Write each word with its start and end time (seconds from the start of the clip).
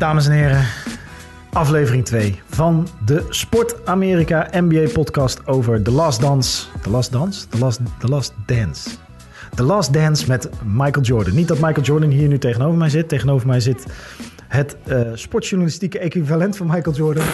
Dames 0.00 0.26
en 0.26 0.32
heren, 0.32 0.66
aflevering 1.52 2.04
2 2.04 2.40
van 2.48 2.88
de 3.04 3.26
Sport 3.28 3.86
Amerika 3.86 4.48
NBA 4.50 4.88
podcast 4.92 5.46
over 5.46 5.82
The 5.82 5.90
Last 5.90 6.20
Dance. 6.20 6.66
The 6.82 6.90
Last 6.90 7.12
Dance? 7.12 7.48
The 7.48 7.58
Last, 7.58 7.80
The 7.98 8.08
Last 8.08 8.32
Dance. 8.46 8.90
The 9.54 9.62
Last 9.62 9.92
Dance 9.92 10.28
met 10.28 10.48
Michael 10.64 11.04
Jordan. 11.04 11.34
Niet 11.34 11.48
dat 11.48 11.58
Michael 11.58 11.86
Jordan 11.86 12.10
hier 12.10 12.28
nu 12.28 12.38
tegenover 12.38 12.78
mij 12.78 12.88
zit. 12.88 13.08
Tegenover 13.08 13.46
mij 13.46 13.60
zit 13.60 13.86
het 14.50 14.76
eh, 14.86 15.00
sportjournalistieke 15.14 15.98
equivalent 15.98 16.56
van 16.56 16.66
Michael 16.66 16.96
Jordan. 16.96 17.24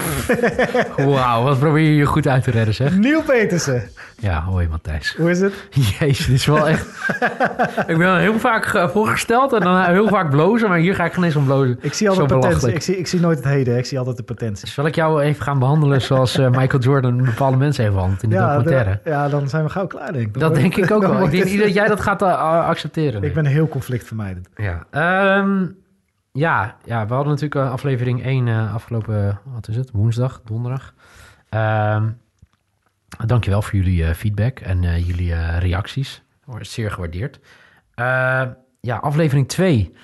Wauw, 1.14 1.42
wat 1.42 1.58
probeer 1.58 1.82
je 1.82 1.94
je 1.96 2.04
goed 2.04 2.28
uit 2.28 2.42
te 2.44 2.50
redden, 2.50 2.74
zeg. 2.74 2.96
Neil 2.98 3.22
Petersen. 3.22 3.82
Ja, 4.18 4.40
hoi 4.42 4.68
Matthijs. 4.68 5.14
Hoe 5.18 5.30
is 5.30 5.40
het? 5.40 5.52
Jezus, 5.98 6.26
dit 6.26 6.34
is 6.34 6.46
wel 6.46 6.68
echt... 6.68 6.86
ik 7.92 7.98
ben 7.98 8.18
heel 8.18 8.38
vaak 8.38 8.74
eh, 8.74 8.88
voorgesteld 8.88 9.52
en 9.52 9.60
dan 9.60 9.84
heel 9.84 10.08
vaak 10.08 10.30
blozen, 10.30 10.68
maar 10.68 10.78
hier 10.78 10.94
ga 10.94 11.04
ik 11.04 11.12
geen 11.12 11.24
eens 11.24 11.36
om 11.36 11.44
blozen. 11.44 11.78
Ik 11.80 11.92
zie 11.92 12.08
altijd 12.08 12.28
potentie. 12.28 12.72
Ik 12.72 12.82
zie, 12.82 12.98
ik 12.98 13.06
zie 13.06 13.20
nooit 13.20 13.36
het 13.38 13.46
heden. 13.46 13.76
Ik 13.78 13.86
zie 13.86 13.98
altijd 13.98 14.16
de 14.16 14.22
potentie. 14.22 14.68
Zal 14.68 14.86
ik 14.86 14.94
jou 14.94 15.22
even 15.22 15.42
gaan 15.42 15.58
behandelen 15.58 16.00
zoals 16.02 16.38
eh, 16.38 16.48
Michael 16.50 16.82
Jordan 16.82 17.24
bepaalde 17.24 17.56
mensen 17.56 17.82
heeft 17.82 17.94
behandeld 17.94 18.22
in 18.22 18.28
de 18.30 18.36
documentaire? 18.36 19.00
de- 19.04 19.10
ja, 19.10 19.28
dan 19.28 19.48
zijn 19.48 19.64
we 19.64 19.70
gauw 19.70 19.86
klaar, 19.86 20.12
denk 20.12 20.26
ik. 20.26 20.32
Dan 20.32 20.42
Dat 20.42 20.54
denk 20.54 20.76
ik 20.76 20.90
ook 20.90 21.02
wel. 21.02 21.24
Ik 21.24 21.30
denk 21.30 21.58
dat 21.62 21.74
jij 21.74 21.88
dat 21.88 22.00
gaat 22.00 22.22
accepteren. 22.22 23.22
Ik 23.22 23.34
ben 23.34 23.44
heel 23.46 23.68
conflictvermijdend. 23.68 24.48
Ja, 24.56 24.84
Ehm, 24.90 25.64
ja, 26.36 26.76
ja, 26.84 27.06
we 27.06 27.14
hadden 27.14 27.32
natuurlijk 27.32 27.66
eh, 27.66 27.72
aflevering 27.72 28.24
1 28.24 28.48
eh, 28.48 28.74
afgelopen, 28.74 29.40
wat 29.44 29.68
is 29.68 29.76
het, 29.76 29.90
woensdag, 29.90 30.40
donderdag. 30.44 30.94
Ehm 31.48 32.08
dankjewel 33.24 33.62
voor 33.62 33.78
jullie 33.78 34.04
eh, 34.04 34.14
feedback 34.14 34.60
en 34.60 34.80
jullie 35.04 35.58
reacties. 35.58 36.22
Wordt 36.44 36.68
zeer 36.68 36.90
gewaardeerd. 36.90 37.40
Eh, 37.94 38.42
ja, 38.80 38.96
aflevering 38.96 39.48
2 39.48 39.94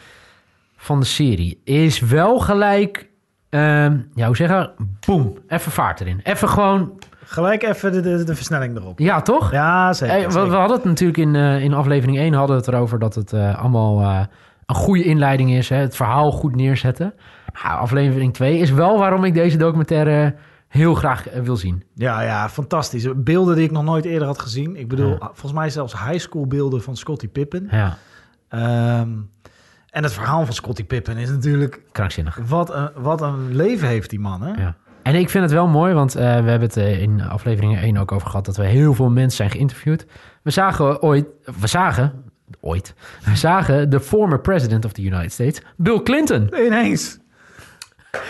van 0.76 1.00
de 1.00 1.06
serie 1.06 1.60
is 1.64 2.00
wel 2.00 2.38
gelijk, 2.38 3.08
ehm, 3.48 3.98
ja, 4.14 4.26
hoe 4.26 4.36
zeggen, 4.36 4.72
boem, 5.06 5.38
even 5.48 5.72
vaart 5.72 6.00
erin. 6.00 6.20
Even 6.22 6.48
gewoon, 6.48 6.98
Gelijk 7.24 7.62
even 7.62 7.92
de, 7.92 8.00
de, 8.00 8.24
de 8.24 8.34
versnelling 8.34 8.76
erop. 8.76 8.98
ja 8.98 9.22
toch? 9.22 9.52
Ja, 9.52 9.92
zeker. 9.92 10.14
Hey, 10.14 10.28
we, 10.28 10.38
hadden 10.38 10.76
het 10.76 10.84
natuurlijk 10.84 11.18
in, 11.18 11.34
in 11.34 11.74
aflevering 11.74 12.18
1 12.18 12.32
hadden 12.32 12.56
we 12.56 12.62
het 12.62 12.74
erover 12.74 12.98
dat 12.98 13.14
het 13.14 13.32
allemaal 13.32 14.26
een 14.74 14.80
goede 14.80 15.04
inleiding 15.04 15.50
is. 15.52 15.68
Hè, 15.68 15.76
het 15.76 15.96
verhaal 15.96 16.32
goed 16.32 16.56
neerzetten. 16.56 17.14
Nou, 17.62 17.78
aflevering 17.80 18.34
2 18.34 18.58
is 18.58 18.70
wel 18.70 18.98
waarom 18.98 19.24
ik 19.24 19.34
deze 19.34 19.56
documentaire 19.56 20.34
heel 20.68 20.94
graag 20.94 21.28
eh, 21.28 21.40
wil 21.42 21.56
zien. 21.56 21.84
Ja, 21.94 22.20
ja, 22.22 22.48
fantastisch. 22.48 23.06
Beelden 23.16 23.54
die 23.56 23.64
ik 23.64 23.70
nog 23.70 23.84
nooit 23.84 24.04
eerder 24.04 24.26
had 24.26 24.38
gezien. 24.38 24.76
Ik 24.76 24.88
bedoel, 24.88 25.08
Ja. 25.10 25.18
volgens 25.18 25.52
mij 25.52 25.70
zelfs 25.70 26.04
high 26.04 26.18
school 26.18 26.46
beelden 26.46 26.82
van 26.82 26.96
Scottie 26.96 27.28
Pippen. 27.28 27.68
Ja, 27.70 27.96
Ehm, 28.48 29.08
en 29.90 30.02
het 30.02 30.12
verhaal 30.12 30.44
van 30.44 30.54
Scottie 30.54 30.84
Pippen 30.84 31.16
is 31.16 31.30
natuurlijk... 31.30 31.80
krankzinnig. 31.92 32.38
Wat 32.46 32.74
een, 32.74 32.90
wat 32.96 33.20
een 33.20 33.54
leven 33.54 33.88
heeft 33.88 34.10
die 34.10 34.20
man, 34.20 34.42
hè? 34.42 34.62
Ja. 34.62 34.74
En 35.02 35.14
ik 35.14 35.30
vind 35.30 35.44
het 35.44 35.52
wel 35.52 35.66
mooi, 35.68 35.94
want 35.94 36.14
eh, 36.14 36.22
we 36.22 36.28
hebben 36.50 36.60
het 36.60 36.76
eh, 36.76 37.02
in 37.02 37.20
aflevering 37.22 37.78
1 37.78 37.96
ook 37.96 38.12
over 38.12 38.28
gehad 38.28 38.44
dat 38.44 38.56
we 38.56 38.64
heel 38.64 38.94
veel 38.94 39.10
mensen 39.10 39.36
zijn 39.36 39.50
geïnterviewd. 39.50 40.06
We 40.42 40.50
zagen 40.50 41.02
ooit, 41.02 41.26
we 41.60 41.66
zagen, 41.66 42.21
ooit, 42.60 42.94
we 43.24 43.36
zagen 43.36 43.90
de 43.90 44.00
former 44.00 44.40
president 44.40 44.84
of 44.84 44.92
the 44.92 45.02
United 45.02 45.32
States, 45.32 45.62
Bill 45.76 46.02
Clinton. 46.02 46.50
Ineens. 46.66 47.20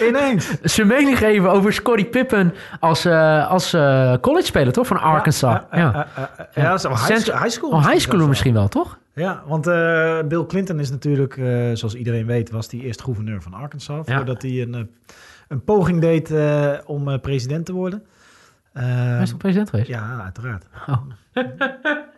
Ineens. 0.09 0.51
zijn 0.62 0.87
mening 0.87 1.19
geven 1.19 1.51
over 1.51 1.73
Scottie 1.73 2.06
Pippen 2.06 2.55
als, 2.81 3.05
eh 3.05 3.51
als 3.51 3.73
eh 3.73 4.14
college-speler, 4.20 4.73
toch? 4.73 4.87
Van 4.87 5.01
Arkansas. 5.01 5.61
Ja, 5.70 6.06
Ja, 6.55 6.77
high, 6.77 7.48
school. 7.48 7.70
Oh, 7.70 7.89
high 7.89 8.11
wel. 8.11 8.29
misschien 8.29 8.53
wel, 8.53 8.69
toch? 8.69 8.98
Ja, 9.14 9.42
want 9.47 9.67
eh, 9.67 10.19
Bill 10.29 10.47
Clinton 10.47 10.81
is 10.81 10.91
natuurlijk, 10.91 11.34
zoals 11.73 11.95
iedereen 11.95 12.27
weet, 12.27 12.51
was 12.51 12.70
hij 12.70 12.80
eerst 12.80 13.02
gouverneur 13.02 13.42
van 13.42 13.55
Arkansas. 13.55 14.07
Voordat 14.07 14.42
hij 14.42 14.63
een, 14.63 14.91
een 15.48 15.64
poging 15.64 16.01
deed 16.01 16.33
om 16.86 17.20
president 17.20 17.67
te 17.67 17.73
worden. 17.73 18.02
Hij 18.73 19.23
is 19.23 19.29
toch 19.30 19.39
president 19.39 19.70
geweest? 19.70 19.89
ja, 19.89 20.20
uiteraard. 20.23 20.67
Oh. 20.86 20.96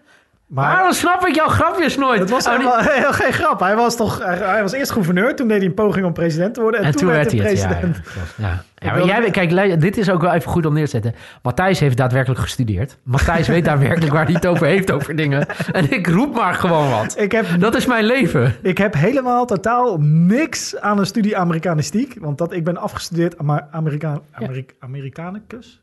Maar 0.46 0.74
Waarom 0.74 0.92
snap 0.92 1.26
ik 1.26 1.34
jouw 1.34 1.46
grapjes 1.48 1.96
nooit? 1.96 2.20
het 2.20 2.30
was 2.30 2.46
Oh, 2.46 2.58
die- 2.58 2.68
helemaal 2.92 3.12
geen 3.22 3.32
grap. 3.32 3.60
Hij 3.60 3.76
was 3.76 3.96
toch, 3.96 4.18
hij, 4.24 4.62
was 4.62 4.72
eerst 4.72 4.90
gouverneur, 4.90 5.36
toen 5.36 5.48
deed 5.48 5.56
hij 5.58 5.66
een 5.66 5.74
poging 5.74 6.06
om 6.06 6.12
president 6.12 6.54
te 6.54 6.60
worden. 6.60 6.80
En, 6.80 6.86
En 6.86 6.92
toen 6.92 7.08
werd 7.08 7.30
hij 7.32 7.40
het, 7.40 7.58
ja. 7.60 7.66
president. 7.66 7.96
Ja, 7.96 8.02
klopt. 8.12 8.34
ja. 8.36 8.62
ja 8.88 8.92
maar 8.92 9.04
jij, 9.04 9.30
kijk, 9.30 9.80
dit 9.80 9.96
is 9.96 10.10
ook 10.10 10.20
wel 10.20 10.32
even 10.32 10.50
goed 10.50 10.66
om 10.66 10.72
neer 10.74 10.84
te 10.84 10.90
zetten. 10.90 11.14
Matthijs 11.42 11.80
heeft 11.80 11.96
daadwerkelijk 11.96 12.40
gestudeerd. 12.40 12.96
Matthijs 13.02 13.48
weet 13.48 13.64
daadwerkelijk 13.64 14.12
waar 14.12 14.24
hij 14.24 14.34
het 14.34 14.46
over 14.46 14.66
heeft, 14.66 14.90
over 14.90 15.16
dingen. 15.16 15.46
En 15.72 15.90
ik 15.92 16.06
roep 16.06 16.34
maar 16.34 16.54
gewoon 16.54 16.90
wat. 16.90 17.18
Ik 17.18 17.32
heb, 17.32 17.46
Dat 17.58 17.74
is 17.74 17.86
mijn 17.86 18.04
leven. 18.04 18.54
ik 18.62 18.78
heb 18.78 18.94
helemaal 18.94 19.46
totaal 19.46 19.96
niks 20.00 20.80
aan 20.80 20.98
een 20.98 21.06
studie 21.06 21.36
Amerikanistiek. 21.36 22.16
Want 22.20 22.38
dat, 22.38 22.52
ik 22.52 22.64
ben 22.64 22.76
afgestudeerd 22.76 23.38
Ama- 23.38 23.68
Amerikaan, 23.70 24.20
Amerik, 24.32 24.74
Amerikanicus. 24.78 25.82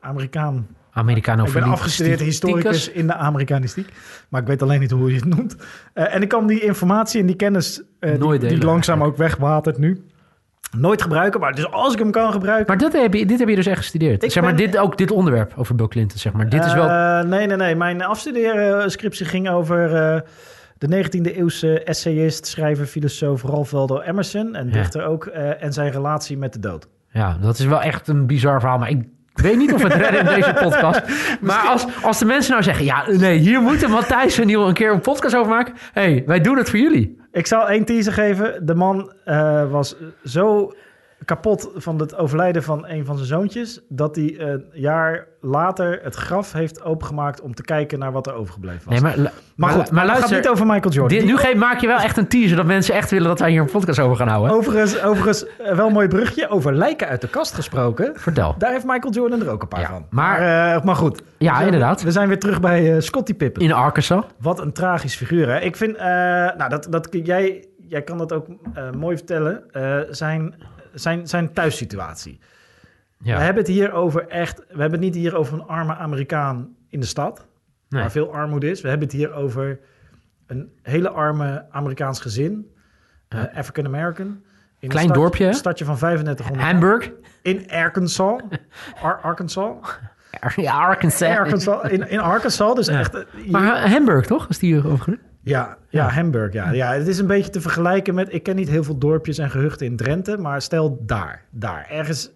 Amerikaan. 0.00 0.66
Americano 0.96 1.44
Ik 1.44 1.52
ben 1.52 1.62
afgestudeerd 1.62 2.20
historicus 2.20 2.90
in 2.90 3.06
de 3.06 3.14
Amerikanistiek. 3.14 3.88
Maar 4.28 4.40
ik 4.40 4.46
weet 4.46 4.62
alleen 4.62 4.80
niet 4.80 4.90
hoe 4.90 5.10
je 5.10 5.16
het 5.16 5.24
noemt. 5.24 5.56
Eh, 5.92 6.14
en 6.14 6.22
ik 6.22 6.28
kan 6.28 6.46
die 6.46 6.60
informatie 6.60 7.20
en 7.20 7.26
die 7.26 7.36
kennis, 7.36 7.82
eh, 7.98 8.38
die, 8.38 8.64
langzaam 8.64 9.02
ook 9.02 9.16
wegwatert 9.16 9.78
nu, 9.78 10.04
nooit 10.76 11.02
gebruiken. 11.02 11.40
Maar 11.40 11.54
dus 11.54 11.70
als 11.70 11.92
ik 11.92 11.98
hem 11.98 12.10
kan 12.10 12.32
gebruiken... 12.32 12.66
Maar 12.66 12.78
dat 12.78 12.92
heb 12.92 13.14
je, 13.14 13.26
dit 13.26 13.38
heb 13.38 13.48
je 13.48 13.54
dus 13.54 13.66
echt 13.66 13.78
gestudeerd. 13.78 14.22
Ik 14.22 14.30
zeg 14.30 14.42
maar, 14.42 14.56
dit, 14.56 14.78
ook 14.78 14.98
dit 14.98 15.10
onderwerp 15.10 15.52
over 15.56 15.74
Bill 15.74 15.88
Clinton, 15.88 16.18
zeg 16.18 16.32
maar. 16.32 16.48
Dit 16.48 16.64
is 16.64 16.74
wel... 16.74 16.88
Eh, 16.88 17.22
nee, 17.22 17.46
nee, 17.46 17.56
nee. 17.56 17.74
Mijn 17.74 18.02
afstudeerscriptie 18.02 19.26
ging 19.26 19.48
over 19.48 19.88
de 20.78 21.04
19e 21.04 21.36
eeuwse 21.36 21.82
essayist, 21.82 22.46
schrijver, 22.46 22.86
filosoof 22.86 23.42
Ralph 23.42 23.70
Waldo 23.70 24.00
Emerson. 24.00 24.54
En 24.54 24.66
Ja. 24.66 24.72
dichter 24.72 25.04
ook. 25.06 25.26
en 25.26 25.72
zijn 25.72 25.90
relatie 25.90 26.38
met 26.38 26.52
de 26.52 26.58
dood. 26.58 26.88
Ja, 27.08 27.38
dat 27.40 27.58
is 27.58 27.64
wel 27.64 27.82
echt 27.82 28.08
een 28.08 28.26
bizar 28.26 28.60
verhaal. 28.60 28.78
Maar 28.78 28.90
ik 28.90 29.04
weet 29.40 29.56
niet 29.56 29.72
of 29.72 29.82
we 29.82 29.88
het 29.88 29.96
redden 29.96 30.20
in 30.20 30.34
deze 30.34 30.52
podcast. 30.62 31.00
Maar 31.40 31.60
als, 31.60 31.86
als 32.02 32.18
de 32.18 32.24
mensen 32.24 32.52
nou 32.52 32.62
zeggen... 32.62 32.84
Ja, 32.84 33.04
nee, 33.10 33.38
hier 33.38 33.60
moeten 33.60 33.90
Matthijs 33.90 34.38
en 34.38 34.46
Niel 34.46 34.68
een 34.68 34.74
keer 34.74 34.92
een 34.92 35.00
podcast 35.00 35.36
over 35.36 35.50
maken. 35.50 35.74
hey, 35.92 36.22
wij 36.26 36.40
doen 36.40 36.56
het 36.56 36.70
voor 36.70 36.78
jullie. 36.78 37.16
Ik 37.32 37.46
zal 37.46 37.68
één 37.68 37.84
teaser 37.84 38.12
geven. 38.12 38.66
De 38.66 38.74
man 38.74 39.12
eh, 39.24 39.70
was 39.70 39.96
zo 40.24 40.72
kapot 41.24 41.70
van 41.74 41.98
het 41.98 42.16
overlijden 42.16 42.62
van 42.62 42.86
een 42.86 43.04
van 43.04 43.16
zijn 43.16 43.28
zoontjes... 43.28 43.80
dat 43.88 44.16
hij 44.16 44.34
een 44.40 44.64
jaar 44.72 45.26
later 45.40 46.00
het 46.02 46.14
graf 46.14 46.52
heeft 46.52 46.82
opengemaakt... 46.82 47.40
om 47.40 47.54
te 47.54 47.62
kijken 47.62 47.98
naar 47.98 48.12
wat 48.12 48.26
er 48.26 48.34
overgebleven 48.34 48.80
was. 48.90 49.00
Nee, 49.00 49.02
maar, 49.16 49.32
maar, 49.56 49.70
goed, 49.70 49.90
maar 49.90 50.00
het 50.02 50.10
luister... 50.10 50.28
gaat 50.28 50.38
niet 50.44 50.48
over 50.48 50.66
Michael 50.66 50.92
Jordan. 50.94 51.18
dit, 51.18 51.26
nu 51.26 51.36
geef, 51.36 51.54
maak 51.54 51.80
je 51.80 51.86
wel 51.86 51.98
echt 51.98 52.16
een 52.16 52.28
teaser 52.28 52.56
dat 52.56 52.66
mensen 52.66 52.94
echt 52.94 53.10
willen 53.10 53.28
dat 53.28 53.38
wij 53.40 53.50
hier 53.50 53.60
een 53.60 53.70
podcast 53.70 53.98
over 53.98 54.16
gaan 54.16 54.28
houden. 54.28 54.56
Overigens, 54.56 55.02
overigens 55.02 55.46
eh, 55.58 55.74
wel 55.74 55.86
een 55.86 55.92
mooi 55.92 56.08
brugje. 56.08 56.48
Over 56.48 56.74
lijken 56.74 57.08
uit 57.08 57.20
de 57.20 57.28
kast 57.28 57.54
gesproken. 57.54 58.12
Vertel. 58.14 58.54
Daar 58.58 58.72
heeft 58.72 58.84
Michael 58.86 59.12
Jordan 59.12 59.40
er 59.40 59.50
ook 59.50 59.62
een 59.62 59.68
paar 59.68 59.80
Ja, 59.80 59.86
van. 59.88 60.06
maar- 60.10 60.40
Maar, 60.40 60.74
eh, 60.76 60.82
maar 60.84 60.96
goed. 60.96 61.22
Ja, 61.38 61.48
We 61.50 61.54
zijn- 61.54 61.64
inderdaad. 61.64 62.02
We 62.02 62.10
zijn 62.10 62.28
weer 62.28 62.38
terug 62.38 62.60
bij 62.60 62.94
eh 62.94 63.00
Scottie 63.00 63.34
Pippen. 63.34 63.62
In 63.62 63.72
Arkansas. 63.72 64.24
Wat 64.40 64.60
een 64.60 64.72
tragisch 64.72 65.16
figuur, 65.16 65.48
hè? 65.48 65.58
Ik 65.60 65.76
vind, 65.76 65.96
eh, 65.96 66.04
nou, 66.04 66.68
dat, 66.68 66.86
dat, 66.90 67.08
jij, 67.10 67.64
jij 67.88 68.02
kan 68.02 68.18
dat 68.18 68.32
ook 68.32 68.46
eh, 68.74 68.90
mooi 68.90 69.16
vertellen. 69.16 69.62
Eh, 69.72 69.98
zijn, 70.10 70.54
zijn, 71.00 71.26
zijn 71.28 71.52
thuissituatie. 71.52 72.38
Ja. 73.18 73.36
We 73.36 73.42
hebben 73.42 73.62
het 73.62 73.72
hier 73.72 73.92
over 73.92 74.28
echt... 74.28 74.58
We 74.58 74.64
hebben 74.80 74.90
het 74.92 75.00
niet 75.00 75.14
hier 75.14 75.34
over 75.36 75.54
een 75.54 75.66
arme 75.66 75.94
Amerikaan 75.96 76.76
in 76.88 77.00
de 77.00 77.06
stad... 77.06 77.46
Nee. 77.88 78.00
waar 78.00 78.10
veel 78.10 78.32
armoede 78.32 78.70
is. 78.70 78.80
We 78.80 78.88
hebben 78.88 79.06
het 79.08 79.16
hier 79.16 79.32
over 79.32 79.78
een 80.46 80.72
hele 80.82 81.10
arme 81.10 81.66
Amerikaans 81.70 82.20
gezin. 82.20 82.74
eh, 83.28 83.38
Ja. 83.42 83.50
African 83.54 83.86
American. 83.86 84.26
In 84.26 84.36
een 84.80 84.88
Klein 84.88 85.04
stad- 85.04 85.16
dorpje? 85.18 85.46
Een 85.46 85.54
stadje 85.54 85.84
van 85.84 85.96
3500. 85.96 86.70
Hamburg. 86.70 87.10
In 87.42 87.70
Arkansas. 87.70 88.40
Ar- 89.02 89.20
Arkansas. 89.20 89.76
Ja, 90.56 90.72
Arkansas. 90.72 91.36
Arkansas. 91.36 91.88
In, 91.90 92.08
in 92.08 92.18
Arkansas. 92.20 92.74
Dus 92.74 92.86
Ja. 92.86 92.98
echt... 92.98 93.14
eh, 93.14 93.22
Maar 93.50 93.82
eh, 93.84 93.90
Hamburg, 93.92 94.26
toch? 94.26 94.48
Is 94.48 94.58
die 94.58 94.76
overigens? 94.76 95.16
Ja, 95.48 95.76
ja, 95.88 96.08
Hamburg. 96.08 96.52
Ja. 96.52 96.70
ja, 96.70 96.92
het 96.92 97.06
is 97.06 97.18
een 97.18 97.26
beetje 97.26 97.50
te 97.50 97.60
vergelijken 97.60 98.14
met... 98.14 98.32
Ik 98.32 98.42
ken 98.42 98.56
niet 98.56 98.68
heel 98.68 98.84
veel 98.84 98.98
dorpjes 98.98 99.38
en 99.38 99.50
gehuchten 99.50 99.86
in 99.86 99.96
Drenthe. 99.96 100.36
Maar 100.36 100.62
stel 100.62 100.98
daar. 101.00 101.44
Daar. 101.50 101.86
Ergens, 101.90 102.30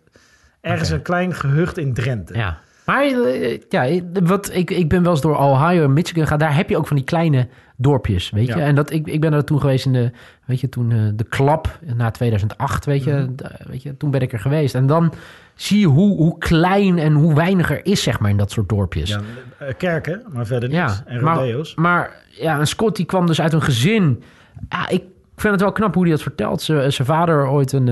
ergens 0.61 0.91
een 0.91 1.03
klein 1.03 1.35
gehucht 1.35 1.79
in 1.79 1.95
Drenthe. 1.95 2.35
Ja. 2.35 2.59
Maar 2.87 3.03
eh, 3.03 3.59
ja, 3.69 4.01
wat, 4.23 4.55
ik, 4.55 4.71
ik 4.71 4.89
ben 4.89 5.03
wel 5.03 5.13
eens 5.13 5.21
door 5.21 5.37
Ohio 5.37 5.85
en 5.85 5.93
Michigan 5.93 6.23
gegaan. 6.23 6.39
Daar 6.39 6.57
heb 6.57 6.69
je 6.69 6.77
ook 6.77 6.87
van 6.87 6.97
die 6.97 7.05
kleine 7.05 7.49
dorpjes, 7.77 8.31
weet 8.31 8.47
je. 8.47 8.57
Ja. 8.57 8.61
En 8.65 8.75
dat, 8.75 8.91
ik, 8.93 9.07
ik 9.07 9.21
ben 9.21 9.33
er 9.33 9.45
toen 9.45 9.61
geweest 9.61 9.87
in 9.87 9.93
de, 9.93 10.11
weet 10.45 10.61
je, 10.61 10.69
toen 10.69 10.93
eh, 10.93 10.99
de 11.15 11.25
klap 11.25 11.79
na 11.95 12.11
2008, 12.11 12.85
weet 12.85 13.05
je, 13.05 13.13
Mhm. 13.13 13.69
weet 13.71 13.83
je. 13.83 13.97
Toen 13.97 14.11
ben 14.11 14.21
ik 14.21 14.33
er 14.33 14.41
geweest. 14.41 14.75
En 14.75 14.87
dan 14.87 15.13
zie 15.55 15.79
je 15.81 15.87
hoe, 15.87 16.17
hoe 16.17 16.39
klein 16.39 16.99
en 16.99 17.13
hoe 17.13 17.35
weinig 17.35 17.71
er 17.71 17.87
is, 17.87 18.03
zeg 18.03 18.21
maar, 18.21 18.31
in 18.31 18.37
dat 18.37 18.51
soort 18.51 18.69
dorpjes. 18.69 19.09
Ja, 19.11 19.21
eh, 19.59 19.75
kerken, 19.77 20.23
maar 20.33 20.47
verder 20.47 20.71
Ja, 20.71 20.87
niks. 20.87 21.03
En 21.07 21.19
rodeo's. 21.21 21.75
Maar 21.75 22.23
ja, 22.31 22.59
een 22.59 22.67
Scott 22.67 22.97
die 22.97 23.07
kwam 23.07 23.27
dus 23.27 23.41
uit 23.41 23.53
een 23.53 23.63
gezin. 23.63 24.23
Ja, 24.69 24.89
ik 24.89 25.03
vind 25.37 25.53
het 25.53 25.61
wel 25.63 25.73
knap 25.73 25.95
hoe 25.95 26.03
hij 26.03 26.13
dat 26.13 26.23
vertelt. 26.23 26.63
Zijn 26.63 26.93
vader 26.93 27.49
ooit 27.49 27.73
een, 27.73 27.87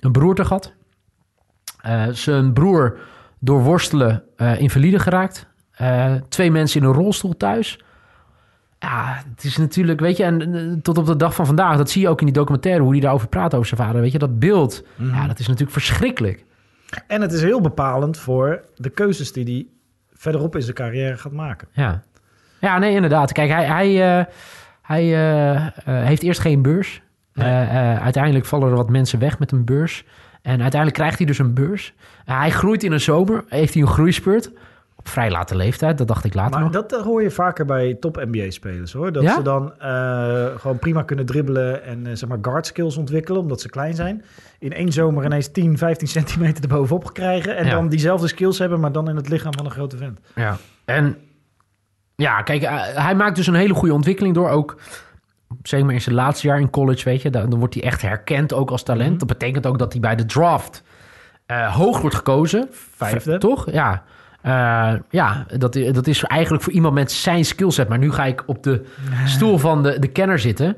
een 0.00 0.12
broerte 0.12 0.44
gehad. 0.44 0.72
Eh, 1.82 2.02
zijn 2.10 2.52
broer 2.52 2.98
door 3.44 3.62
worstelen 3.62 4.22
eh, 4.36 4.60
invalide 4.60 4.98
geraakt. 4.98 5.46
Eh, 5.70 6.14
twee 6.28 6.50
mensen 6.50 6.80
in 6.80 6.86
een 6.86 6.92
rolstoel 6.94 7.36
thuis. 7.36 7.78
ja, 8.78 9.22
het 9.34 9.44
is 9.44 9.56
natuurlijk, 9.56 10.00
weet 10.00 10.16
je, 10.16 10.24
en 10.24 10.54
eh, 10.54 10.72
tot 10.82 10.98
op 10.98 11.06
de 11.06 11.16
dag 11.16 11.34
van 11.34 11.46
vandaag, 11.46 11.76
dat 11.76 11.90
zie 11.90 12.02
je 12.02 12.08
ook 12.08 12.18
in 12.20 12.26
die 12.26 12.34
documentaire, 12.34 12.82
hoe 12.82 12.92
hij 12.92 13.00
daarover 13.00 13.28
praat 13.28 13.54
over 13.54 13.66
zijn 13.66 13.80
vader. 13.80 14.00
Weet 14.00 14.12
je, 14.12 14.18
dat 14.18 14.38
beeld, 14.38 14.84
Mhm. 14.96 15.14
ja, 15.14 15.26
dat 15.26 15.38
is 15.38 15.46
natuurlijk 15.46 15.72
verschrikkelijk. 15.72 16.44
En 17.06 17.20
het 17.20 17.32
is 17.32 17.42
heel 17.42 17.60
bepalend 17.60 18.18
voor 18.18 18.60
de 18.76 18.90
keuzes 18.90 19.32
die 19.32 19.44
hij 19.44 19.66
verderop 20.12 20.54
in 20.54 20.62
zijn 20.62 20.74
carrière 20.74 21.16
gaat 21.16 21.32
maken. 21.32 21.68
Ja, 21.72 22.02
ja 22.60 22.78
nee, 22.78 22.94
inderdaad. 22.94 23.32
Kijk, 23.32 23.50
hij, 23.50 23.64
hij, 23.64 24.26
hij 24.82 25.04
heeft 26.06 26.22
eerst 26.22 26.40
geen 26.40 26.62
beurs. 26.62 27.02
Nee. 27.34 27.52
Uiteindelijk 27.98 28.44
vallen 28.46 28.68
er 28.68 28.76
wat 28.76 28.90
mensen 28.90 29.18
weg 29.18 29.38
met 29.38 29.52
een 29.52 29.64
beurs. 29.64 30.04
En 30.44 30.60
uiteindelijk 30.60 30.94
krijgt 30.94 31.18
hij 31.18 31.26
dus 31.26 31.38
een 31.38 31.54
beurs. 31.54 31.94
Hij 32.24 32.50
groeit 32.50 32.82
in 32.82 32.92
een 32.92 33.00
zomer, 33.00 33.44
heeft 33.48 33.74
hij 33.74 33.82
een 33.82 33.88
groeispurt. 33.88 34.50
Op 34.96 35.08
vrij 35.08 35.30
late 35.30 35.56
leeftijd, 35.56 35.98
dat 35.98 36.08
dacht 36.08 36.24
ik 36.24 36.34
later 36.34 36.50
Maar 36.50 36.60
nog. 36.62 36.70
dat 36.72 36.92
eh, 36.92 37.00
hoor 37.02 37.22
je 37.22 37.30
vaker 37.30 37.64
bij 37.64 37.94
top 37.94 38.24
NBA-spelers 38.30 38.92
hoor. 38.92 39.12
Dat 39.12 39.22
Ja? 39.22 39.34
ze 39.34 39.42
dan 39.42 39.72
eh, 39.80 40.46
gewoon 40.56 40.78
prima 40.78 41.02
kunnen 41.02 41.26
dribbelen 41.26 41.84
en 41.84 42.06
eh, 42.06 42.14
zeg 42.14 42.28
maar 42.28 42.38
guard 42.42 42.66
skills 42.66 42.96
ontwikkelen, 42.96 43.40
omdat 43.40 43.60
ze 43.60 43.68
klein 43.68 43.94
zijn. 43.94 44.24
In 44.58 44.72
één 44.72 44.92
zomer 44.92 45.24
ineens 45.24 45.48
10, 45.52 45.78
15 45.78 46.08
centimeter 46.08 46.62
erbovenop 46.62 47.12
krijgen. 47.12 47.56
En 47.56 47.64
Ja. 47.66 47.70
dan 47.70 47.88
diezelfde 47.88 48.28
skills 48.28 48.58
hebben, 48.58 48.80
maar 48.80 48.92
dan 48.92 49.08
in 49.08 49.16
het 49.16 49.28
lichaam 49.28 49.52
van 49.54 49.64
een 49.64 49.70
grote 49.70 49.96
vent. 49.96 50.18
Ja. 50.34 50.56
En 50.84 51.16
ja, 52.16 52.42
kijk, 52.42 52.62
hij 52.94 53.14
maakt 53.14 53.36
dus 53.36 53.46
een 53.46 53.54
hele 53.54 53.74
goede 53.74 53.94
ontwikkeling 53.94 54.34
door 54.34 54.48
ook... 54.48 54.76
Zeg 55.62 55.82
maar 55.82 55.94
in 55.94 56.00
zijn 56.00 56.14
laatste 56.14 56.46
jaar 56.46 56.60
in 56.60 56.70
college, 56.70 57.04
weet 57.04 57.22
je, 57.22 57.30
dan, 57.30 57.50
dan 57.50 57.58
wordt 57.58 57.74
hij 57.74 57.82
echt 57.82 58.02
herkend 58.02 58.52
ook 58.52 58.70
als 58.70 58.82
talent. 58.82 59.10
Mhm. 59.10 59.18
Dat 59.18 59.28
betekent 59.28 59.66
ook 59.66 59.78
dat 59.78 59.92
hij 59.92 60.00
bij 60.00 60.16
de 60.16 60.24
draft 60.24 60.82
eh, 61.46 61.74
hoog 61.74 62.00
wordt 62.00 62.16
gekozen. 62.16 62.68
Vijfde. 62.70 63.38
Toch? 63.38 63.70
Ja. 63.70 64.02
Eh, 64.42 64.94
ja, 65.10 65.46
dat, 65.56 65.72
dat 65.72 66.06
is 66.06 66.24
eigenlijk 66.24 66.62
voor 66.62 66.72
iemand 66.72 66.94
met 66.94 67.12
zijn 67.12 67.44
skillset. 67.44 67.88
Maar 67.88 67.98
nu 67.98 68.12
ga 68.12 68.24
ik 68.24 68.42
op 68.46 68.62
de 68.62 68.84
stoel 69.24 69.58
van 69.58 69.82
de, 69.82 69.98
de 69.98 70.08
kenner 70.08 70.38
zitten. 70.38 70.76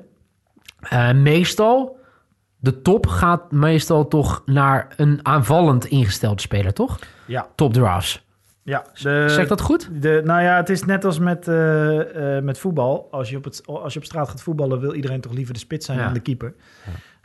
Eh, 0.80 1.12
meestal, 1.12 1.98
de 2.56 2.82
top 2.82 3.06
gaat 3.06 3.52
meestal 3.52 4.08
toch 4.08 4.42
naar 4.44 4.88
een 4.96 5.20
aanvallend 5.22 5.84
ingestelde 5.84 6.40
speler, 6.40 6.72
toch? 6.72 6.98
Ja, 7.24 7.46
Top 7.54 7.72
drafts. 7.72 8.25
Ja. 8.66 8.84
De, 9.02 9.24
zeg 9.28 9.48
dat 9.48 9.60
goed? 9.60 9.88
De, 10.02 10.22
nou 10.24 10.42
ja, 10.42 10.56
het 10.56 10.68
is 10.68 10.84
net 10.84 11.04
als 11.04 11.18
met, 11.18 11.48
eh, 11.48 12.36
eh, 12.36 12.44
met 12.44 12.58
voetbal. 12.58 13.08
Als 13.10 13.30
je, 13.30 13.36
op 13.36 13.44
het, 13.44 13.66
als 13.66 13.92
je 13.92 13.98
op 13.98 14.04
straat 14.04 14.28
gaat 14.28 14.42
voetballen, 14.42 14.80
wil 14.80 14.94
iedereen 14.94 15.20
toch 15.20 15.32
liever 15.32 15.54
de 15.54 15.60
spits 15.60 15.86
zijn 15.86 15.98
Ja. 15.98 16.04
dan 16.04 16.12
de 16.12 16.20
keeper. 16.20 16.54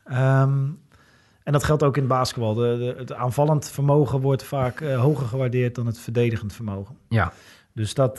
Ehm, 0.06 0.60
en 1.44 1.52
dat 1.54 1.64
geldt 1.64 1.84
ook 1.84 1.96
in 1.96 2.02
het 2.02 2.12
basketbal. 2.12 2.54
De, 2.54 2.78
de, 2.78 2.96
het 2.98 3.14
aanvallend 3.14 3.70
vermogen 3.70 4.20
wordt 4.20 4.44
vaak 4.44 4.82
eh, 4.82 5.00
hoger 5.00 5.28
gewaardeerd 5.28 5.76
dan 5.76 5.86
het 5.86 6.00
verdedigend 6.00 6.54
vermogen. 6.54 6.96
Ja. 7.08 7.34
Dus 7.74 7.94
dat, 7.94 8.18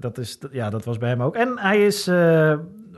dat, 0.00 0.18
is, 0.18 0.38
ja, 0.52 0.70
dat 0.70 0.84
was 0.84 0.98
bij 0.98 1.08
hem 1.08 1.22
ook. 1.22 1.34
En 1.34 1.58
hij 1.58 1.86
is, 1.86 2.06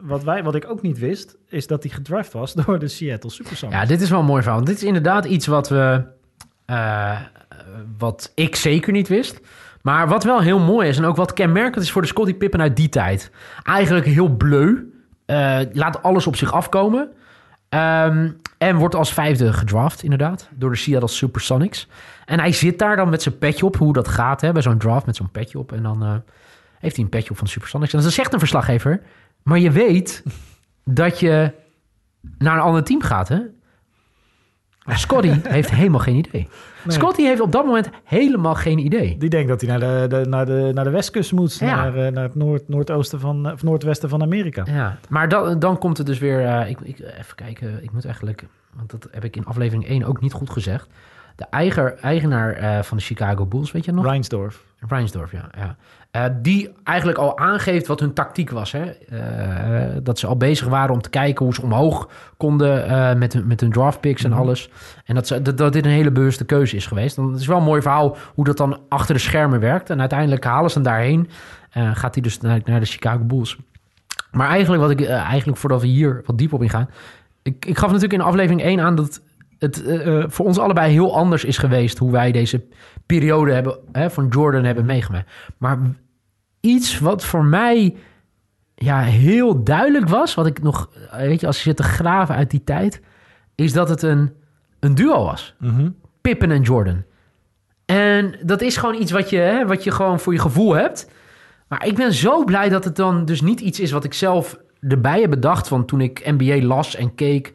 wat, 0.01 0.25
wij, 0.25 0.43
wat 0.43 0.55
ik 0.55 0.71
ook 0.71 0.83
niet 0.83 0.99
wist, 0.99 1.37
is 1.49 1.67
dat 1.67 1.83
hij 1.83 1.93
gedraft 1.93 2.33
was 2.33 2.53
door 2.65 2.79
de 2.79 2.89
Seattle 2.89 3.31
Supersonics. 3.31 3.81
Ja, 3.81 3.87
dit 3.87 4.01
is 4.01 4.11
wel 4.11 4.21
een 4.21 4.25
mooi 4.25 4.43
verhaal. 4.43 4.65
Dit 4.65 4.77
is 4.77 4.85
inderdaad 4.85 5.25
iets 5.25 5.47
wat 5.47 5.69
we... 5.69 6.03
wat 7.99 8.33
ik 8.35 8.57
zeker 8.57 8.93
niet 8.93 9.09
wist. 9.09 9.41
Maar 9.83 10.09
wat 10.09 10.25
wel 10.25 10.41
heel 10.41 10.59
mooi 10.59 10.89
is 10.89 10.99
en 10.99 11.05
ook 11.05 11.17
wat 11.17 11.33
kenmerkend 11.33 11.85
is 11.85 11.91
voor 11.91 12.03
de 12.03 12.09
Scottie 12.09 12.35
Pippen 12.35 12.61
uit 12.61 12.77
die 12.77 12.89
tijd. 12.89 13.31
Eigenlijk 13.63 14.07
heel 14.07 14.29
bleu. 14.29 14.91
eh, 15.27 15.59
laat 15.73 16.03
alles 16.03 16.27
op 16.27 16.37
zich 16.37 16.53
afkomen. 16.53 17.09
Ehm, 17.69 18.31
en 18.59 18.77
wordt 18.77 18.95
als 18.95 19.13
vijfde 19.13 19.53
gedraft, 19.53 20.03
inderdaad, 20.03 20.49
door 20.55 20.71
de 20.71 20.77
Seattle 20.77 21.09
Supersonics. 21.09 21.89
En 22.25 22.39
hij 22.39 22.53
zit 22.53 22.79
daar 22.79 22.97
dan 22.97 23.09
met 23.09 23.23
zijn 23.23 23.39
petje 23.39 23.67
op, 23.67 23.77
hoe 23.77 23.93
dat 23.93 24.09
gaat 24.09 24.41
hè, 24.41 24.53
bij 24.53 24.63
zo'n 24.63 24.79
draft 24.79 25.07
met 25.07 25.17
zo'n 25.17 25.31
petje 25.31 25.59
op. 25.59 25.73
En 25.73 25.83
dan 25.83 26.03
eh, 26.03 26.15
heeft 26.79 26.95
hij 26.97 27.05
een 27.05 27.11
petje 27.11 27.31
op 27.31 27.37
van 27.37 27.45
de 27.45 27.53
Supersonics. 27.53 27.93
En 27.93 28.01
dan 28.01 28.11
zegt 28.11 28.33
een 28.33 28.39
verslaggever, 28.39 29.01
maar 29.43 29.59
je 29.59 29.71
weet 29.71 30.23
dat 30.85 31.21
je 31.21 31.53
naar 32.39 32.55
een 32.55 32.63
ander 32.63 32.85
team 32.85 33.03
gaat, 33.03 33.29
hè? 33.29 33.39
Maar 34.85 34.99
Scotty 34.99 35.31
heeft 35.49 35.71
helemaal 35.71 36.01
geen 36.01 36.17
idee. 36.17 36.49
Nee. 36.85 36.95
Scotty 36.97 37.23
heeft 37.23 37.41
op 37.41 37.53
dat 37.53 37.65
moment 37.65 37.91
helemaal 38.05 38.55
geen 38.55 38.79
idee. 38.79 39.17
Die 39.19 39.29
denkt 39.29 39.49
dat 39.49 39.61
hij 39.61 39.71
naar 39.71 39.81
de, 39.81 40.17
de, 40.17 40.29
naar 40.29 40.47
de, 40.47 40.71
naar 40.75 40.85
de 40.85 40.91
westkust 40.91 41.33
moet, 41.33 41.55
Ja. 41.59 41.75
naar, 41.75 41.97
eh, 42.07 42.13
naar 42.13 42.23
het 42.23 42.35
noord, 42.35 42.69
noordoosten 42.69 43.21
van, 43.21 43.53
of 43.53 43.63
noordwesten 43.63 44.09
van 44.09 44.23
Amerika. 44.23 44.63
Ja, 44.67 44.99
maar 45.09 45.29
dan, 45.29 45.59
dan 45.59 45.79
komt 45.79 45.99
het 45.99 46.07
dus 46.07 46.19
weer... 46.19 46.45
eh, 46.47 46.71
ik, 46.71 46.81
ik, 46.81 46.99
even 46.99 47.35
kijken, 47.35 47.83
ik 47.83 47.93
moet 47.93 48.05
eigenlijk... 48.05 48.45
Want 48.77 48.91
dat 48.91 49.09
heb 49.11 49.25
ik 49.25 49.37
in 49.37 49.45
aflevering 49.45 49.87
1 49.87 50.05
ook 50.05 50.21
niet 50.21 50.33
goed 50.33 50.51
gezegd. 50.51 50.89
De 51.43 51.49
eiger, 51.51 51.99
eigenaar 52.01 52.53
eh, 52.53 52.83
van 52.83 52.97
de 52.97 53.03
Chicago 53.03 53.47
Bulls, 53.47 53.73
weet 53.73 53.85
je 53.85 53.93
nog? 53.93 54.05
Reinsdorf. 54.05 54.65
Reinsdorf, 54.89 55.33
ja. 55.33 55.49
ja. 55.59 55.77
Eh, 56.11 56.25
die 56.43 56.73
eigenlijk 56.85 57.19
al 57.19 57.39
aangeeft 57.39 57.87
wat 57.87 58.01
hun 58.01 58.13
tactiek 58.13 58.51
was. 58.51 58.73
Hè? 58.73 58.85
Eh, 58.85 59.97
dat 60.03 60.19
ze 60.19 60.27
al 60.27 60.37
bezig 60.37 60.69
waren 60.69 60.95
om 60.95 61.01
te 61.01 61.11
kijken 61.11 61.45
hoe 61.45 61.55
ze 61.55 61.63
omhoog 61.63 62.09
konden 62.37 63.19
met, 63.19 63.33
hun, 63.33 63.47
met 63.47 63.61
hun 63.61 63.71
draft 63.73 64.01
picks 64.01 64.25
en 64.25 64.31
Mhm. 64.31 64.39
alles. 64.39 64.71
En 65.05 65.15
dat, 65.15 65.27
ze, 65.27 65.43
dat, 65.43 65.59
dat 65.59 65.73
dit 65.73 65.85
een 65.85 65.91
hele 65.91 66.11
bewuste 66.11 66.45
keuze 66.45 66.77
is 66.77 66.87
geweest. 66.87 67.17
Dan, 67.17 67.33
het 67.33 67.41
is 67.41 67.47
wel 67.47 67.57
een 67.57 67.63
mooi 67.65 67.83
verhaal 67.83 68.17
hoe 68.35 68.45
dat 68.45 68.57
dan 68.57 68.79
achter 68.89 69.15
de 69.15 69.21
schermen 69.21 69.61
werkt. 69.61 69.91
En 69.91 70.01
uiteindelijk 70.01 70.45
halen 70.45 70.71
ze 70.71 70.75
hem 70.79 70.87
daarheen. 70.87 71.29
Gaat 71.71 72.15
hij 72.15 72.23
dus 72.23 72.41
naar, 72.41 72.61
naar 72.65 72.81
de 72.81 72.87
Chicago 72.87 73.25
Bulls. 73.25 73.57
Maar 74.31 74.49
eigenlijk, 74.49 74.83
wat 74.83 74.91
ik, 74.91 75.07
eigenlijk 75.07 75.59
voordat 75.59 75.81
we 75.81 75.87
hier 75.87 76.23
wat 76.27 76.39
dieper 76.39 76.57
op 76.57 76.63
ingaan. 76.63 76.89
Ik, 77.43 77.65
ik 77.67 77.79
gaf 77.79 77.87
natuurlijk 77.89 78.21
in 78.21 78.27
aflevering 78.27 78.63
1 78.63 78.81
aan 78.81 78.95
dat 78.95 79.21
het 79.63 79.85
eh, 79.85 80.19
eh, 80.19 80.25
voor 80.29 80.47
ons 80.47 80.59
allebei 80.59 80.93
heel 80.93 81.17
anders 81.17 81.45
is 81.45 81.59
geweest 81.59 81.99
hoe 81.99 82.11
wij 82.11 82.33
deze 82.33 82.65
periode 83.07 83.53
hebben, 83.53 83.79
hè, 83.93 84.11
van 84.11 84.29
Jordan 84.29 84.65
hebben 84.65 84.85
meegemaakt. 84.85 85.31
Maar 85.59 85.79
iets 86.61 86.99
wat 86.99 87.25
voor 87.25 87.45
mij 87.45 87.97
ja, 88.75 89.01
heel 89.01 89.65
duidelijk 89.65 90.09
was, 90.09 90.35
wat 90.35 90.47
ik 90.47 90.63
nog, 90.63 90.91
eh, 91.11 91.19
weet 91.19 91.41
je, 91.41 91.47
als 91.47 91.57
je 91.57 91.63
zit 91.63 91.77
te 91.77 91.83
graven 91.83 92.35
uit 92.35 92.51
die 92.51 92.65
tijd, 92.65 93.01
is 93.55 93.73
dat 93.73 93.89
het 93.89 94.03
een, 94.03 94.33
een 94.81 94.95
duo 94.95 95.25
was. 95.25 95.55
Pippen 96.21 96.51
en 96.51 96.63
Jordan. 96.63 97.03
En 97.85 98.35
dat 98.43 98.61
is 98.61 98.77
gewoon 98.77 99.01
iets 99.01 99.11
wat 99.11 99.31
je, 99.31 99.37
hè, 99.37 99.67
wat 99.67 99.85
je 99.85 99.91
gewoon 99.91 100.21
voor 100.21 100.33
je 100.33 100.39
gevoel 100.39 100.75
hebt. 100.75 101.11
Maar 101.69 101.87
ik 101.87 101.95
ben 101.95 102.13
zo 102.13 102.45
blij 102.45 102.69
dat 102.69 102.85
het 102.85 102.97
dan 102.97 103.25
dus 103.25 103.41
niet 103.41 103.61
iets 103.61 103.81
is 103.81 103.91
wat 103.91 104.05
ik 104.05 104.15
zelf 104.15 104.59
erbij 104.81 105.21
heb 105.21 105.31
bedacht 105.31 105.69
van 105.69 105.85
toen 105.85 106.01
ik 106.01 106.23
NBA 106.25 106.67
las 106.67 106.97
en 106.97 107.15
keek. 107.15 107.53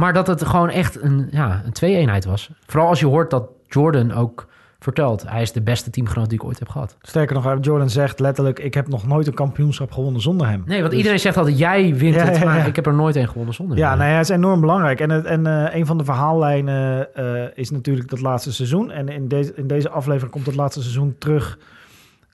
Maar 0.00 0.12
dat 0.12 0.26
het 0.26 0.44
gewoon 0.44 0.70
echt 0.70 1.02
een, 1.02 1.28
ja, 1.30 1.62
een 1.64 1.72
twee-eenheid 1.72 2.24
was. 2.24 2.50
Vooral 2.66 2.88
als 2.88 3.00
je 3.00 3.06
hoort 3.06 3.30
dat 3.30 3.48
Jordan 3.68 4.12
ook 4.12 4.48
vertelt. 4.78 5.28
Hij 5.28 5.42
is 5.42 5.52
de 5.52 5.62
beste 5.62 5.90
teamgenoot 5.90 6.28
die 6.28 6.38
ik 6.38 6.44
ooit 6.44 6.58
heb 6.58 6.68
gehad. 6.68 6.96
Sterker 7.02 7.34
nog, 7.34 7.56
Jordan 7.60 7.90
zegt 7.90 8.20
letterlijk... 8.20 8.58
ik 8.58 8.74
heb 8.74 8.88
nog 8.88 9.06
nooit 9.06 9.26
een 9.26 9.34
kampioenschap 9.34 9.92
gewonnen 9.92 10.20
zonder 10.20 10.48
hem. 10.48 10.62
Nee, 10.66 10.78
want 10.78 10.88
Dus- 10.90 10.98
iedereen 10.98 11.18
zegt 11.20 11.36
altijd, 11.36 11.58
jij 11.58 11.94
wint 11.94 12.14
Ja, 12.14 12.24
het. 12.24 12.36
ja, 12.38 12.44
Maar 12.44 12.58
ja. 12.58 12.64
ik 12.64 12.76
heb 12.76 12.86
er 12.86 12.94
nooit 12.94 13.16
een 13.16 13.28
gewonnen 13.28 13.54
zonder 13.54 13.76
Ja, 13.78 13.88
hem. 13.90 13.98
nee, 13.98 14.08
hij 14.10 14.20
is 14.20 14.28
enorm 14.28 14.60
belangrijk. 14.60 15.00
En, 15.00 15.10
het, 15.10 15.24
en 15.24 15.46
eh, 15.46 15.74
een 15.74 15.86
van 15.86 15.98
de 15.98 16.04
verhaallijnen 16.04 17.14
eh, 17.14 17.44
is 17.54 17.70
natuurlijk 17.70 18.08
dat 18.08 18.20
laatste 18.20 18.52
seizoen. 18.52 18.90
En 18.90 19.08
in 19.08 19.28
deze, 19.28 19.52
in 19.56 19.66
deze 19.66 19.90
aflevering 19.90 20.32
komt 20.32 20.46
het 20.46 20.54
laatste 20.54 20.80
seizoen 20.80 21.14
terug... 21.18 21.58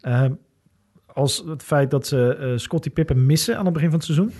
eh, 0.01 0.23
als 1.13 1.45
het 1.47 1.63
feit 1.63 1.91
dat 1.91 2.07
ze 2.07 2.37
eh 2.41 2.49
Scottie 2.59 2.91
Pippen 2.93 3.27
missen 3.27 3.59
aan 3.59 3.65
het 3.65 3.73
begin 3.75 3.89
van 3.91 3.99
het 3.99 4.07
seizoen. 4.07 4.33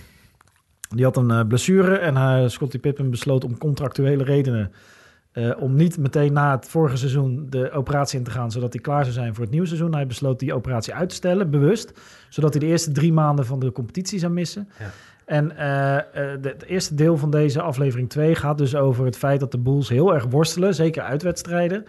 Die 0.89 1.05
had 1.05 1.17
een 1.17 1.31
eh, 1.31 1.41
blessure 1.49 1.97
en 1.97 2.15
uh, 2.15 2.49
Scottie 2.49 2.81
Pippen 2.81 3.11
besloot 3.11 3.45
om 3.45 3.59
contractuele 3.59 4.25
redenen... 4.25 4.73
eh, 5.33 5.51
om 5.59 5.75
niet 5.75 5.99
meteen 5.99 6.33
na 6.33 6.55
het 6.57 6.69
vorige 6.69 6.97
seizoen 6.97 7.47
de 7.51 7.71
operatie 7.71 8.19
in 8.19 8.25
te 8.25 8.31
gaan... 8.31 8.51
zodat 8.51 8.73
hij 8.73 8.83
klaar 8.83 9.03
zou 9.03 9.15
zijn 9.15 9.33
voor 9.35 9.43
het 9.43 9.53
nieuwe 9.53 9.67
seizoen. 9.67 9.95
Hij 9.95 10.07
besloot 10.07 10.39
die 10.39 10.55
operatie 10.55 10.95
uit 10.95 11.09
te 11.09 11.15
stellen, 11.15 11.51
bewust. 11.51 11.93
Zodat 12.29 12.51
hij 12.55 12.61
de 12.61 12.67
eerste 12.67 12.93
drie 12.93 13.13
maanden 13.13 13.47
van 13.47 13.59
de 13.59 13.73
competitie 13.73 14.19
zou 14.19 14.33
missen. 14.33 14.69
Ja. 14.79 14.91
En 15.25 15.51
eh, 15.51 16.37
de- 16.41 16.49
het 16.49 16.63
eerste 16.65 16.95
deel 16.95 17.17
van 17.17 17.31
deze 17.31 17.61
aflevering 17.63 18.09
2 18.09 18.35
gaat 18.35 18.59
dus 18.59 18.75
over 18.77 19.05
het 19.05 19.17
feit 19.17 19.41
dat 19.41 19.51
de 19.53 19.59
Bulls 19.59 19.89
heel 19.89 20.15
erg 20.15 20.25
worstelen, 20.25 20.75
zeker 20.75 21.03
uitwedstrijden, 21.03 21.85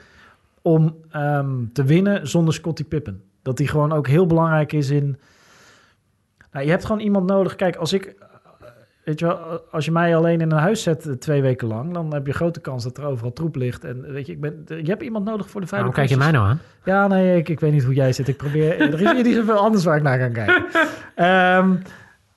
om 0.61 0.97
ehm, 1.11 1.65
te 1.73 1.83
winnen 1.83 2.27
zonder 2.27 2.53
Scottie 2.53 2.85
Pippen. 2.85 3.21
Dat 3.41 3.57
die 3.57 3.67
gewoon 3.67 3.91
ook 3.91 4.07
heel 4.07 4.25
belangrijk 4.25 4.73
is 4.73 4.89
in. 4.89 5.17
Nou, 6.51 6.65
je 6.65 6.71
hebt 6.71 6.85
gewoon 6.85 7.01
iemand 7.01 7.25
nodig. 7.27 7.55
Kijk, 7.55 7.75
als 7.75 7.93
ik. 7.93 8.15
Eh, 9.07 9.13
Weet 9.13 9.19
je 9.19 9.25
wel, 9.25 9.61
als 9.71 9.85
je 9.85 9.91
mij 9.91 10.15
alleen 10.15 10.41
in 10.41 10.51
een 10.51 10.57
huis 10.57 10.83
zet 10.83 11.05
eh, 11.05 11.13
twee 11.13 11.41
weken 11.41 11.67
lang, 11.67 11.93
dan 11.93 12.13
heb 12.13 12.27
je 12.27 12.33
grote 12.33 12.59
kans 12.59 12.83
dat 12.83 12.97
er 12.97 13.05
overal 13.05 13.33
troep 13.33 13.55
ligt. 13.55 13.83
En 13.83 14.01
weet 14.01 14.25
je, 14.25 14.31
ik 14.31 14.41
ben, 14.41 14.63
je 14.67 14.89
hebt 14.89 15.03
iemand 15.03 15.25
nodig 15.25 15.49
voor 15.49 15.61
de 15.61 15.67
Waarom 15.67 15.93
veilige 15.93 16.15
kijk 16.15 16.21
je 16.21 16.31
mij 16.31 16.41
nou 16.41 16.51
aan? 16.51 16.61
ja, 16.83 17.07
nee, 17.07 17.37
ik, 17.37 17.49
ik 17.49 17.59
weet 17.59 17.71
niet 17.71 17.83
hoe 17.83 17.93
jij 17.93 18.13
zit. 18.13 18.27
Ik 18.27 18.37
probeer. 18.37 18.79
Er 18.81 19.01
is 19.01 19.11
hier 19.11 19.23
niet 19.23 19.35
zoveel 19.35 19.57
anders 19.57 19.83
waar 19.83 19.97
ik 19.97 20.03
naar 20.03 20.19
kan 20.19 20.31
kijken. 20.31 20.65
Ehm, 21.15 21.75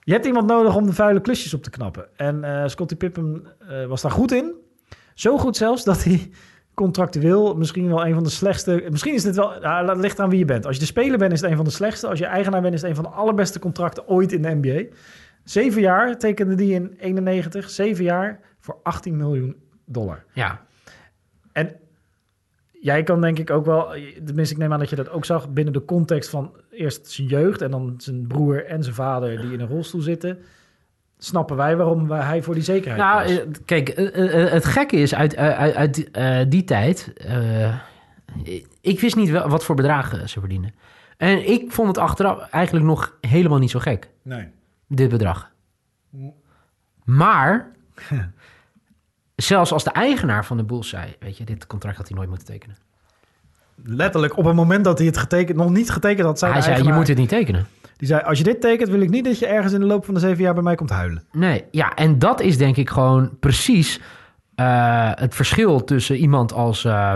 je 0.00 0.12
hebt 0.12 0.26
iemand 0.26 0.46
nodig 0.46 0.76
om 0.76 0.86
de 0.86 0.92
vuile 0.92 1.20
klusjes 1.20 1.54
op 1.54 1.62
te 1.62 1.70
knappen. 1.70 2.06
En 2.16 2.44
eh 2.44 2.66
Scottie 2.66 2.96
Pippen 2.96 3.46
eh, 3.68 3.86
was 3.86 4.02
daar 4.02 4.10
goed 4.10 4.32
in. 4.32 4.54
Zo 5.14 5.38
goed 5.38 5.56
zelfs 5.56 5.84
dat 5.84 6.04
hij 6.04 6.30
contractueel 6.74 7.54
misschien 7.54 7.88
wel 7.88 8.06
een 8.06 8.14
van 8.14 8.22
de 8.22 8.30
slechtste. 8.30 8.84
Misschien 8.90 9.14
is 9.14 9.22
dit 9.22 9.36
wel. 9.36 9.52
Nou, 9.60 9.88
het 9.88 9.98
ligt 9.98 10.20
aan 10.20 10.30
wie 10.30 10.38
je 10.38 10.44
bent. 10.44 10.66
Als 10.66 10.74
je 10.74 10.80
de 10.80 10.86
speler 10.86 11.18
bent, 11.18 11.32
is 11.32 11.40
het 11.40 11.50
een 11.50 11.56
van 11.56 11.64
de 11.64 11.70
slechtste. 11.70 12.08
Als 12.08 12.18
je 12.18 12.26
eigenaar 12.26 12.60
bent, 12.60 12.74
is 12.74 12.80
het 12.80 12.90
een 12.90 12.96
van 12.96 13.04
de 13.04 13.10
allerbeste 13.10 13.58
contracten 13.58 14.08
ooit 14.08 14.32
in 14.32 14.42
de 14.42 14.58
NBA. 14.60 14.96
Zeven 15.50 15.80
jaar 15.80 16.18
tekende 16.18 16.54
die 16.54 16.72
in 16.74 16.94
91. 16.98 17.70
Zeven 17.70 18.04
jaar 18.04 18.40
voor 18.58 18.76
18 18.82 19.16
miljoen 19.16 19.56
dollar. 19.84 20.24
Ja, 20.32 20.60
En 21.52 21.76
jij 22.80 23.02
kan 23.02 23.20
denk 23.20 23.38
ik 23.38 23.50
ook 23.50 23.64
wel, 23.64 23.94
tenminste 24.24 24.54
ik 24.54 24.60
neem 24.60 24.72
aan 24.72 24.78
dat 24.78 24.90
je 24.90 24.96
dat 24.96 25.10
ook 25.10 25.24
zag, 25.24 25.48
binnen 25.52 25.72
de 25.72 25.84
context 25.84 26.30
van 26.30 26.52
eerst 26.70 27.10
zijn 27.10 27.26
jeugd 27.28 27.62
en 27.62 27.70
dan 27.70 27.94
zijn 27.96 28.26
broer 28.26 28.66
en 28.66 28.82
zijn 28.82 28.94
vader 28.94 29.40
die 29.40 29.52
in 29.52 29.60
een 29.60 29.68
rolstoel 29.68 30.00
zitten, 30.00 30.38
snappen 31.18 31.56
wij 31.56 31.76
waarom 31.76 32.08
wij- 32.08 32.20
hij 32.22 32.42
voor 32.42 32.54
die 32.54 32.62
zekerheid 32.62 33.00
Nou, 33.02 33.22
was. 33.22 33.38
eh, 33.38 33.46
kijk, 33.64 33.88
eh, 33.88 34.44
eh, 34.44 34.52
het 34.52 34.64
gekke 34.64 34.96
is 34.96 35.14
uit, 35.14 35.36
uit, 35.36 35.74
uit 35.74 36.10
eh, 36.10 36.38
die 36.48 36.64
tijd. 36.64 37.12
eh, 37.16 37.74
ik 38.80 39.00
wist 39.00 39.16
niet 39.16 39.30
wel 39.30 39.48
wat 39.48 39.64
voor 39.64 39.74
bedragen 39.74 40.28
ze 40.28 40.40
verdienen. 40.40 40.74
En 41.16 41.48
ik 41.50 41.72
vond 41.72 41.88
het 41.88 41.98
achteraf 41.98 42.48
eigenlijk 42.50 42.86
nog 42.86 43.18
helemaal 43.20 43.58
niet 43.58 43.70
zo 43.70 43.78
gek, 43.78 44.10
nee. 44.22 44.48
Dit 44.96 45.08
bedrag. 45.08 45.50
Maar, 47.04 47.72
zelfs 49.36 49.72
als 49.72 49.84
de 49.84 49.90
eigenaar 49.90 50.44
van 50.44 50.56
de 50.56 50.64
Bulls 50.64 50.88
zei: 50.88 51.16
Weet 51.20 51.36
je, 51.36 51.44
dit 51.44 51.66
contract 51.66 51.96
had 51.96 52.08
hij 52.08 52.16
nooit 52.16 52.28
moeten 52.28 52.46
tekenen. 52.46 52.76
Letterlijk 53.84 54.36
op 54.36 54.44
het 54.44 54.54
moment 54.54 54.84
dat 54.84 54.98
hij 54.98 55.06
het 55.06 55.16
getekend, 55.16 55.58
nog 55.58 55.70
niet 55.70 55.90
getekend 55.90 56.26
had, 56.26 56.38
zei 56.38 56.52
hij 56.52 56.62
zei: 56.62 56.82
Je 56.82 56.92
moet 56.92 57.06
dit 57.06 57.16
niet 57.16 57.28
tekenen. 57.28 57.66
Die 57.96 58.08
zei, 58.08 58.22
als 58.22 58.38
je 58.38 58.44
dit 58.44 58.60
tekent, 58.60 58.88
wil 58.88 59.00
ik 59.00 59.10
niet 59.10 59.24
dat 59.24 59.38
je 59.38 59.46
ergens 59.46 59.72
in 59.72 59.80
de 59.80 59.86
loop 59.86 60.04
van 60.04 60.14
de 60.14 60.20
zeven 60.20 60.42
jaar 60.42 60.54
bij 60.54 60.62
mij 60.62 60.74
komt 60.74 60.90
huilen. 60.90 61.24
Nee, 61.32 61.64
ja, 61.70 61.94
en 61.94 62.18
dat 62.18 62.40
is 62.40 62.58
denk 62.58 62.76
ik 62.76 62.90
gewoon 62.90 63.38
precies 63.38 64.00
eh, 64.54 65.10
het 65.14 65.34
verschil 65.34 65.84
tussen 65.84 66.16
iemand 66.16 66.52
als, 66.52 66.84
eh, 66.84 67.14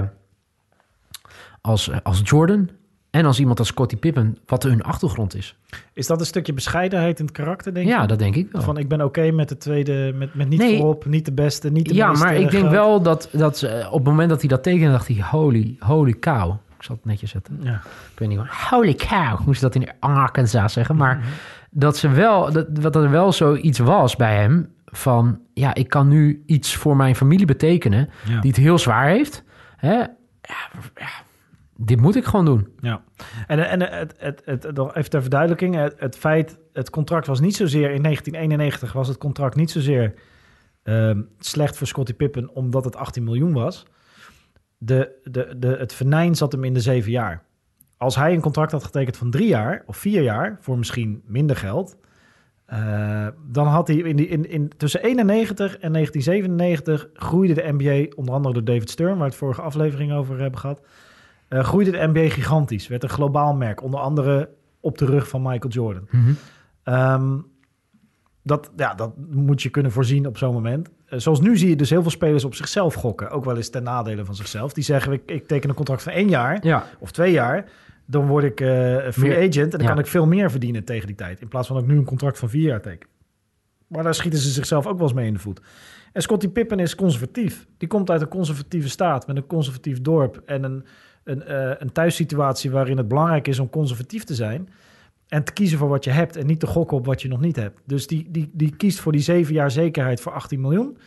als, 1.60 1.88
eh, 1.88 1.96
als 2.02 2.20
Jordan 2.24 2.70
en 3.14 3.24
als 3.26 3.40
iemand 3.40 3.58
als 3.58 3.68
Scottie 3.68 3.98
Pippen, 3.98 4.38
wat 4.46 4.62
hun 4.62 4.82
achtergrond 4.82 5.34
is. 5.34 5.56
Is 5.92 6.06
dat 6.06 6.20
een 6.20 6.26
stukje 6.26 6.52
bescheidenheid 6.52 7.18
in 7.18 7.24
het 7.24 7.34
karakter, 7.34 7.74
denk 7.74 7.86
je? 7.86 7.92
Ja, 7.92 8.06
dat 8.06 8.18
denk 8.18 8.34
ik 8.34 8.48
wel. 8.52 8.62
Van 8.62 8.78
ik 8.78 8.88
ben 8.88 9.04
oké 9.04 9.30
met 9.30 9.48
de 9.48 9.56
tweede, 9.56 10.12
met, 10.14 10.34
met 10.34 10.48
niet 10.48 10.58
Nee. 10.58 10.76
voorop, 10.76 11.04
niet 11.04 11.24
de 11.24 11.32
beste, 11.32 11.70
niet 11.70 11.88
de 11.88 11.94
ja, 11.94 12.08
meeste 12.08 12.24
maar 12.24 12.34
ik 12.36 12.50
denk 12.50 12.70
wel 12.70 13.02
dat, 13.02 13.28
dat 13.32 13.58
ze, 13.58 13.86
op 13.90 13.98
het 13.98 14.04
moment 14.04 14.28
dat 14.28 14.40
hij 14.40 14.48
dat 14.48 14.62
tekende, 14.62 14.90
dacht 14.90 15.08
hij, 15.08 15.24
holy, 15.30 15.76
holy 15.78 16.12
cow. 16.18 16.50
Ik 16.76 16.82
zal 16.82 16.94
het 16.94 17.04
netjes 17.04 17.30
zetten. 17.30 17.58
Ja. 17.62 17.74
Ik 18.12 18.18
weet 18.18 18.28
niet 18.28 18.38
waar. 18.38 18.66
Holy 18.70 18.94
cow, 18.94 19.46
moest 19.46 19.60
dat 19.60 19.74
in 19.74 19.88
Arkansas 20.00 20.72
zeggen. 20.72 20.96
Maar 20.96 21.24
dat, 21.70 21.96
ze 21.96 22.08
wel, 22.08 22.52
dat, 22.52 22.66
dat 22.82 22.96
er 22.96 23.10
wel 23.10 23.32
zoiets 23.32 23.78
was 23.78 24.16
bij 24.16 24.36
hem 24.36 24.68
van... 24.84 25.38
ja, 25.52 25.74
ik 25.74 25.88
kan 25.88 26.08
nu 26.08 26.42
iets 26.46 26.74
voor 26.74 26.96
mijn 26.96 27.16
familie 27.16 27.46
betekenen... 27.46 28.08
Ja. 28.28 28.40
die 28.40 28.50
het 28.50 28.60
heel 28.60 28.78
zwaar 28.78 29.08
heeft. 29.08 29.42
Hè? 29.76 29.94
Ja, 29.94 30.10
ja, 30.94 31.08
dit 31.76 32.00
moet 32.00 32.16
ik 32.16 32.24
gewoon 32.24 32.44
doen. 32.44 32.68
Ja, 32.80 33.02
en, 33.46 33.68
en 33.68 33.80
het, 33.80 34.14
het, 34.18 34.42
het, 34.44 34.74
nog 34.74 34.94
even 34.94 35.10
ter 35.10 35.20
verduidelijking. 35.20 35.74
Het, 35.74 35.94
het 35.98 36.16
feit, 36.16 36.58
het 36.72 36.90
contract 36.90 37.26
was 37.26 37.40
niet 37.40 37.56
zozeer 37.56 37.90
in 37.90 38.02
1991 38.02 38.92
was 38.92 39.08
het 39.08 39.18
contract 39.18 39.56
niet 39.56 39.70
zozeer 39.70 40.14
ehm, 40.82 41.22
slecht 41.38 41.76
voor 41.76 41.86
Scottie 41.86 42.14
Pippen 42.14 42.54
omdat 42.54 42.84
het 42.84 42.96
18 42.96 43.24
miljoen 43.24 43.52
was. 43.52 43.86
De, 44.78 45.20
de, 45.22 45.54
de, 45.58 45.68
het 45.68 45.92
venijn 45.92 46.34
zat 46.34 46.52
hem 46.52 46.64
in 46.64 46.74
de 46.74 46.80
zeven 46.80 47.10
jaar. 47.10 47.42
Als 47.96 48.16
hij 48.16 48.34
een 48.34 48.40
contract 48.40 48.72
had 48.72 48.84
getekend 48.84 49.16
van 49.16 49.30
drie 49.30 49.48
jaar 49.48 49.82
of 49.86 49.96
vier 49.96 50.22
jaar 50.22 50.58
voor 50.60 50.78
misschien 50.78 51.22
minder 51.26 51.56
geld, 51.56 51.96
eh, 52.66 53.26
dan 53.46 53.66
had 53.66 53.88
hij 53.88 53.96
in 53.96 54.16
die, 54.16 54.28
in, 54.28 54.50
in, 54.50 54.72
tussen 54.76 55.02
91 55.02 55.78
en 55.78 55.92
1997 55.92 57.08
groeide 57.12 57.54
de 57.54 57.72
NBA, 57.72 58.16
onder 58.16 58.34
andere 58.34 58.54
door 58.54 58.64
David 58.64 58.90
Stern, 58.90 59.08
waar 59.08 59.18
we 59.18 59.24
het 59.24 59.34
vorige 59.34 59.62
aflevering 59.62 60.12
over 60.12 60.40
hebben 60.40 60.60
gehad, 60.60 60.80
eh, 61.54 61.64
groeide 61.64 61.90
de 61.90 62.06
NBA 62.12 62.28
gigantisch. 62.28 62.88
Werd 62.88 63.02
een 63.02 63.08
globaal 63.08 63.54
merk, 63.54 63.82
onder 63.82 64.00
andere 64.00 64.48
op 64.80 64.98
de 64.98 65.04
rug 65.04 65.28
van 65.28 65.42
Michael 65.42 65.72
Jordan. 65.72 66.08
Ehm, 66.82 67.38
dat, 68.42 68.70
ja, 68.76 68.94
dat 68.94 69.12
moet 69.30 69.62
je 69.62 69.68
kunnen 69.68 69.92
voorzien 69.92 70.26
op 70.26 70.38
zo'n 70.38 70.52
moment. 70.52 70.90
Eh, 71.06 71.18
zoals 71.18 71.40
nu 71.40 71.56
zie 71.56 71.68
je 71.68 71.76
dus 71.76 71.90
heel 71.90 72.02
veel 72.02 72.10
spelers 72.10 72.44
op 72.44 72.54
zichzelf 72.54 72.94
gokken. 72.94 73.30
Ook 73.30 73.44
wel 73.44 73.56
eens 73.56 73.70
ten 73.70 73.82
nadele 73.82 74.24
van 74.24 74.34
zichzelf. 74.34 74.72
Die 74.72 74.84
zeggen, 74.84 75.12
ik, 75.12 75.22
ik 75.26 75.46
teken 75.46 75.68
een 75.68 75.74
contract 75.74 76.02
van 76.02 76.12
één 76.12 76.28
jaar 76.28 76.66
Ja, 76.66 76.84
of 76.98 77.10
twee 77.10 77.32
jaar. 77.32 77.70
Dan 78.06 78.26
word 78.26 78.44
ik 78.44 78.60
een 78.60 79.12
free 79.12 79.36
agent 79.36 79.56
en 79.56 79.70
dan 79.70 79.80
ja. 79.80 79.86
kan 79.86 79.98
ik 79.98 80.06
veel 80.06 80.26
meer 80.26 80.50
verdienen 80.50 80.84
tegen 80.84 81.06
die 81.06 81.16
tijd. 81.16 81.40
In 81.40 81.48
plaats 81.48 81.66
van 81.66 81.76
dat 81.76 81.84
ik 81.84 81.90
nu 81.90 81.98
een 81.98 82.04
contract 82.04 82.38
van 82.38 82.48
vier 82.48 82.68
jaar 82.68 82.80
teken. 82.80 83.08
Maar 83.86 84.02
daar 84.02 84.14
schieten 84.14 84.40
ze 84.40 84.50
zichzelf 84.50 84.86
ook 84.86 84.98
wel 84.98 85.06
eens 85.06 85.16
mee 85.16 85.26
in 85.26 85.32
de 85.32 85.38
voet. 85.38 85.60
En 86.12 86.22
Scottie 86.22 86.48
Pippen 86.48 86.78
is 86.78 86.94
conservatief. 86.94 87.66
Die 87.78 87.88
komt 87.88 88.10
uit 88.10 88.20
een 88.20 88.28
conservatieve 88.28 88.88
staat 88.88 89.26
met 89.26 89.36
een 89.36 89.46
conservatief 89.46 90.00
dorp 90.00 90.42
en 90.46 90.64
een, 90.64 90.84
een, 91.24 91.42
eh, 91.42 91.70
een 91.78 91.92
thuissituatie 91.92 92.70
waarin 92.70 92.96
het 92.96 93.08
belangrijk 93.08 93.48
is 93.48 93.58
om 93.58 93.70
conservatief 93.70 94.24
te 94.24 94.34
zijn. 94.34 94.68
En 95.28 95.44
te 95.44 95.52
kiezen 95.52 95.78
voor 95.78 95.88
wat 95.88 96.04
je 96.04 96.10
hebt 96.10 96.36
en 96.36 96.46
niet 96.46 96.60
te 96.60 96.66
gokken 96.66 96.96
op 96.96 97.06
wat 97.06 97.22
je 97.22 97.28
nog 97.28 97.40
niet 97.40 97.56
hebt. 97.56 97.80
Dus 97.84 98.06
die, 98.06 98.26
die, 98.30 98.50
die 98.52 98.76
kiest 98.76 99.00
voor 99.00 99.12
die 99.12 99.20
zeven 99.20 99.54
jaar 99.54 99.70
zekerheid 99.70 100.20
voor 100.20 100.32
18 100.32 100.60
miljoen. 100.60 100.98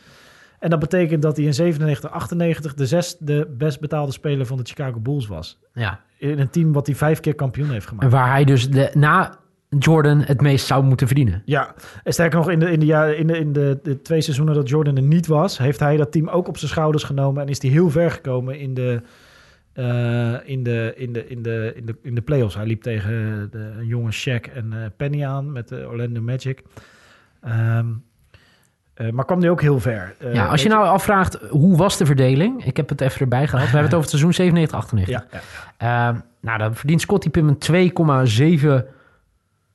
En 0.58 0.70
dat 0.70 0.78
betekent 0.78 1.22
dat 1.22 1.36
hij 1.36 1.46
in 1.46 1.54
97, 1.54 2.10
98 2.10 2.74
de 2.74 2.86
zesde 2.86 3.46
best 3.46 3.80
betaalde 3.80 4.12
speler 4.12 4.46
van 4.46 4.56
de 4.56 4.64
Chicago 4.64 4.98
Bulls 5.00 5.26
was. 5.26 5.58
ja. 5.72 6.00
In 6.18 6.38
een 6.38 6.50
team 6.50 6.72
wat 6.72 6.86
hij 6.86 6.96
vijf 6.96 7.20
keer 7.20 7.34
kampioen 7.34 7.70
heeft 7.70 7.86
En 7.86 7.88
gemaakt. 7.88 8.12
waar 8.12 8.30
hij 8.30 8.44
dus 8.44 8.70
de, 8.70 8.90
na 8.94 9.38
Jordan 9.78 10.20
het 10.20 10.40
meest 10.40 10.66
zou 10.66 10.84
moeten 10.84 11.06
verdienen. 11.06 11.42
Ja, 11.44 11.74
en 12.04 12.12
sterker 12.12 12.38
nog, 12.38 12.50
in 12.50 12.58
de, 12.60 12.70
in, 12.70 12.80
de, 12.80 13.16
in, 13.16 13.26
de, 13.26 13.38
in 13.38 13.52
de, 13.52 13.78
de 13.82 14.02
twee 14.02 14.20
seizoenen 14.20 14.54
dat 14.54 14.68
Jordan 14.68 14.96
er 14.96 15.02
niet 15.02 15.26
was, 15.26 15.58
heeft 15.58 15.80
hij 15.80 15.96
dat 15.96 16.12
team 16.12 16.28
ook 16.28 16.48
op 16.48 16.58
zijn 16.58 16.70
schouders 16.70 17.04
genomen 17.04 17.42
en 17.42 17.48
is 17.48 17.62
hij 17.62 17.70
heel 17.70 17.90
ver 17.90 18.10
gekomen 18.10 18.58
in 18.58 18.74
de, 18.74 19.02
in 20.44 20.62
de, 20.62 20.92
in 20.96 21.12
de, 21.12 21.28
in 21.28 21.42
de, 21.42 21.72
in 21.76 21.86
de, 21.86 21.96
in 22.02 22.14
de 22.14 22.20
playoffs. 22.20 22.54
Hij 22.54 22.66
liep 22.66 22.82
tegen 22.82 23.48
de, 23.50 23.58
een 23.58 23.86
jonge 23.86 24.12
Shaq 24.12 24.52
en 24.54 24.72
eh, 24.72 24.78
Penny 24.96 25.24
aan 25.24 25.52
met 25.52 25.68
de 25.68 25.88
Orlando 25.88 26.20
Magic. 26.20 26.62
Ehm, 27.40 27.86
eh, 28.94 29.10
maar 29.10 29.24
kwam 29.24 29.40
hij 29.40 29.50
ook 29.50 29.60
heel 29.60 29.80
ver. 29.80 30.14
Eh, 30.18 30.34
ja, 30.34 30.46
als 30.46 30.62
je 30.62 30.68
nou 30.68 30.86
afvraagt, 30.86 31.34
hoe 31.34 31.76
was 31.76 31.96
de 31.96 32.06
verdeling? 32.06 32.64
Ik 32.64 32.76
heb 32.76 32.88
het 32.88 33.00
even 33.00 33.20
erbij 33.20 33.46
gehaald. 33.46 33.70
We 33.70 33.76
hebben 33.76 33.90
het 33.90 33.98
over 33.98 34.10
het 34.10 34.20
seizoen 34.20 34.34
97, 34.34 34.78
98. 34.78 35.14
Ja, 35.14 35.40
ja. 35.78 36.08
Ehm, 36.08 36.20
nou, 36.40 36.58
dan 36.58 36.74
verdient 36.74 37.00
Scottie 37.00 37.30
Pippen 37.30 37.58
2,7 37.58 38.84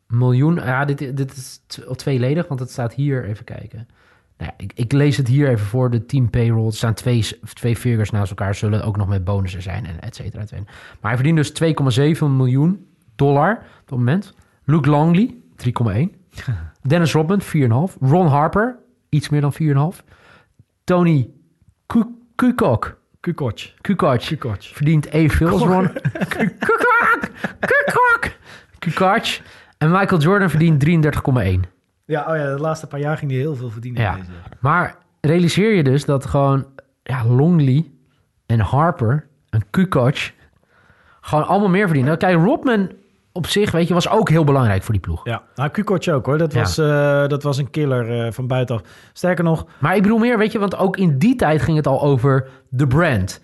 miljoen. 0.07 0.55
Ja, 0.55 0.86
dit, 0.86 1.17
dit 1.17 1.36
is 1.36 1.62
tweeledig, 1.95 2.48
want 2.48 2.60
het 2.60 2.72
staat 2.72 2.93
hier. 2.93 3.25
Even 3.25 3.45
kijken. 3.45 3.88
Nou, 4.38 4.52
ja, 4.58 4.63
ik, 4.66 4.72
ik 4.75 4.92
lees 4.92 5.18
het 5.18 5.28
hier 5.28 5.48
even 5.50 5.66
voor. 5.66 5.90
De 5.90 6.06
team 6.06 6.30
payroll. 6.30 6.66
Er 6.66 6.74
staan 6.74 6.94
twee, 6.94 7.28
twee 7.54 7.75
figures 7.75 8.10
naast 8.10 8.30
elkaar. 8.30 8.56
Zullen 8.56 8.84
ook 8.84 8.98
nog 8.98 9.08
met 9.08 9.24
bonussen 9.24 9.62
zijn 9.62 9.86
en 9.86 10.00
et 10.02 10.16
cetera. 10.16 10.42
et 10.42 10.50
cetera. 10.50 10.70
Maar 11.02 11.12
hij 11.16 11.24
verdient 11.24 11.58
dus 11.58 12.16
2,7 12.18 12.20
miljoen 12.25 12.86
dollar 13.16 13.52
op 13.54 13.90
het 13.90 13.98
moment. 13.98 14.34
Luke 14.63 14.90
Longley, 14.90 15.36
3,1. 15.58 15.72
Dennis 16.82 17.13
Rodman, 17.13 17.42
4,5. 17.42 17.48
Ron 18.00 18.28
Harper, 18.28 18.78
iets 19.10 19.30
meer 19.30 19.42
dan 19.42 19.54
4,5. 19.98 20.04
Tony 20.84 21.30
Ku- 21.86 22.16
Kukoc, 22.36 22.98
Kukoc. 23.20 23.60
Kukoc, 23.82 24.22
Kukoc. 24.25 24.58
verdient 24.63 25.06
evenveel 25.10 25.48
als 25.50 25.62
Ron. 25.62 25.88
Kukoc, 26.30 27.30
Kukoc, 27.60 28.32
Kukoc. 28.80 29.40
En 29.78 29.92
Michael 29.92 30.22
Jordan 30.22 30.50
verdient 30.50 30.86
33,1. 31.66 31.73
Ja, 32.05 32.25
oh 32.29 32.36
ja, 32.36 32.55
de 32.55 32.62
laatste 32.62 32.88
paar 32.88 33.00
jaar 33.00 33.17
ging 33.17 33.31
hij 33.31 33.39
heel 33.39 33.55
veel 33.55 33.69
verdienen. 33.69 34.01
Ja. 34.01 34.15
Deze. 34.15 34.29
Maar 34.60 34.95
realiseer 35.22 35.74
je 35.74 35.83
dus 35.83 36.05
dat 36.05 36.25
gewoon 36.25 36.65
ja, 37.03 37.25
Longley 37.25 37.86
en 38.45 38.60
Harper 38.60 39.27
en 39.50 39.63
Kukoc 39.69 40.15
gewoon 41.22 41.48
allemaal 41.48 41.69
meer 41.69 41.86
verdienen. 41.86 42.17
Kijk, 42.17 42.38
Rodman 42.38 42.91
op 43.31 43.48
zich, 43.48 43.72
weet 43.72 43.88
je, 43.88 43.93
was 43.93 44.10
ook 44.10 44.29
heel 44.29 44.43
belangrijk 44.43 44.83
voor 44.83 44.93
die 44.93 45.01
ploeg. 45.03 45.22
Ja, 45.25 45.41
nou, 45.55 45.69
Kukoc 45.69 46.07
ook 46.07 46.25
hoor. 46.25 46.38
Dat 46.38 46.53
Ja. 46.53 46.60
was, 46.60 46.77
eh, 46.77 47.27
dat 47.27 47.43
was 47.43 47.57
een 47.57 47.69
killer 47.69 48.25
eh, 48.25 48.31
van 48.31 48.48
buitenaf. 48.48 48.81
Sterker 49.13 49.43
nog, 49.43 49.65
Maar 49.79 49.95
ik 49.95 50.01
bedoel 50.01 50.17
meer, 50.17 50.38
weet 50.38 50.51
je, 50.51 50.60
want 50.60 50.77
ook 50.77 50.98
in 50.98 51.17
die 51.17 51.36
tijd 51.36 51.62
ging 51.62 51.77
het 51.77 51.88
al 51.88 52.01
over 52.01 52.48
de 52.69 52.88
brand. 52.88 53.41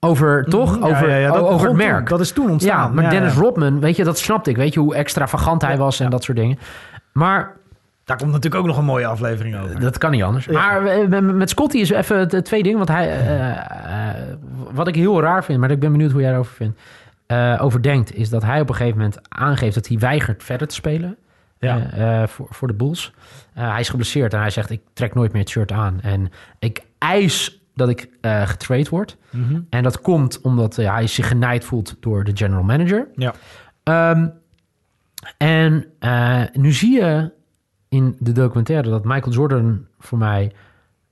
Over, 0.00 0.44
toch? 0.44 0.78
Mhm. 0.78 0.86
Ja, 0.86 0.90
over 0.96 1.18
ja, 1.20 1.32
dat 1.32 1.42
over 1.42 1.68
het 1.68 1.76
merk. 1.76 1.96
toen. 1.96 2.04
Dat 2.16 2.20
is 2.20 2.32
toen 2.32 2.50
ontstaan. 2.50 2.88
Ja, 2.88 3.00
maar 3.02 3.10
Dennis. 3.10 3.34
Rodman, 3.34 3.80
weet 3.80 3.96
je, 3.96 4.04
dat 4.04 4.18
snapte 4.18 4.50
ik. 4.50 4.56
Weet 4.56 4.74
je 4.74 4.80
hoe 4.80 4.94
extravagant 4.94 5.62
hij 5.62 5.76
was 5.76 6.00
en 6.00 6.10
dat 6.10 6.24
soort 6.24 6.38
dingen. 6.38 6.58
Maar 7.12 7.56
Daar 8.08 8.16
komt 8.16 8.32
natuurlijk 8.32 8.62
ook 8.62 8.66
nog 8.68 8.78
een 8.78 8.84
mooie 8.84 9.06
aflevering 9.06 9.56
over. 9.58 9.80
dat 9.80 9.98
kan 9.98 10.10
niet 10.10 10.22
anders. 10.22 10.44
Ja. 10.44 10.52
Maar 10.80 11.24
met- 11.34 11.50
Scotty 11.50 11.78
is 11.78 11.90
even 11.90 12.44
twee 12.44 12.62
dingen. 12.62 12.76
Want 12.78 12.88
hij, 12.90 13.08
eh, 13.10 13.50
eh, 13.50 14.14
wat 14.72 14.88
ik 14.88 14.94
heel 14.94 15.20
raar 15.20 15.44
vind, 15.44 15.60
maar 15.60 15.70
ik 15.70 15.80
ben 15.80 15.92
benieuwd 15.92 16.12
hoe 16.12 16.20
jij 16.20 16.32
erover 16.32 16.52
vindt. 16.54 16.80
eh, 17.26 17.58
over 17.60 17.82
denkt, 17.82 18.14
is 18.14 18.28
dat 18.28 18.42
hij 18.42 18.60
op 18.60 18.68
een 18.68 18.74
gegeven 18.74 18.98
moment 18.98 19.18
aangeeft 19.28 19.74
dat 19.74 19.86
hij 19.88 19.98
weigert 19.98 20.42
verder 20.42 20.68
te 20.68 20.74
spelen. 20.74 21.16
Ja. 21.58 22.26
voor, 22.26 22.46
voor 22.50 22.68
de 22.68 22.74
Bulls. 22.74 23.12
Eh, 23.54 23.70
hij 23.70 23.80
is 23.80 23.88
geblesseerd 23.88 24.34
en 24.34 24.40
hij 24.40 24.50
zegt: 24.50 24.70
Ik 24.70 24.80
trek 24.92 25.14
nooit 25.14 25.32
meer 25.32 25.40
het 25.42 25.50
shirt 25.50 25.72
aan. 25.72 26.00
En 26.00 26.30
ik 26.58 26.82
eis 26.98 27.62
dat 27.74 27.88
ik 27.88 28.08
eh 28.20 28.42
getrade 28.48 28.90
word. 28.90 29.16
Mhm. 29.30 29.60
En 29.70 29.82
dat 29.82 30.00
komt 30.00 30.40
omdat 30.40 30.76
hij 30.76 31.06
zich 31.06 31.28
genaaid 31.28 31.64
voelt 31.64 31.96
door 32.00 32.24
de 32.24 32.30
general 32.34 32.62
manager. 32.62 33.06
Ja. 33.14 33.34
Ehm, 33.82 34.26
en 35.36 35.84
eh, 35.98 36.42
nu 36.52 36.72
zie 36.72 37.00
je 37.00 37.30
in 37.88 38.16
de 38.18 38.32
documentaire 38.32 38.90
dat 38.90 39.04
Michael 39.04 39.32
Jordan 39.32 39.86
voor 39.98 40.18
mij 40.18 40.52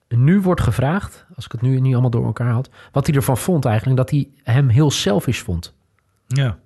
nu 0.09 0.40
wordt 0.40 0.61
gevraagd, 0.61 1.26
als 1.35 1.45
ik 1.45 1.52
het 1.52 1.61
nu 1.62 1.80
niet 1.80 1.92
allemaal 1.92 2.11
door 2.11 2.25
elkaar 2.25 2.50
had, 2.52 2.71
wat 2.92 3.06
hij 3.06 3.16
ervan 3.16 3.37
vond 3.38 3.64
eigenlijk, 3.64 3.97
dat 3.97 4.11
hij 4.11 4.28
hem 4.42 4.68
heel 4.68 4.90
selfish 4.90 5.40
vond. 5.40 5.75
ja. 6.26 6.56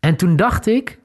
En 0.00 0.16
toen 0.16 0.36
dacht 0.36 0.66
ik, 0.66 0.98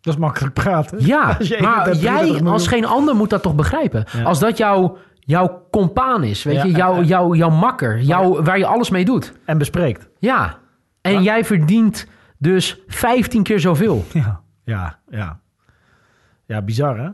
Dat 0.00 0.14
is 0.14 0.20
makkelijk 0.20 0.54
praten. 0.54 1.06
ja, 1.06 1.22
Als 1.38 1.58
maar 1.58 1.86
31 1.86 2.00
jij 2.02 2.42
als 2.50 2.66
geen 2.66 2.84
ander 2.84 3.14
moet 3.16 3.30
dat 3.30 3.42
toch 3.42 3.54
begrijpen. 3.54 4.04
Ja. 4.12 4.22
Als 4.22 4.38
dat 4.38 4.56
jouw, 4.58 4.98
jouw 5.20 5.66
compaan 5.70 6.22
is, 6.24 6.42
weet 6.42 6.54
Ja, 6.56 6.64
je, 6.64 6.70
jouw, 6.70 7.02
jouw, 7.02 7.34
jouw 7.34 7.50
makker, 7.50 8.00
jouw, 8.00 8.42
waar 8.42 8.58
je 8.58 8.66
alles 8.66 8.90
mee 8.90 9.04
doet. 9.04 9.32
En 9.44 9.58
bespreekt. 9.58 10.08
Ja, 10.18 10.58
en 11.00 11.22
jij 11.22 11.44
verdient 11.44 12.06
dus 12.38 12.80
15 12.86 13.42
keer 13.42 13.60
zoveel. 13.60 14.04
Ja. 14.12 14.40
Ja, 14.64 14.98
ja. 15.10 15.40
Ja, 16.46 16.62
bizar 16.62 16.98
hè? 16.98 17.08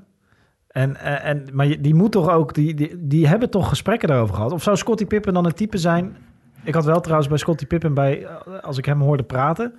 En, 0.72 0.96
eh, 0.96 1.24
en, 1.24 1.48
maar 1.52 1.80
die 1.80 1.94
moet 1.94 2.12
toch 2.12 2.30
ook, 2.30 2.54
die, 2.54 2.74
die, 2.74 3.06
die 3.06 3.28
hebben 3.28 3.50
toch 3.50 3.68
gesprekken 3.68 4.08
daarover 4.08 4.34
gehad? 4.34 4.52
Of 4.52 4.62
zou 4.62 4.76
Scottie 4.76 5.06
Pippen 5.06 5.34
dan 5.34 5.46
een 5.46 5.54
type 5.54 5.78
zijn? 5.78 6.16
Ik 6.64 6.74
had 6.74 6.84
wel 6.84 7.00
trouwens 7.00 7.28
bij 7.28 7.38
Scottie 7.38 7.66
Pippen 7.66 7.94
bij, 7.94 8.24
eh, 8.24 8.60
als 8.60 8.78
ik 8.78 8.84
hem 8.84 9.00
hoorde 9.00 9.22
praten, 9.22 9.74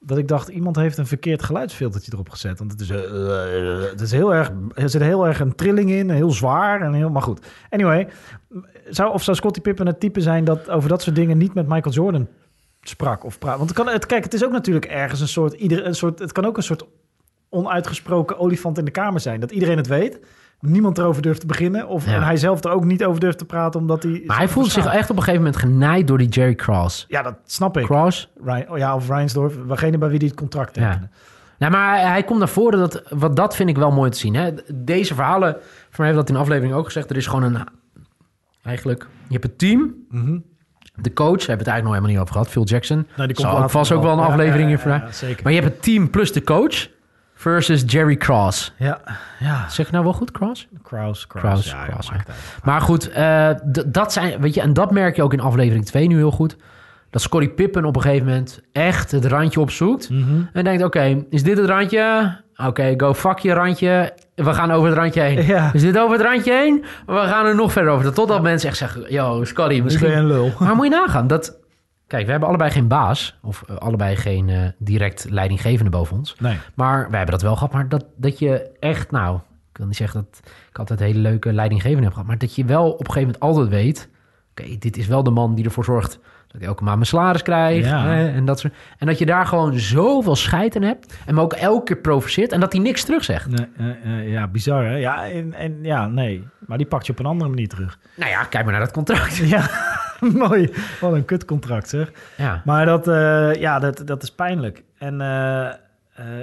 dat 0.00 0.18
ik 0.18 0.28
dacht, 0.28 0.48
iemand 0.48 0.76
heeft 0.76 0.98
een 0.98 1.06
verkeerd 1.06 1.42
geluidsfiltertje 1.42 2.12
erop 2.12 2.28
gezet. 2.28 2.58
Want 2.58 2.70
het 2.70 2.80
is, 2.80 2.90
eh, 2.90 3.90
het 3.90 4.00
is 4.00 4.12
heel 4.12 4.34
erg, 4.34 4.52
er 4.74 4.88
zit 4.88 5.02
heel 5.02 5.26
erg 5.26 5.40
een 5.40 5.54
trilling 5.54 5.90
in, 5.90 6.10
heel 6.10 6.30
zwaar 6.30 6.80
en 6.80 6.92
heel, 6.92 7.10
maar 7.10 7.22
goed. 7.22 7.46
Anyway, 7.70 8.08
zou, 8.88 9.12
of 9.12 9.22
zou 9.22 9.36
Scottie 9.36 9.62
Pippen 9.62 9.86
het 9.86 10.00
type 10.00 10.20
zijn 10.20 10.44
dat 10.44 10.70
over 10.70 10.88
dat 10.88 11.02
soort 11.02 11.16
dingen 11.16 11.38
niet 11.38 11.54
met 11.54 11.68
Michael 11.68 11.94
Jordan 11.94 12.28
sprak 12.82 13.24
of 13.24 13.38
praat? 13.38 13.56
Want 13.56 13.68
het 13.68 13.78
kan, 13.78 13.88
het, 13.88 14.06
kijk, 14.06 14.24
het 14.24 14.34
is 14.34 14.44
ook 14.44 14.52
natuurlijk 14.52 14.86
ergens 14.86 15.20
een 15.20 15.28
soort, 15.28 15.52
ieder, 15.52 15.86
een 15.86 15.94
soort, 15.94 16.18
het 16.18 16.32
kan 16.32 16.44
ook 16.44 16.56
een 16.56 16.62
soort 16.62 16.84
onuitgesproken 17.52 18.38
olifant 18.38 18.78
in 18.78 18.84
de 18.84 18.90
kamer 18.90 19.20
zijn. 19.20 19.40
Dat 19.40 19.50
iedereen 19.50 19.76
het 19.76 19.86
weet, 19.86 20.20
niemand 20.60 20.98
erover 20.98 21.22
durft 21.22 21.40
te 21.40 21.46
beginnen. 21.46 21.88
Of 21.88 22.06
Ja. 22.06 22.14
en 22.14 22.22
hij 22.22 22.36
zelf 22.36 22.64
er 22.64 22.70
ook 22.70 22.84
niet 22.84 23.04
over 23.04 23.20
durft 23.20 23.38
te 23.38 23.44
praten, 23.44 23.80
omdat 23.80 24.02
hij... 24.02 24.22
Maar 24.26 24.36
hij 24.36 24.48
voelde 24.48 24.70
zich 24.70 24.86
echt 24.86 25.10
op 25.10 25.16
een 25.16 25.22
gegeven 25.22 25.44
moment 25.44 25.60
genaaid 25.62 26.06
door 26.06 26.18
die 26.18 26.28
Jerry 26.28 26.54
Cross. 26.54 27.04
Ja, 27.08 27.22
dat 27.22 27.34
snap 27.44 27.76
ik. 27.76 27.84
Cross? 27.84 28.30
Ryan, 28.44 28.68
oh 28.68 28.78
ja, 28.78 28.94
of 28.94 29.08
Reinsdorf, 29.08 29.54
degene 29.68 29.98
bij 29.98 30.08
wie 30.08 30.18
hij 30.18 30.26
het 30.26 30.36
contract 30.36 30.76
Ja. 30.76 30.88
tekende. 30.88 31.08
Nou, 31.58 31.72
maar 31.72 32.00
hij, 32.10 32.22
komt 32.22 32.38
naar 32.38 32.48
voren. 32.48 32.78
Dat, 32.78 33.02
wat 33.08 33.36
dat 33.36 33.56
vind 33.56 33.68
ik 33.68 33.76
wel 33.76 33.90
mooi 33.90 34.10
te 34.10 34.18
zien. 34.18 34.34
Hè? 34.34 34.50
Deze 34.74 35.14
verhalen, 35.14 35.56
voor 35.60 35.94
mij 35.96 36.06
heeft 36.06 36.18
dat 36.18 36.28
in 36.28 36.34
de 36.34 36.40
aflevering 36.40 36.74
ook 36.74 36.84
gezegd. 36.84 37.10
Er 37.10 37.16
is 37.16 37.26
gewoon 37.26 37.42
een... 37.54 37.66
Eigenlijk, 38.62 39.06
je 39.26 39.32
hebt 39.32 39.44
het 39.44 39.58
team. 39.58 39.94
Mhm. 40.10 40.38
De 40.94 41.12
coach, 41.12 41.28
hebben 41.46 41.46
we 41.46 41.52
het 41.52 41.66
eigenlijk 41.72 41.82
nog 41.82 41.92
helemaal 41.92 42.10
niet 42.10 42.18
over 42.20 42.32
gehad. 42.32 42.48
Phil 42.48 42.64
Jackson. 42.64 42.96
Nou, 43.16 43.26
die 43.26 43.36
komt 43.36 43.48
Zal 43.48 43.68
vast 43.68 43.92
ook 43.92 44.02
wel 44.02 44.12
een 44.12 44.18
Ja, 44.18 44.24
aflevering 44.24 44.70
ja, 44.70 44.84
in 44.84 44.90
ja, 44.90 45.08
ja. 45.20 45.34
Maar 45.42 45.52
je 45.52 45.60
hebt 45.60 45.72
het 45.72 45.82
team 45.82 46.10
plus 46.10 46.32
de 46.32 46.42
coach 46.42 46.88
versus 47.42 47.82
Jerry 47.86 48.16
Cross. 48.16 48.72
Ja, 48.76 49.00
ja. 49.38 49.68
Zeg 49.68 49.86
je 49.86 49.92
nou 49.92 50.04
wel 50.04 50.12
goed, 50.12 50.30
Cross? 50.30 50.68
Kraus, 50.82 51.26
Kraus. 51.26 51.42
Kraus, 51.42 52.06
ja, 52.08 52.14
ja. 52.14 52.34
Maar 52.64 52.80
goed, 52.80 53.10
eh, 53.10 53.48
dat 53.86 54.12
zijn, 54.12 54.40
weet 54.40 54.54
je, 54.54 54.60
en 54.60 54.72
dat 54.72 54.90
merk 54.90 55.16
je 55.16 55.22
ook 55.22 55.32
in 55.32 55.40
aflevering 55.40 55.84
2 55.84 56.06
nu 56.06 56.16
heel 56.16 56.30
goed. 56.30 56.56
Dat 57.10 57.22
Scottie 57.22 57.50
Pippen 57.50 57.84
op 57.84 57.96
een 57.96 58.02
gegeven 58.02 58.26
moment 58.26 58.60
echt 58.72 59.10
het 59.10 59.24
randje 59.24 59.60
opzoekt. 59.60 60.10
Mhm. 60.10 60.42
En 60.52 60.64
denkt, 60.64 60.84
oké, 60.84 61.24
is 61.30 61.42
dit 61.42 61.56
het 61.56 61.66
randje? 61.66 62.36
Oké, 62.56 62.94
go 62.96 63.14
fuck 63.14 63.38
je 63.38 63.52
randje. 63.52 64.12
We 64.34 64.54
gaan 64.54 64.70
over 64.70 64.88
het 64.88 64.98
randje 64.98 65.20
heen. 65.20 65.46
Ja. 65.46 65.70
Is 65.72 65.82
dit 65.82 65.98
over 65.98 66.16
het 66.16 66.26
randje 66.26 66.52
heen? 66.52 66.84
We 67.06 67.12
gaan 67.12 67.46
er 67.46 67.54
nog 67.54 67.72
verder 67.72 67.92
over. 67.92 68.12
Totdat 68.12 68.42
mensen 68.42 68.68
echt 68.68 68.78
zeggen, 68.78 69.12
yo, 69.12 69.38
Misschien 69.38 69.84
misschien... 69.84 70.06
ben 70.06 70.16
je 70.16 70.22
een 70.22 70.26
lul. 70.26 70.52
Maar 70.58 70.74
moet 70.74 70.84
je 70.84 70.90
nagaan, 70.90 71.26
dat... 71.26 71.60
Kijk, 72.12 72.24
we 72.24 72.30
hebben 72.30 72.48
allebei 72.48 72.70
geen 72.70 72.88
baas. 72.88 73.38
Of 73.42 73.62
eh, 73.62 73.76
allebei 73.76 74.16
geen 74.16 74.48
eh, 74.48 74.68
direct 74.78 75.26
leidinggevende 75.30 75.90
boven 75.90 76.16
ons. 76.16 76.34
Nee. 76.38 76.56
Maar 76.74 76.98
wij 77.08 77.16
hebben 77.16 77.34
dat 77.34 77.42
wel 77.42 77.54
gehad. 77.54 77.72
Maar 77.72 77.88
dat, 77.88 78.04
dat 78.16 78.38
je 78.38 78.70
echt, 78.80 79.10
nou, 79.10 79.36
ik 79.70 79.76
wil 79.76 79.86
niet 79.86 79.96
zeggen 79.96 80.20
dat 80.20 80.40
ik 80.70 80.78
altijd 80.78 81.00
hele 81.00 81.18
leuke 81.18 81.52
leidinggevende 81.52 82.02
heb 82.02 82.12
gehad. 82.12 82.26
Maar 82.26 82.38
dat 82.38 82.54
je 82.54 82.64
wel 82.64 82.90
op 82.90 82.98
een 82.98 83.12
gegeven 83.12 83.22
moment 83.22 83.40
altijd 83.40 83.68
weet. 83.68 84.08
Oké, 84.50 84.78
dit 84.78 84.96
is 84.96 85.06
wel 85.06 85.22
de 85.22 85.30
man 85.30 85.54
die 85.54 85.64
ervoor 85.64 85.84
zorgt 85.84 86.18
dat 86.46 86.60
ik 86.60 86.66
elke 86.66 86.84
maand 86.84 86.96
mijn 86.96 87.08
salaris 87.08 87.42
krijg. 87.42 87.84
Ja. 87.86 88.06
hè, 88.06 88.28
en, 88.28 88.44
dat 88.44 88.60
soort, 88.60 88.74
en 88.98 89.06
dat 89.06 89.18
je 89.18 89.26
daar 89.26 89.46
gewoon 89.46 89.78
zoveel 89.78 90.36
scheid 90.36 90.74
in 90.74 90.82
hebt. 90.82 91.18
En 91.26 91.34
me 91.34 91.40
ook 91.40 91.52
elke 91.52 91.84
keer 91.84 91.96
provoceert. 91.96 92.52
En 92.52 92.60
dat 92.60 92.72
hij 92.72 92.82
niks 92.82 93.04
terugzegt. 93.04 93.48
Nee, 93.48 93.66
eh, 93.76 94.18
eh, 94.18 94.28
ja, 94.28 94.48
bizar 94.48 94.84
hè? 94.84 94.96
Ja, 94.96 95.30
en, 95.30 95.54
en, 95.54 95.78
ja, 95.82 96.06
nee. 96.06 96.46
Maar 96.66 96.78
die 96.78 96.86
pakt 96.86 97.06
je 97.06 97.12
op 97.12 97.18
een 97.18 97.26
andere 97.26 97.50
manier 97.50 97.68
terug. 97.68 97.98
Nou 98.14 98.30
ja, 98.30 98.44
kijk 98.44 98.64
maar 98.64 98.72
naar 98.72 98.82
dat 98.82 98.92
contract. 98.92 99.36
Ja, 99.36 99.60
mooi. 100.48 100.70
Wat 101.00 101.12
een 101.12 101.24
kutcontract 101.24 101.88
zeg. 101.88 102.12
Ja, 102.36 102.62
Maar 102.64 102.86
dat, 102.86 103.08
eh, 103.08 103.54
ja, 103.54 103.78
dat, 103.78 104.02
dat 104.04 104.22
is 104.22 104.30
pijnlijk. 104.32 104.82
En 104.98 105.20
eh, 105.20 105.66
eh, 105.68 105.74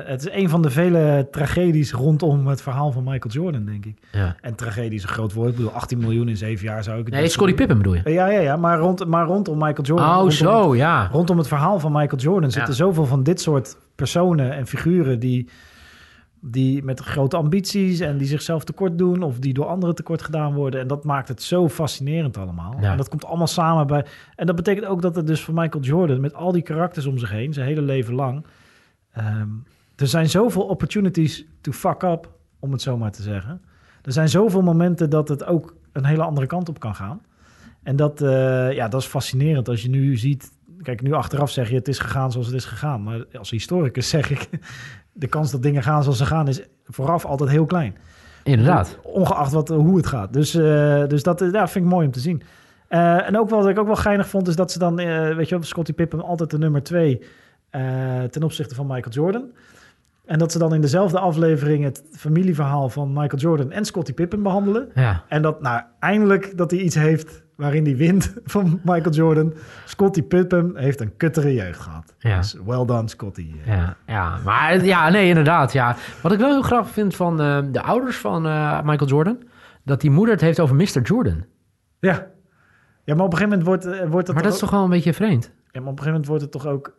het 0.06 0.22
is 0.26 0.32
een 0.32 0.50
van 0.50 0.62
de 0.62 0.70
vele 0.70 1.28
tragedies 1.32 1.92
rondom 1.92 2.48
het 2.48 2.62
verhaal 2.62 2.92
van 2.92 3.04
Michael 3.04 3.34
Jordan, 3.34 3.66
denk 3.66 3.86
ik. 3.86 3.98
ja. 4.12 4.36
En 4.42 4.56
tragedie 4.56 4.94
is 4.94 5.04
een 5.04 5.10
groot 5.10 5.34
woord. 5.34 5.50
Ik 5.50 5.56
bedoel, 5.56 5.72
18 5.72 5.98
miljoen 5.98 6.30
in 6.30 6.38
zeven 6.38 6.66
jaar 6.66 6.84
zou 6.84 7.00
ik 7.00 7.06
het 7.06 7.14
Nee, 7.14 7.28
Scottie 7.28 7.56
Pippen 7.56 7.78
bedoel 7.78 7.94
je? 7.94 8.02
Ja, 8.12 8.28
ja, 8.28 8.40
ja. 8.40 8.56
Maar, 8.56 8.78
rond, 8.80 9.06
maar 9.06 9.26
rondom 9.26 9.58
Michael 9.58 9.84
Jordan. 9.88 10.08
Oh, 10.08 10.14
rondom 10.16 10.32
zo, 10.32 10.76
ja. 10.76 11.08
rondom 11.12 11.38
het 11.38 11.48
verhaal 11.48 11.80
van 11.80 11.92
Michael 11.92 12.22
Jordan 12.22 12.52
zitten 12.52 12.72
Ja. 12.72 12.78
zoveel 12.78 13.06
van 13.06 13.24
dit 13.24 13.42
soort 13.42 13.78
personen 13.96 14.52
en 14.54 14.68
figuren 14.68 15.20
die, 15.20 15.50
die 16.42 16.84
met 16.84 17.00
grote 17.00 17.38
ambities 17.38 18.00
en 18.00 18.18
die 18.18 18.28
zichzelf 18.28 18.64
tekort 18.64 18.98
doen 18.98 19.24
of 19.24 19.40
die 19.40 19.54
door 19.54 19.66
anderen 19.66 19.96
tekort 19.96 20.22
gedaan 20.22 20.54
worden. 20.54 20.80
En 20.80 20.88
dat 20.88 21.04
maakt 21.04 21.28
het 21.28 21.42
zo 21.42 21.70
fascinerend 21.70 22.38
allemaal. 22.38 22.76
Ja. 22.82 22.92
En 22.92 22.98
dat 22.98 23.10
komt 23.10 23.26
allemaal 23.26 23.48
samen 23.48 23.88
bij. 23.88 24.06
En 24.36 24.46
dat 24.46 24.56
betekent 24.56 24.86
ook 24.86 25.02
dat 25.02 25.16
het 25.16 25.28
dus 25.28 25.42
voor 25.42 25.54
Michael 25.54 25.84
Jordan 25.84 26.22
met 26.22 26.34
al 26.34 26.52
die 26.52 26.62
karakters 26.62 27.06
om 27.06 27.18
zich 27.18 27.30
heen, 27.30 27.54
zijn 27.54 27.68
hele 27.68 27.82
leven 27.82 28.14
lang, 28.14 28.46
ehm, 29.12 29.48
er 29.96 30.08
zijn 30.08 30.30
zoveel 30.30 30.64
opportunities 30.64 31.46
to 31.62 31.72
fuck 31.72 32.04
up, 32.04 32.30
om 32.60 32.72
het 32.72 32.82
zo 32.82 32.98
maar 32.98 33.12
te 33.12 33.22
zeggen. 33.22 33.62
Er 34.02 34.12
zijn 34.12 34.30
zoveel 34.30 34.62
momenten 34.62 35.10
dat 35.10 35.30
het 35.30 35.46
ook 35.46 35.76
een 35.92 36.06
hele 36.06 36.24
andere 36.24 36.48
kant 36.48 36.70
op 36.70 36.80
kan 36.80 36.96
gaan. 36.96 37.22
En 37.84 37.96
dat, 37.96 38.22
eh, 38.22 38.72
ja, 38.72 38.88
dat 38.88 39.02
is 39.02 39.08
fascinerend 39.08 39.70
als 39.70 39.82
je 39.82 39.90
nu 39.90 40.18
ziet. 40.18 40.52
Kijk, 40.82 41.02
nu 41.02 41.14
achteraf 41.14 41.52
zeg 41.52 41.70
je 41.70 41.76
het 41.76 41.88
is 41.88 42.00
gegaan 42.00 42.32
zoals 42.32 42.48
het 42.48 42.56
is 42.56 42.66
gegaan. 42.66 43.04
Maar 43.04 43.26
als 43.34 43.50
historicus 43.50 44.10
zeg 44.10 44.30
ik, 44.30 44.50
de 45.14 45.28
kans 45.28 45.52
dat 45.52 45.64
dingen 45.64 45.84
gaan 45.84 46.04
zoals 46.04 46.18
ze 46.18 46.26
gaan 46.26 46.48
is 46.48 46.62
vooraf 46.86 47.26
altijd 47.26 47.50
heel 47.50 47.66
klein. 47.66 47.96
Inderdaad. 48.44 48.98
Ongeacht 49.04 49.52
wat, 49.52 49.68
hoe 49.70 49.98
het 49.98 50.08
gaat. 50.08 50.34
Dus, 50.34 50.56
eh, 50.56 51.08
dus 51.08 51.24
dat 51.24 51.42
eh, 51.42 51.52
ja, 51.52 51.68
vind 51.68 51.86
ik 51.86 51.92
mooi 51.92 52.06
om 52.06 52.12
te 52.12 52.20
zien. 52.20 52.42
Eh, 52.88 53.28
en 53.28 53.40
ook 53.40 53.50
wat 53.50 53.68
ik 53.68 53.80
ook 53.80 53.86
wel 53.86 53.96
geinig 53.96 54.28
vond, 54.28 54.48
is 54.48 54.56
dat 54.56 54.72
ze 54.72 54.80
dan, 54.80 54.96
weet 55.36 55.50
je 55.50 55.56
wel, 55.56 55.64
Scottie 55.64 55.94
Pippen 55.94 56.22
altijd 56.22 56.50
de 56.50 56.58
nummer 56.58 56.84
twee 56.84 57.22
ten 58.30 58.44
opzichte 58.44 58.76
van 58.76 58.88
Michael 58.88 59.14
Jordan. 59.14 59.44
En 60.26 60.40
dat 60.40 60.52
ze 60.52 60.58
dan 60.58 60.74
in 60.74 60.82
dezelfde 60.82 61.20
aflevering 61.20 61.84
het 61.84 62.04
familieverhaal 62.12 62.90
van 62.90 63.14
Michael 63.14 63.42
Jordan 63.42 63.72
en 63.72 63.86
Scottie 63.86 64.14
Pippen 64.14 64.44
behandelen. 64.44 64.90
Ja. 64.96 65.24
En 65.28 65.42
dat 65.42 65.62
nou 65.62 65.82
eindelijk 66.00 66.58
dat 66.58 66.72
hij 66.72 66.80
iets 66.80 66.96
heeft 66.96 67.44
waarin 67.60 67.86
hij 67.86 67.96
wint 67.96 68.34
van 68.54 68.80
Michael 68.84 69.14
Jordan. 69.14 69.54
Scottie 69.86 70.24
Pippen 70.24 70.72
heeft 70.76 71.02
een 71.02 71.18
kuttere 71.18 71.54
jeugd 71.54 71.80
gehad. 71.80 72.14
Ja. 72.20 72.38
Dus 72.38 72.54
well 72.66 72.86
done, 72.86 73.08
Scottie. 73.08 73.56
Ja, 73.66 73.98
ja, 74.08 74.38
maar 74.46 74.86
ja, 74.86 75.10
nee, 75.10 75.28
inderdaad. 75.28 75.74
Ja. 75.74 75.96
Wat 76.22 76.32
ik 76.32 76.40
wel 76.40 76.50
heel 76.50 76.62
grappig 76.62 76.92
vind 76.92 77.16
van 77.16 77.42
eh, 77.42 77.64
de 77.72 77.82
ouders 77.82 78.18
van 78.18 78.46
eh, 78.46 78.82
Michael 78.82 79.10
Jordan, 79.10 79.38
dat 79.84 80.02
die 80.02 80.12
moeder 80.12 80.34
het 80.34 80.44
heeft 80.44 80.60
over 80.60 80.76
Mr. 80.76 81.02
Jordan. 81.04 81.46
Ja. 82.00 82.28
Ja, 83.04 83.16
maar 83.16 83.26
op 83.26 83.32
een 83.32 83.38
gegeven 83.38 83.60
moment 83.60 83.64
wordt, 83.64 83.86
eh, 83.86 84.10
wordt 84.10 84.28
het 84.28 84.36
Maar 84.36 84.46
dat 84.46 84.54
is 84.54 84.60
toch 84.60 84.72
wel 84.72 84.84
een 84.84 84.90
beetje 84.90 85.14
vreemd? 85.14 85.52
Ja, 85.72 85.82
maar 85.82 85.92
op 85.92 86.00
een 86.00 86.04
gegeven 86.04 86.12
moment 86.12 86.28
wordt 86.28 86.42
het 86.42 86.52
toch 86.52 86.66
ook... 86.68 86.98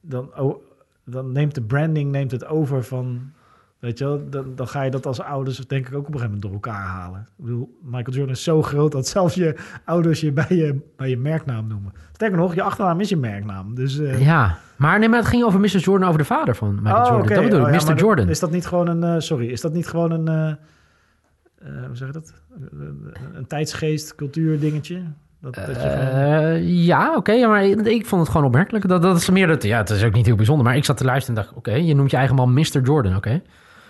dan, 0.00 0.38
oh, 0.38 0.62
dan 1.04 1.32
neemt 1.32 1.54
de 1.54 1.62
branding 1.62 2.10
neemt 2.10 2.30
het 2.30 2.46
over 2.46 2.84
van... 2.84 3.32
Weet 3.78 3.98
je 3.98 4.04
wel, 4.04 4.28
dan, 4.30 4.52
dan 4.54 4.68
ga 4.68 4.82
je 4.82 4.90
dat 4.90 5.06
als 5.06 5.20
ouders 5.20 5.56
denk 5.66 5.86
ik 5.88 5.94
ook 5.94 6.06
op 6.06 6.14
een 6.14 6.20
gegeven 6.20 6.26
moment 6.40 6.42
door 6.42 6.52
elkaar 6.52 6.86
halen. 6.86 7.20
Ik 7.38 7.44
bedoel, 7.44 7.78
Michael 7.82 8.16
Jordan 8.16 8.34
is 8.34 8.42
zo 8.42 8.62
groot 8.62 8.92
dat 8.92 9.06
zelfs 9.08 9.34
je 9.34 9.56
ouders 9.84 10.20
je 10.20 10.32
bij 10.32 10.46
je, 10.48 10.78
bij 10.96 11.08
je 11.08 11.16
merknaam 11.16 11.66
noemen. 11.66 11.92
Sterker 12.12 12.38
nog, 12.38 12.54
je 12.54 12.62
achternaam 12.62 13.00
is 13.00 13.08
je 13.08 13.16
merknaam. 13.16 13.74
Dus, 13.74 13.98
eh, 13.98 14.24
Ja, 14.24 14.58
maar 14.76 14.98
nee, 14.98 15.08
maar 15.08 15.18
het 15.18 15.28
ging 15.28 15.44
over 15.44 15.60
Mr. 15.60 15.66
Jordan, 15.76 16.06
over 16.08 16.20
de 16.20 16.26
vader 16.26 16.54
van 16.56 16.74
Michael 16.74 17.02
oh, 17.02 17.08
Jordan. 17.08 17.34
Dat 17.34 17.42
bedoel 17.44 17.58
ik, 17.60 17.66
Oh, 17.66 17.72
ja, 17.72 17.80
Mr. 17.80 17.86
dat- 17.86 18.00
Jordan. 18.00 18.28
Is 18.28 18.38
dat 18.38 18.50
niet 18.50 18.66
gewoon 18.66 18.88
een... 18.88 19.02
eh, 19.04 19.20
sorry, 19.20 19.46
is 19.48 19.60
dat 19.60 19.72
niet 19.72 19.88
gewoon 19.88 20.10
een... 20.10 20.28
eh, 20.28 21.68
hoe 21.86 21.96
zeg 21.96 22.06
je 22.06 22.12
dat? 22.12 22.34
Een, 22.70 23.12
een 23.34 23.46
tijdsgeest, 23.46 24.14
cultuur 24.14 24.60
dingetje? 24.60 25.02
Dat, 25.40 25.54
dat 25.54 25.64
gewoon- 25.76 26.66
ja, 26.66 27.16
oké, 27.16 27.46
maar 27.46 27.64
ik 27.66 28.06
vond 28.06 28.20
het 28.20 28.30
gewoon 28.30 28.46
opmerkelijk. 28.46 28.88
Dat, 28.88 29.02
dat 29.02 29.16
is 29.16 29.30
meer 29.30 29.46
dat, 29.46 29.62
ja, 29.62 29.78
het 29.78 29.90
is 29.90 30.04
ook 30.04 30.12
niet 30.12 30.26
heel 30.26 30.36
bijzonder, 30.36 30.64
maar 30.64 30.76
ik 30.76 30.84
zat 30.84 30.96
te 30.96 31.04
luisteren 31.04 31.38
en 31.38 31.44
dacht, 31.44 31.56
oké, 31.56 31.72
je 31.72 31.94
noemt 31.94 32.10
je 32.10 32.16
eigen 32.16 32.34
man 32.36 32.52
Mr. 32.54 32.80
Jordan, 32.84 33.16
oké. 33.16 33.42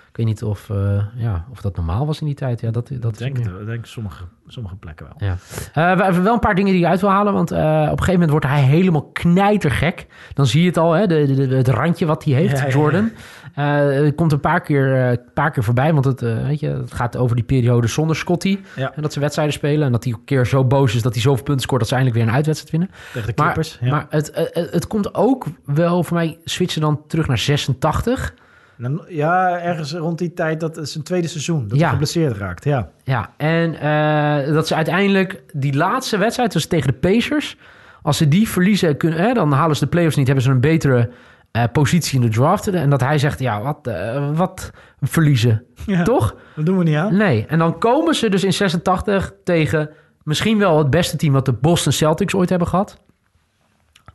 Ik 0.08 0.16
weet 0.16 0.26
niet 0.26 0.42
of, 0.42 0.70
eh, 0.70 1.04
ja, 1.14 1.44
of 1.50 1.60
dat 1.60 1.76
normaal 1.76 2.06
was 2.06 2.20
in 2.20 2.26
die 2.26 2.34
tijd. 2.34 2.60
Ja, 2.60 2.70
dat, 2.70 2.90
dat 3.00 3.18
denk, 3.18 3.36
het, 3.36 3.46
ik 3.46 3.66
denk 3.66 3.86
sommige, 3.86 4.24
sommige 4.46 4.76
plekken 4.76 5.06
wel. 5.06 5.28
Ja. 5.28 5.36
Eh, 5.72 5.96
we 5.96 6.02
hebben 6.04 6.22
wel 6.22 6.32
een 6.34 6.38
paar 6.38 6.54
dingen 6.54 6.72
die 6.72 6.80
ik 6.80 6.88
uit 6.88 7.00
wil 7.00 7.10
halen. 7.10 7.32
Want 7.32 7.50
eh, 7.50 7.58
op 7.60 7.64
een 7.64 7.88
gegeven 7.88 8.12
moment 8.12 8.30
wordt 8.30 8.46
hij 8.46 8.62
helemaal 8.62 9.10
knijtergek. 9.12 10.06
Dan 10.34 10.46
zie 10.46 10.60
je 10.60 10.66
het 10.66 10.76
al, 10.76 10.92
hè, 10.92 11.06
de, 11.06 11.34
de, 11.34 11.56
het 11.56 11.68
randje 11.68 12.06
wat 12.06 12.24
hij 12.24 12.34
heeft, 12.34 12.58
Ja, 12.58 12.68
Jordan. 12.68 13.10
Het 13.52 14.14
komt 14.14 14.32
een 14.32 14.40
paar 14.40 14.60
keer, 14.60 15.16
paar 15.34 15.50
keer 15.50 15.64
voorbij. 15.64 15.92
Want 15.92 16.04
het, 16.04 16.20
weet 16.20 16.60
je, 16.60 16.68
het 16.68 16.92
gaat 16.92 17.16
over 17.16 17.36
die 17.36 17.44
periode 17.44 17.86
zonder 17.86 18.16
Scotty. 18.16 18.58
En 18.76 19.02
dat 19.02 19.12
ze 19.12 19.20
wedstrijden 19.20 19.54
spelen. 19.54 19.86
En 19.86 19.92
dat 19.92 20.04
hij 20.04 20.12
een 20.12 20.24
keer 20.24 20.46
zo 20.46 20.64
boos 20.64 20.94
is 20.94 21.02
dat 21.02 21.12
hij 21.12 21.22
zoveel 21.22 21.44
punten 21.44 21.62
scoort... 21.62 21.80
dat 21.80 21.88
ze 21.88 21.94
eindelijk 21.94 22.22
weer 22.22 22.30
een 22.30 22.36
uitwedstrijd 22.36 22.76
winnen. 22.76 22.90
Tegen 23.12 23.34
de 23.34 23.42
Maar, 23.42 23.52
Clippers. 23.52 23.78
maar 23.80 24.06
het, 24.08 24.30
eh, 24.30 24.44
het, 24.50 24.72
het 24.72 24.86
komt 24.86 25.14
ook 25.14 25.46
wel 25.64 26.02
voor 26.04 26.16
mij... 26.16 26.38
switchen 26.44 26.80
dan 26.80 27.02
terug 27.06 27.26
naar 27.26 27.38
86. 27.38 28.34
Dan- 28.78 29.04
ja, 29.08 29.58
ergens 29.60 29.92
rond 29.94 30.18
die 30.18 30.34
tijd, 30.34 30.60
dat 30.60 30.76
is 30.76 30.94
een 30.94 31.02
tweede 31.02 31.28
seizoen. 31.28 31.68
Dat 31.68 31.76
Ja. 31.76 31.82
hij 31.82 31.90
geblesseerd 31.90 32.36
raakt, 32.36 32.64
ja. 32.64 32.88
Ja, 33.04 33.30
en 33.36 33.74
eh, 33.80 34.52
dat 34.54 34.66
ze 34.66 34.74
uiteindelijk 34.74 35.42
die 35.52 35.74
laatste 35.76 36.18
wedstrijd, 36.18 36.52
dus 36.52 36.66
tegen 36.66 36.86
de 36.86 36.98
Pacers, 36.98 37.56
als 38.02 38.16
ze 38.16 38.28
die 38.28 38.48
verliezen, 38.48 38.96
kunnen, 38.96 39.18
hè, 39.18 39.32
dan 39.32 39.52
halen 39.52 39.76
ze 39.76 39.84
de 39.84 39.90
playoffs 39.90 40.16
niet, 40.16 40.26
hebben 40.26 40.44
ze 40.44 40.50
een 40.50 40.60
betere 40.60 41.10
eh, 41.50 41.64
positie 41.72 42.20
in 42.20 42.26
de 42.26 42.32
draft. 42.32 42.68
En 42.68 42.90
dat 42.90 43.00
hij 43.00 43.18
zegt, 43.18 43.38
ja, 43.38 43.62
wat, 43.62 43.86
eh, 43.86 44.28
wat 44.34 44.70
verliezen, 45.00 45.64
ja. 45.86 46.02
toch? 46.02 46.34
Dat 46.56 46.66
doen 46.66 46.78
we 46.78 46.84
niet 46.84 46.96
aan. 46.96 47.16
Nee. 47.16 47.44
En 47.48 47.58
dan 47.58 47.78
komen 47.78 48.14
ze 48.14 48.28
dus 48.28 48.44
in 48.44 48.52
86 48.52 49.32
tegen 49.44 49.90
misschien 50.22 50.58
wel 50.58 50.78
het 50.78 50.90
beste 50.90 51.16
team 51.16 51.32
wat 51.32 51.44
de 51.44 51.52
Boston 51.52 51.92
Celtics 51.92 52.34
ooit 52.34 52.48
hebben 52.48 52.68
gehad. 52.68 52.98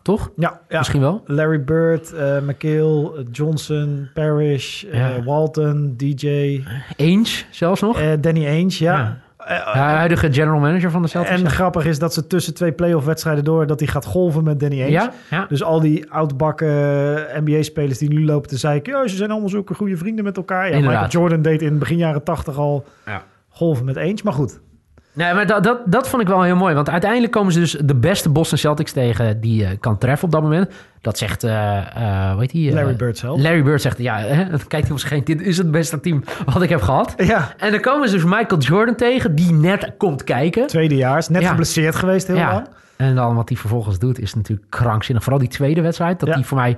Toch? 0.03 0.31
Ja, 0.35 0.59
ja. 0.69 0.77
Misschien 0.77 1.01
wel. 1.01 1.23
Larry 1.25 1.63
Bird, 1.63 2.11
eh 2.13 2.37
McHale, 2.41 3.11
eh, 3.17 3.23
Johnson, 3.31 4.09
Parrish, 4.13 4.83
eh. 4.83 5.07
Walton, 5.25 5.93
DJ, 5.97 6.27
Ainge 6.97 7.43
zelfs 7.51 7.81
nog. 7.81 7.99
eh, 7.99 8.11
Danny 8.19 8.45
Ainge, 8.47 8.83
ja. 8.83 8.97
Ja. 8.97 9.21
Ja, 9.47 9.95
huidige 9.95 10.33
general 10.33 10.59
manager 10.59 10.91
van 10.91 11.01
de 11.01 11.07
Celtics. 11.07 11.41
en 11.41 11.49
grappig 11.49 11.85
is 11.85 11.99
dat 11.99 12.13
ze 12.13 12.27
tussen 12.27 12.53
twee 12.53 12.71
playoff 12.71 13.05
wedstrijden 13.05 13.43
door... 13.43 13.67
dat 13.67 13.79
hij 13.79 13.87
gaat 13.87 14.05
golven 14.05 14.43
met 14.43 14.59
Danny 14.59 14.75
Ainge. 14.81 14.91
ja, 14.91 15.11
ja. 15.29 15.45
Dus 15.49 15.63
al 15.63 15.79
die 15.79 16.11
oudbakken 16.11 16.67
NBA-spelers 17.43 17.97
die 17.97 18.09
nu 18.09 18.25
lopen 18.25 18.49
te 18.49 18.57
zeiken... 18.57 18.93
Ja, 18.93 19.07
ze 19.07 19.15
zijn 19.15 19.31
allemaal 19.31 19.49
zulke 19.49 19.73
goede 19.73 19.97
vrienden 19.97 20.23
met 20.23 20.37
elkaar. 20.37 20.69
Ja, 20.69 20.75
Inderdaad. 20.75 21.01
Michael 21.03 21.21
Jordan 21.21 21.41
deed 21.41 21.61
in 21.61 21.77
begin 21.79 21.97
jaren 21.97 22.23
tachtig 22.23 22.57
al 22.57 22.85
Ja. 23.05 23.23
golven 23.49 23.85
met 23.85 23.97
Ainge. 23.97 24.21
Maar 24.23 24.33
goed, 24.33 24.59
Nee, 25.13 25.33
maar 25.33 25.47
dat, 25.47 25.63
dat, 25.63 25.79
dat 25.85 26.09
vond 26.09 26.21
ik 26.21 26.27
wel 26.27 26.41
heel 26.41 26.55
mooi. 26.55 26.75
Want 26.75 26.89
uiteindelijk 26.89 27.31
komen 27.31 27.53
ze 27.53 27.59
dus 27.59 27.71
de 27.83 27.95
beste 27.95 28.29
Boston 28.29 28.57
Celtics 28.57 28.91
tegen 28.91 29.41
die 29.41 29.67
je 29.67 29.77
kan 29.77 29.97
treffen 29.97 30.25
op 30.25 30.31
dat 30.31 30.41
moment. 30.41 30.71
Dat 31.01 31.17
zegt, 31.17 31.43
eh 31.43 31.77
eh 31.77 32.31
hoe 32.31 32.39
heet 32.39 32.51
die? 32.51 32.69
eh, 32.69 32.75
Larry 32.75 32.95
Bird 32.95 33.17
zelf. 33.17 33.41
Larry 33.41 33.63
Bird 33.63 33.81
zegt, 33.81 33.97
ja, 33.97 34.17
hè, 34.17 34.49
dan 34.49 34.59
kijkt 34.67 34.87
hij 34.87 34.97
heen. 35.09 35.23
Dit 35.23 35.41
is 35.41 35.57
het 35.57 35.71
beste 35.71 35.99
team 35.99 36.23
wat 36.53 36.61
ik 36.61 36.69
heb 36.69 36.81
gehad. 36.81 37.13
Ja, 37.17 37.53
En 37.57 37.71
dan 37.71 37.81
komen 37.81 38.09
ze 38.09 38.15
dus 38.15 38.23
Michael 38.23 38.61
Jordan 38.61 38.95
tegen, 38.95 39.35
die 39.35 39.53
net 39.53 39.91
komt 39.97 40.23
kijken. 40.23 40.67
tweedejaars. 40.67 41.29
Net 41.29 41.41
Ja. 41.41 41.49
geblesseerd 41.49 41.95
geweest 41.95 42.27
heel 42.27 42.35
ja. 42.35 42.51
lang. 42.53 42.67
En 42.95 43.15
dan 43.15 43.35
wat 43.35 43.49
hij 43.49 43.57
vervolgens 43.57 43.99
doet 43.99 44.19
is 44.19 44.33
natuurlijk 44.35 44.69
krankzinnig. 44.69 45.23
Vooral 45.23 45.41
die 45.41 45.49
tweede 45.51 45.81
wedstrijd, 45.81 46.19
dat 46.19 46.29
Ja. 46.29 46.35
hij 46.35 46.43
voor 46.43 46.57
mij 46.57 46.77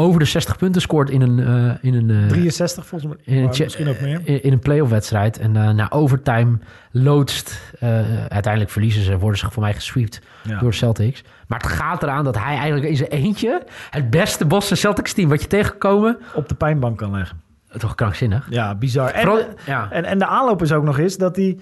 over 0.00 0.18
de 0.20 0.24
60 0.26 0.56
punten 0.56 0.80
scoort 0.82 1.10
in 1.10 1.20
een, 1.22 1.38
eh, 1.38 1.74
in 1.80 1.94
een, 1.94 2.10
eh, 2.22 2.28
63 2.28 2.86
volgens 2.86 3.10
mij. 3.14 3.36
in 3.36 3.42
een, 3.42 3.48
misschien 3.58 3.88
ook 3.88 4.00
meer. 4.00 4.20
in 4.24 4.42
in 4.42 4.52
een 4.52 4.58
playoff 4.58 4.90
wedstrijd. 4.90 5.38
En 5.38 5.56
eh, 5.56 5.70
na 5.70 5.90
overtime 5.90 6.58
loodst. 6.92 7.72
eh, 7.78 7.88
uiteindelijk 8.28 8.70
verliezen 8.70 9.02
ze, 9.02 9.18
worden 9.18 9.38
ze 9.38 9.50
voor 9.50 9.62
mij 9.62 9.74
gesweept 9.74 10.20
Ja. 10.42 10.58
door 10.58 10.70
de 10.70 10.76
Celtics. 10.76 11.22
Maar 11.46 11.58
het 11.58 11.66
gaat 11.68 12.02
eraan 12.02 12.24
dat 12.24 12.38
hij 12.38 12.56
eigenlijk 12.56 12.86
in 12.86 12.96
zijn 12.96 13.10
eentje 13.10 13.62
het 13.90 14.10
beste 14.10 14.46
Boston 14.46 14.76
Celtics 14.76 15.12
team 15.12 15.28
wat 15.28 15.42
je 15.42 15.48
tegengekomen. 15.48 16.18
Op 16.34 16.48
de 16.48 16.54
pijnbank 16.54 16.98
kan 16.98 17.10
leggen. 17.10 17.40
Toch 17.78 17.94
krankzinnig. 17.94 18.46
Ja, 18.50 18.74
bizar. 18.74 19.10
En, 19.10 19.20
Vooral, 19.26 19.44
ja. 19.66 19.88
en, 19.90 20.04
en 20.04 20.18
de 20.18 20.26
aanloop 20.26 20.62
is 20.62 20.72
ook 20.72 20.84
nog 20.84 20.98
eens 20.98 21.16
dat 21.16 21.36
hij 21.36 21.58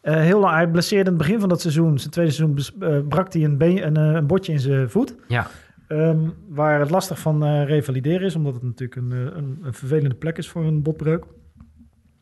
eh, 0.00 0.14
heel 0.14 0.40
lang... 0.40 0.54
Hij 0.54 0.68
blesseerde 0.68 1.10
in 1.10 1.16
het 1.16 1.26
begin 1.26 1.40
van 1.40 1.48
dat 1.48 1.60
seizoen. 1.60 1.98
Zijn 1.98 2.10
tweede 2.10 2.32
seizoen 2.32 3.08
brak 3.08 3.32
hij 3.32 3.44
een, 3.44 3.56
been, 3.58 3.86
een, 3.86 3.96
een 3.96 4.26
botje 4.26 4.52
in 4.52 4.60
zijn 4.60 4.90
voet. 4.90 5.14
ja. 5.28 5.46
Ehm, 5.86 6.28
waar 6.48 6.80
het 6.80 6.90
lastig 6.90 7.18
van 7.18 7.44
eh, 7.44 7.64
revalideren 7.64 8.26
is, 8.26 8.36
omdat 8.36 8.54
het 8.54 8.62
natuurlijk 8.62 9.00
een, 9.00 9.12
eh, 9.12 9.36
een, 9.36 9.58
een 9.62 9.74
vervelende 9.74 10.14
plek 10.14 10.38
is 10.38 10.48
voor 10.48 10.64
een 10.64 10.82
botbreuk. 10.82 11.24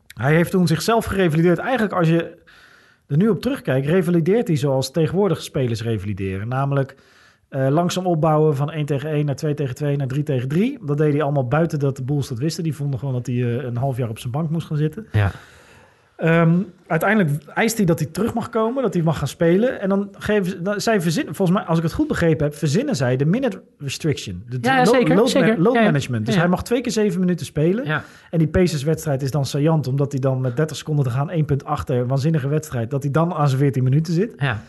Hij 0.07 0.35
heeft 0.35 0.51
toen 0.51 0.67
zichzelf 0.67 1.05
gerevalideerd. 1.05 1.57
Eigenlijk 1.57 1.93
als 1.93 2.07
je 2.07 2.37
er 3.07 3.17
nu 3.17 3.29
op 3.29 3.41
terugkijkt, 3.41 3.87
revalideert 3.87 4.47
hij 4.47 4.57
zoals 4.57 4.91
tegenwoordige 4.91 5.41
spelers 5.41 5.83
revalideren. 5.83 6.47
Namelijk 6.47 6.95
eh, 7.49 7.67
langzaam 7.69 8.05
opbouwen 8.05 8.55
van 8.55 8.71
1 8.71 8.85
tegen 8.85 9.09
1 9.09 9.25
naar 9.25 9.35
2 9.35 9.53
tegen 9.53 9.75
2 9.75 9.95
naar 9.95 10.07
3 10.07 10.23
tegen 10.23 10.47
3. 10.47 10.77
Dat 10.85 10.97
deed 10.97 11.13
hij 11.13 11.21
allemaal 11.21 11.47
buiten 11.47 11.79
dat 11.79 11.95
de 11.95 12.03
Bulls 12.03 12.27
dat 12.27 12.37
wisten. 12.37 12.63
Die 12.63 12.75
vonden 12.75 12.99
gewoon 12.99 13.13
dat 13.13 13.25
hij 13.25 13.41
een 13.41 13.77
half 13.77 13.97
jaar 13.97 14.09
op 14.09 14.19
zijn 14.19 14.31
bank 14.31 14.49
moest 14.49 14.67
gaan 14.67 14.77
zitten. 14.77 15.07
ja. 15.11 15.31
Ehm, 16.17 16.53
uiteindelijk 16.87 17.43
eist 17.53 17.77
hij 17.77 17.85
dat 17.85 17.99
hij 17.99 18.07
terug 18.11 18.33
mag 18.33 18.49
komen, 18.49 18.83
dat 18.83 18.93
hij 18.93 19.03
mag 19.03 19.17
gaan 19.17 19.27
spelen. 19.27 19.81
En 19.81 19.89
dan 19.89 20.09
geven 20.17 20.45
ze, 20.45 20.61
dan, 20.61 20.81
zij 20.81 21.01
verzinnen, 21.01 21.35
volgens 21.35 21.57
mij, 21.57 21.67
als 21.67 21.77
ik 21.77 21.83
het 21.83 21.93
goed 21.93 22.07
begrepen 22.07 22.45
heb, 22.45 22.55
verzinnen 22.55 22.95
zij 22.95 23.15
de 23.15 23.25
minute 23.25 23.61
restriction. 23.77 24.43
De 24.49 24.57
Ja, 24.61 24.77
ja, 24.77 24.83
lo- 24.83 24.91
zeker, 24.93 25.15
Load, 25.15 25.29
zeker. 25.29 25.59
load 25.61 25.73
Ja, 25.73 25.79
ja. 25.79 25.85
management. 25.85 26.25
Dus 26.25 26.35
hij 26.35 26.47
mag 26.47 26.63
twee 26.63 26.81
keer 26.81 26.91
zeven 26.91 27.19
minuten 27.19 27.45
spelen. 27.45 27.85
En 28.29 28.37
die 28.39 28.47
Pacers-wedstrijd 28.47 29.21
is 29.21 29.31
dan 29.31 29.45
saillant, 29.45 29.87
omdat 29.87 30.11
hij 30.11 30.21
dan 30.21 30.41
met 30.41 30.55
30 30.55 30.77
seconden 30.77 31.05
te 31.05 31.11
gaan, 31.11 31.29
één 31.29 31.45
punt 31.45 31.65
achter, 31.65 32.07
waanzinnige 32.07 32.47
wedstrijd, 32.47 32.89
dat 32.89 33.03
hij 33.03 33.11
dan 33.11 33.33
aan 33.33 33.47
zijn 33.47 33.59
14 33.59 33.83
minuten 33.83 34.13
zit. 34.13 34.33
ja. 34.37 34.59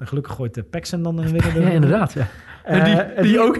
En 0.00 0.06
gelukkig 0.06 0.34
gooit 0.34 0.54
de 0.54 0.62
Paxson 0.62 1.02
dan 1.02 1.24
ja 1.54 1.68
inderdaad. 1.68 2.12
Ja. 2.12 2.26
Eh, 2.64 2.78
En 2.78 2.84
die- 2.84 3.22
die 3.22 3.40
ook. 3.40 3.58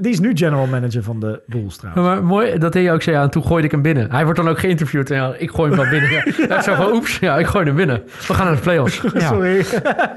Die 0.00 0.12
is 0.12 0.20
nu 0.20 0.30
general 0.34 0.66
manager 0.66 1.02
van 1.02 1.20
de 1.20 1.40
Bulls 1.46 1.76
trouwens. 1.76 2.06
Maar 2.06 2.24
mooi 2.24 2.58
dat 2.58 2.74
hij 2.74 2.92
ook 2.92 3.02
zei, 3.02 3.16
ja, 3.16 3.22
en 3.22 3.30
toen 3.30 3.44
gooide 3.44 3.66
ik 3.66 3.72
hem 3.72 3.82
binnen. 3.82 4.10
Hij 4.10 4.24
wordt 4.24 4.38
dan 4.38 4.48
ook 4.48 4.58
geïnterviewd. 4.58 5.10
En 5.10 5.16
ja, 5.16 5.34
ik 5.38 5.50
gooi 5.50 5.68
hem 5.72 5.80
wel 5.80 5.90
binnen. 5.90 6.10
Ja. 6.48 6.56
Is 6.58 6.64
zo 6.64 6.74
van, 6.74 6.92
oeps, 6.92 7.18
ja, 7.18 7.38
ik 7.38 7.46
gooi 7.46 7.64
hem 7.66 7.76
binnen. 7.76 8.02
We 8.26 8.34
gaan 8.34 8.46
naar 8.46 8.54
de 8.54 8.60
playoffs. 8.60 9.00
Ja. 9.14 9.20
Sorry. 9.28 9.64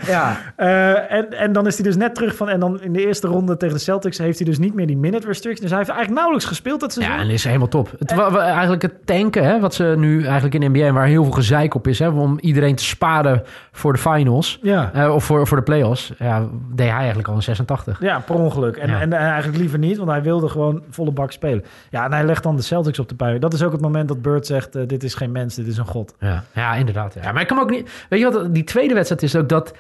Ja. 0.07 0.37
Eh, 0.55 1.11
en, 1.11 1.33
en 1.33 1.51
dan 1.53 1.67
is 1.67 1.75
hij 1.75 1.83
dus 1.83 1.95
net 1.95 2.15
terug 2.15 2.35
van... 2.35 2.49
En 2.49 2.59
dan 2.59 2.81
in 2.81 2.93
de 2.93 3.05
eerste 3.05 3.27
ronde 3.27 3.57
tegen 3.57 3.75
de 3.75 3.81
Celtics 3.81 4.17
heeft 4.17 4.37
hij 4.39 4.47
dus 4.47 4.57
niet 4.59 4.73
meer 4.73 4.87
die 4.87 4.97
minute 4.97 5.27
restriction. 5.27 5.61
Dus 5.61 5.69
hij 5.69 5.77
heeft 5.79 5.89
eigenlijk 5.91 6.19
nauwelijks 6.19 6.45
gespeeld 6.47 6.79
dat 6.79 6.93
seizoen. 6.93 7.15
Ja, 7.15 7.21
en 7.21 7.29
is 7.29 7.43
helemaal 7.43 7.67
top. 7.67 7.89
Het, 7.99 8.13
wa- 8.13 8.31
wa- 8.31 8.39
eigenlijk 8.47 8.81
het 8.81 9.05
tanken, 9.05 9.43
hè, 9.43 9.59
wat 9.59 9.73
ze 9.73 9.93
nu 9.97 10.23
eigenlijk 10.23 10.53
in 10.55 10.61
de 10.73 10.79
NBA, 10.79 10.91
waar 10.91 11.05
heel 11.05 11.23
veel 11.23 11.31
gezeik 11.33 11.73
op 11.75 11.87
is, 11.87 11.99
hè, 11.99 12.07
om 12.07 12.37
iedereen 12.39 12.75
te 12.75 12.83
sparen 12.83 13.43
voor 13.71 13.93
de 13.93 13.99
finals, 13.99 14.59
Ja. 14.61 14.91
eh, 14.93 15.13
of 15.13 15.23
voor, 15.23 15.47
voor 15.47 15.57
de 15.57 15.63
playoffs, 15.65 16.13
ja, 16.19 16.39
deed 16.71 16.87
hij 16.89 16.95
eigenlijk 16.97 17.27
al 17.27 17.33
in 17.35 17.41
86. 17.43 17.99
Ja, 18.01 18.19
per 18.19 18.35
ongeluk. 18.35 18.75
En, 18.77 18.89
Ja. 18.89 19.01
en, 19.01 19.13
en 19.13 19.19
eigenlijk 19.19 19.57
liever 19.57 19.79
niet, 19.79 19.97
want 19.97 20.09
hij 20.09 20.21
wilde 20.21 20.49
gewoon 20.49 20.83
volle 20.89 21.11
bak 21.11 21.31
spelen. 21.31 21.63
Ja, 21.89 22.05
en 22.05 22.13
hij 22.13 22.25
legt 22.25 22.43
dan 22.43 22.55
de 22.55 22.61
Celtics 22.61 22.99
op 22.99 23.09
de 23.09 23.15
pui. 23.15 23.39
Dat 23.39 23.53
is 23.53 23.63
ook 23.63 23.71
het 23.71 23.81
moment 23.81 24.07
dat 24.07 24.21
Bird 24.21 24.45
zegt... 24.45 24.75
eh, 24.75 24.87
dit 24.87 25.03
is 25.03 25.13
geen 25.13 25.31
mens, 25.31 25.55
dit 25.55 25.67
is 25.67 25.77
een 25.77 25.85
god. 25.85 26.15
Ja, 26.19 26.43
ja 26.53 26.73
inderdaad. 26.75 27.13
Ja. 27.23 27.31
Maar 27.31 27.41
ik 27.41 27.47
kan 27.47 27.59
ook 27.59 27.69
niet. 27.69 28.05
Weet 28.09 28.19
je 28.19 28.31
wat? 28.31 28.53
Die 28.53 28.63
tweede 28.63 28.93
wedstrijd 28.93 29.23
is 29.23 29.35
ook 29.35 29.49
dat 29.49 29.73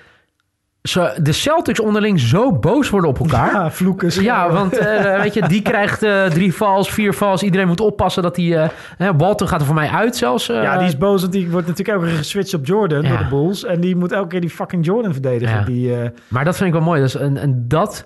ze, 0.87 1.17
de 1.21 1.31
Celtics 1.31 1.79
onderling 1.79 2.19
zo 2.19 2.51
boos 2.53 2.89
worden 2.89 3.09
op 3.09 3.19
elkaar. 3.19 3.53
Ja, 3.53 3.71
vloeken. 3.71 4.23
Ja, 4.23 4.51
want 4.51 4.77
eh, 4.77 5.21
weet 5.21 5.33
je, 5.33 5.47
die 5.47 5.61
krijgt 5.71 6.03
eh, 6.03 6.25
drie 6.25 6.53
vals, 6.53 6.89
vier 6.91 7.13
vals. 7.13 7.43
Iedereen 7.43 7.67
moet 7.67 7.79
oppassen 7.79 8.23
dat 8.23 8.35
hij... 8.35 8.63
eh 8.63 8.69
hè, 8.97 9.15
Walton 9.15 9.47
gaat 9.47 9.59
er 9.59 9.65
voor 9.65 9.75
mij 9.75 9.89
uit 9.89 10.15
zelfs. 10.15 10.49
eh. 10.49 10.61
Ja, 10.63 10.77
die 10.77 10.87
is 10.87 10.97
boos, 10.97 11.21
want 11.21 11.33
die 11.33 11.49
wordt 11.49 11.67
natuurlijk 11.67 11.97
elke 11.97 12.09
keer 12.09 12.17
geswitcht 12.17 12.53
op 12.53 12.65
Jordan 12.65 13.01
Ja. 13.01 13.09
door 13.09 13.17
de 13.17 13.25
Bulls. 13.29 13.63
En 13.63 13.79
die 13.81 13.95
moet 13.95 14.11
elke 14.11 14.27
keer 14.27 14.41
die 14.41 14.49
fucking 14.49 14.85
Jordan 14.85 15.13
verdedigen. 15.13 15.55
Ja. 15.59 15.63
Die, 15.65 15.95
eh, 16.01 16.09
Maar 16.27 16.45
dat 16.45 16.55
vind 16.55 16.67
ik 16.67 16.75
wel 16.75 16.83
mooi. 16.83 17.01
Dus, 17.01 17.15
en, 17.15 17.37
en 17.37 17.65
dat... 17.67 18.05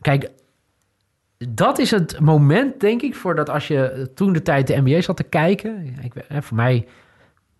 Kijk, 0.00 0.30
dat 1.48 1.78
is 1.78 1.90
het 1.90 2.20
moment, 2.20 2.80
denk 2.80 3.02
ik, 3.02 3.14
voor 3.14 3.34
dat 3.34 3.50
als 3.50 3.68
je 3.68 4.10
toen 4.14 4.32
de 4.32 4.42
tijd 4.42 4.66
de 4.66 4.80
NBA 4.84 5.00
zat 5.00 5.16
te 5.16 5.22
kijken. 5.22 5.96
Ik, 6.02 6.12
voor, 6.40 6.56
mij, 6.56 6.86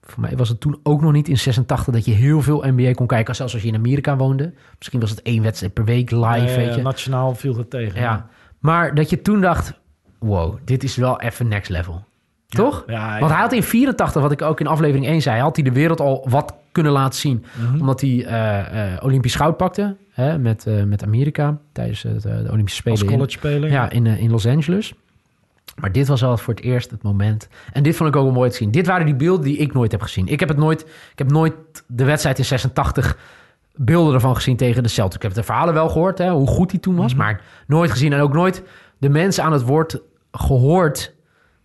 voor 0.07 0.21
mij 0.21 0.37
was 0.37 0.49
het 0.49 0.61
toen 0.61 0.81
ook 0.83 1.01
nog 1.01 1.13
niet 1.13 1.29
in 1.29 1.39
86 1.39 1.95
dat 1.95 2.05
je 2.05 2.13
heel 2.13 2.43
veel 2.43 2.65
NBA 2.67 2.93
kon 2.93 3.07
kijken. 3.07 3.35
Zelfs 3.35 3.53
als 3.53 3.63
je 3.63 3.69
in 3.69 3.75
Amerika 3.75 4.17
woonde. 4.17 4.53
Misschien 4.79 5.01
was 5.01 5.11
het 5.11 5.23
één 5.23 5.43
wedstrijd 5.43 5.73
per 5.73 5.85
week 5.85 6.11
live, 6.11 6.57
weet 6.57 6.75
je. 6.75 6.83
Nationaal 6.83 7.35
viel 7.35 7.57
het 7.57 7.71
tegen. 7.71 8.01
Ja. 8.01 8.27
Maar 8.59 8.95
dat 8.95 9.11
je 9.11 9.23
toen 9.23 9.41
dacht, 9.41 9.81
wow, 10.19 10.57
dit 10.65 10.83
is 10.83 10.97
wel 10.97 11.21
even 11.21 11.49
next 11.49 11.71
level. 11.71 12.05
Toch? 12.49 12.85
Ja, 12.87 13.19
Want 13.19 13.33
hij 13.33 13.41
had 13.41 13.53
in 13.53 13.63
84, 13.63 14.23
wat 14.23 14.33
ik 14.33 14.43
ook 14.43 14.61
in 14.61 14.67
aflevering 14.67 15.07
1 15.07 15.23
zei, 15.23 15.41
had 15.41 15.57
hij 15.57 15.65
de 15.65 15.73
wereld 15.73 16.01
al 16.01 16.27
wat 16.29 16.55
kunnen 16.73 16.93
laten 16.93 17.21
zien. 17.21 17.45
Mhm. 17.53 17.81
Omdat 17.81 18.01
hij 18.01 18.25
eh, 18.25 18.93
eh, 18.93 19.05
Olympisch 19.05 19.35
goud 19.35 19.57
pakte 19.57 19.97
hè, 20.11 20.39
met, 20.39 20.67
eh, 20.67 20.83
met 20.83 21.03
Amerika 21.03 21.59
tijdens 21.73 22.03
de 22.03 22.47
Olympische 22.51 22.81
Spelen. 22.81 22.99
als 22.99 23.09
college 23.09 23.31
speler. 23.31 23.71
ja, 23.71 23.91
in, 23.91 24.07
in 24.07 24.31
Los 24.31 24.47
Angeles. 24.47 24.95
Maar 25.81 25.93
dit 25.93 26.09
was 26.09 26.25
al 26.25 26.37
voor 26.37 26.55
het 26.55 26.63
eerst 26.63 26.91
het 26.91 27.03
moment. 27.03 27.49
En 27.73 27.83
dit 27.83 27.97
vond 27.97 28.09
ik 28.09 28.17
ook 28.17 28.25
wel 28.25 28.33
mooi 28.33 28.51
te 28.51 28.57
zien. 28.57 28.71
Dit 28.71 28.87
waren 28.87 29.07
die 29.07 29.15
beelden 29.15 29.45
die 29.45 29.57
ik 29.57 29.73
nooit 29.73 29.93
heb 29.93 30.03
gezien. 30.03 30.27
Ik 30.29 30.41
heb 30.41 30.49
het 30.49 30.59
nooit. 30.59 30.81
Ik 30.83 31.19
heb 31.19 31.31
nooit 31.31 31.55
de 31.87 32.05
wedstrijd 32.05 32.39
in 32.39 32.45
86 32.45 33.17
beelden 33.77 34.15
ervan 34.15 34.35
gezien 34.35 34.57
tegen 34.57 34.83
de 34.83 34.89
Celtics. 34.89 35.17
Ik 35.17 35.23
heb 35.23 35.35
de 35.35 35.43
verhalen 35.43 35.75
wel 35.75 35.89
gehoord, 35.89 36.19
hè, 36.19 36.31
hoe 36.31 36.47
goed 36.47 36.71
hij 36.71 36.81
toen 36.81 36.97
was, 36.97 37.15
maar 37.15 37.41
nooit 37.67 37.91
gezien 37.91 38.13
en 38.13 38.21
ook 38.21 38.33
nooit 38.33 38.63
de 38.99 39.09
mensen 39.09 39.45
aan 39.45 39.53
het 39.53 39.63
woord 39.63 40.01
gehoord, 40.33 41.15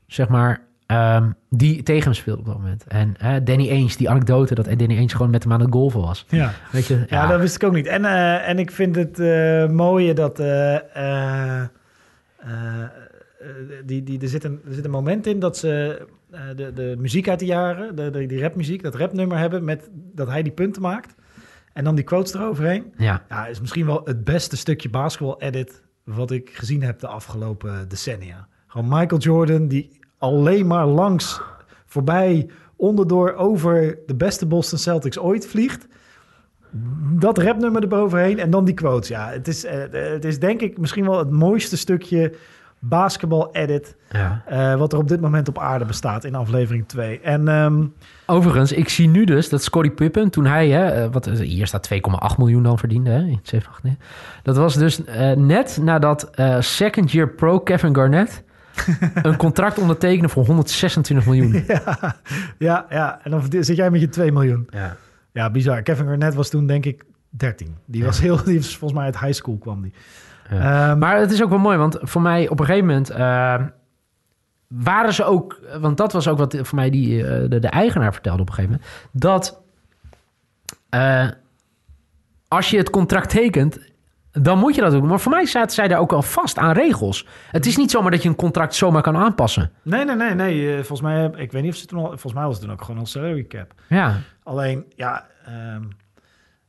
zeg 0.07 0.27
maar, 0.27 0.61
ehm, 0.85 1.29
die 1.49 1.83
tegen 1.83 2.03
hem 2.03 2.13
speelden 2.13 2.45
op 2.45 2.49
dat 2.49 2.57
moment. 2.57 2.83
En 2.87 3.13
Danny 3.43 3.69
Ainge, 3.69 3.97
die 3.97 4.09
anekdote 4.09 4.55
dat 4.55 4.65
Danny 4.65 4.97
Ainge 4.97 5.15
gewoon 5.15 5.31
met 5.31 5.43
hem 5.43 5.53
aan 5.53 5.59
het 5.59 5.71
golven 5.71 6.01
was. 6.01 6.25
Ja. 6.29 6.53
Weet 6.71 6.87
je? 6.87 7.05
Ja, 7.07 7.27
dat 7.27 7.39
wist 7.39 7.55
ik 7.55 7.63
ook 7.63 7.73
niet. 7.73 7.87
En, 7.87 8.05
eh, 8.05 8.49
en 8.49 8.59
ik 8.59 8.71
vind 8.71 8.95
het 8.95 9.19
eh 9.19 9.67
mooie 9.67 10.13
dat... 10.13 10.39
eh, 13.39 13.47
die, 13.85 14.03
die, 14.03 14.21
er, 14.21 14.27
zit 14.27 14.43
een, 14.43 14.61
er 14.67 14.73
zit 14.73 14.85
een 14.85 14.91
moment 14.91 15.27
in 15.27 15.39
dat 15.39 15.57
ze 15.57 16.05
eh, 16.31 16.41
de, 16.55 16.73
de 16.73 16.95
muziek 16.97 17.29
uit 17.29 17.39
de 17.39 17.45
jaren, 17.45 17.95
de, 17.95 18.09
de, 18.09 18.25
die 18.25 18.41
rapmuziek, 18.41 18.83
dat 18.83 18.95
rapnummer 18.95 19.37
hebben 19.37 19.63
met 19.63 19.89
dat 19.91 20.27
hij 20.27 20.43
die 20.43 20.51
punten 20.51 20.81
maakt. 20.81 21.15
En 21.73 21.83
dan 21.83 21.95
die 21.95 22.03
quotes 22.03 22.33
eroverheen. 22.33 22.93
Ja, 22.97 23.25
Ja, 23.29 23.47
is 23.47 23.61
misschien 23.61 23.85
wel 23.85 24.01
het 24.03 24.23
beste 24.23 24.57
stukje 24.57 24.89
basketbal-edit 24.89 25.81
wat 26.03 26.31
ik 26.31 26.49
gezien 26.49 26.83
heb 26.83 26.99
de 26.99 27.07
afgelopen 27.07 27.89
decennia. 27.89 28.47
Gewoon 28.67 28.87
Michael 28.87 29.21
Jordan 29.21 29.67
die 29.67 29.99
alleen 30.17 30.67
maar 30.67 30.85
langs, 30.85 31.41
voorbij, 31.85 32.49
onderdoor, 32.75 33.33
over 33.33 33.97
de 34.05 34.15
beste 34.15 34.45
Boston 34.45 34.79
Celtics 34.79 35.19
ooit 35.19 35.47
vliegt. 35.47 35.87
Dat 37.19 37.37
rapnummer 37.37 37.83
eroverheen 37.83 38.39
en 38.39 38.49
dan 38.49 38.65
die 38.65 38.73
quotes. 38.73 39.09
Ja, 39.09 39.29
het 39.29 39.47
is, 39.47 39.63
eh, 39.65 39.83
het 39.91 40.25
is 40.25 40.39
denk 40.39 40.61
ik 40.61 40.77
misschien 40.77 41.05
wel 41.05 41.17
het 41.17 41.29
mooiste 41.29 41.77
stukje 41.77 42.33
basketbal-edit 42.79 43.95
ja. 44.11 44.43
eh, 44.45 44.75
wat 44.75 44.93
er 44.93 44.99
op 44.99 45.07
dit 45.07 45.21
moment 45.21 45.47
op 45.47 45.59
aarde 45.59 45.85
bestaat 45.85 46.23
in 46.23 46.35
aflevering 46.35 46.87
2. 46.87 47.19
En 47.19 47.47
ehm, 47.47 47.83
Overigens, 48.31 48.71
ik 48.71 48.89
zie 48.89 49.07
nu 49.07 49.25
dus 49.25 49.49
dat 49.49 49.63
Scottie 49.63 49.91
Pippen, 49.91 50.29
toen 50.29 50.45
hij, 50.45 50.69
hè, 50.69 50.85
eh, 50.85 51.11
wat, 51.11 51.25
hier 51.25 51.67
staat 51.67 51.89
2,8 51.93 52.37
miljoen 52.37 52.63
dan 52.63 52.77
verdiende, 52.77 53.09
hè, 53.09 53.19
in 53.19 53.39
87, 53.43 53.83
nee. 53.83 53.97
dat 54.43 54.57
was 54.57 54.75
dus 54.75 55.03
eh, 55.05 55.31
net 55.31 55.79
nadat 55.81 56.29
eh, 56.29 56.59
second 56.59 57.11
year 57.11 57.29
pro 57.29 57.59
Kevin 57.59 57.95
Garnett 57.95 58.43
een 59.23 59.37
contract 59.37 59.77
ondertekende 59.77 60.29
voor 60.29 60.45
126 60.45 61.25
miljoen. 61.25 61.63
ja, 61.67 62.15
ja, 62.57 62.85
ja, 62.89 63.19
en 63.23 63.31
dan 63.31 63.43
zit 63.49 63.75
jij 63.75 63.91
met 63.91 64.01
je 64.01 64.09
2 64.09 64.31
miljoen. 64.31 64.67
Ja. 64.69 64.97
Ja, 65.31 65.49
bizar. 65.49 65.81
Kevin 65.81 66.05
Garnett 66.05 66.35
was 66.35 66.49
toen 66.49 66.67
denk 66.67 66.85
ik 66.85 67.03
13. 67.29 67.75
Die 67.85 68.03
was 68.03 68.19
heel, 68.19 68.43
die 68.43 68.57
was 68.57 68.77
volgens 68.77 68.99
mij 68.99 69.03
uit 69.03 69.19
high 69.19 69.33
school 69.33 69.57
kwam 69.57 69.81
die. 69.81 69.93
Ehm, 70.49 70.97
Maar 70.97 71.17
het 71.19 71.31
is 71.31 71.43
ook 71.43 71.49
wel 71.49 71.59
mooi, 71.59 71.77
want 71.77 71.97
voor 72.01 72.21
mij 72.21 72.49
op 72.49 72.59
een 72.59 72.65
gegeven 72.65 72.87
moment 72.87 73.09
eh, 73.09 73.55
waren 74.67 75.13
ze 75.13 75.23
ook, 75.23 75.59
want 75.79 75.97
dat 75.97 76.13
was 76.13 76.27
ook 76.27 76.37
wat 76.37 76.57
voor 76.61 76.75
mij 76.75 76.89
die, 76.89 77.23
eh, 77.27 77.49
de, 77.49 77.59
de 77.59 77.67
eigenaar 77.67 78.13
vertelde 78.13 78.41
op 78.41 78.47
een 78.47 78.53
gegeven 78.53 78.79
moment, 78.81 79.11
dat 79.11 79.61
eh, 80.89 81.27
als 82.47 82.69
je 82.69 82.77
het 82.77 82.89
contract 82.89 83.29
tekent, 83.29 83.79
dan 84.31 84.57
moet 84.59 84.75
je 84.75 84.81
dat 84.81 84.91
doen. 84.91 85.07
Maar 85.07 85.19
voor 85.19 85.31
mij 85.31 85.45
zaten 85.45 85.71
zij 85.75 85.87
daar 85.87 85.99
ook 85.99 86.13
al 86.13 86.21
vast 86.21 86.57
aan 86.57 86.71
regels. 86.71 87.27
Het 87.51 87.65
is 87.65 87.77
niet 87.77 87.91
zomaar 87.91 88.11
dat 88.11 88.23
je 88.23 88.29
een 88.29 88.35
contract 88.35 88.75
zomaar 88.75 89.01
kan 89.01 89.17
aanpassen. 89.17 89.71
nee, 89.81 90.05
nee, 90.05 90.15
nee, 90.15 90.33
nee. 90.33 90.67
eh, 90.69 90.75
volgens 90.75 91.01
mij, 91.01 91.31
ik 91.35 91.51
weet 91.51 91.61
niet 91.63 91.71
of 91.71 91.77
ze 91.77 91.85
toen 91.85 91.99
al, 91.99 92.05
volgens 92.07 92.33
mij 92.33 92.43
was 92.43 92.53
het 92.53 92.61
toen 92.63 92.71
ook 92.71 92.81
gewoon 92.81 92.99
een 92.99 93.07
salary 93.07 93.43
cap. 93.47 93.73
Ja, 93.87 94.15
Alleen, 94.43 94.85
ja. 94.95 95.25
ehm, 95.45 95.83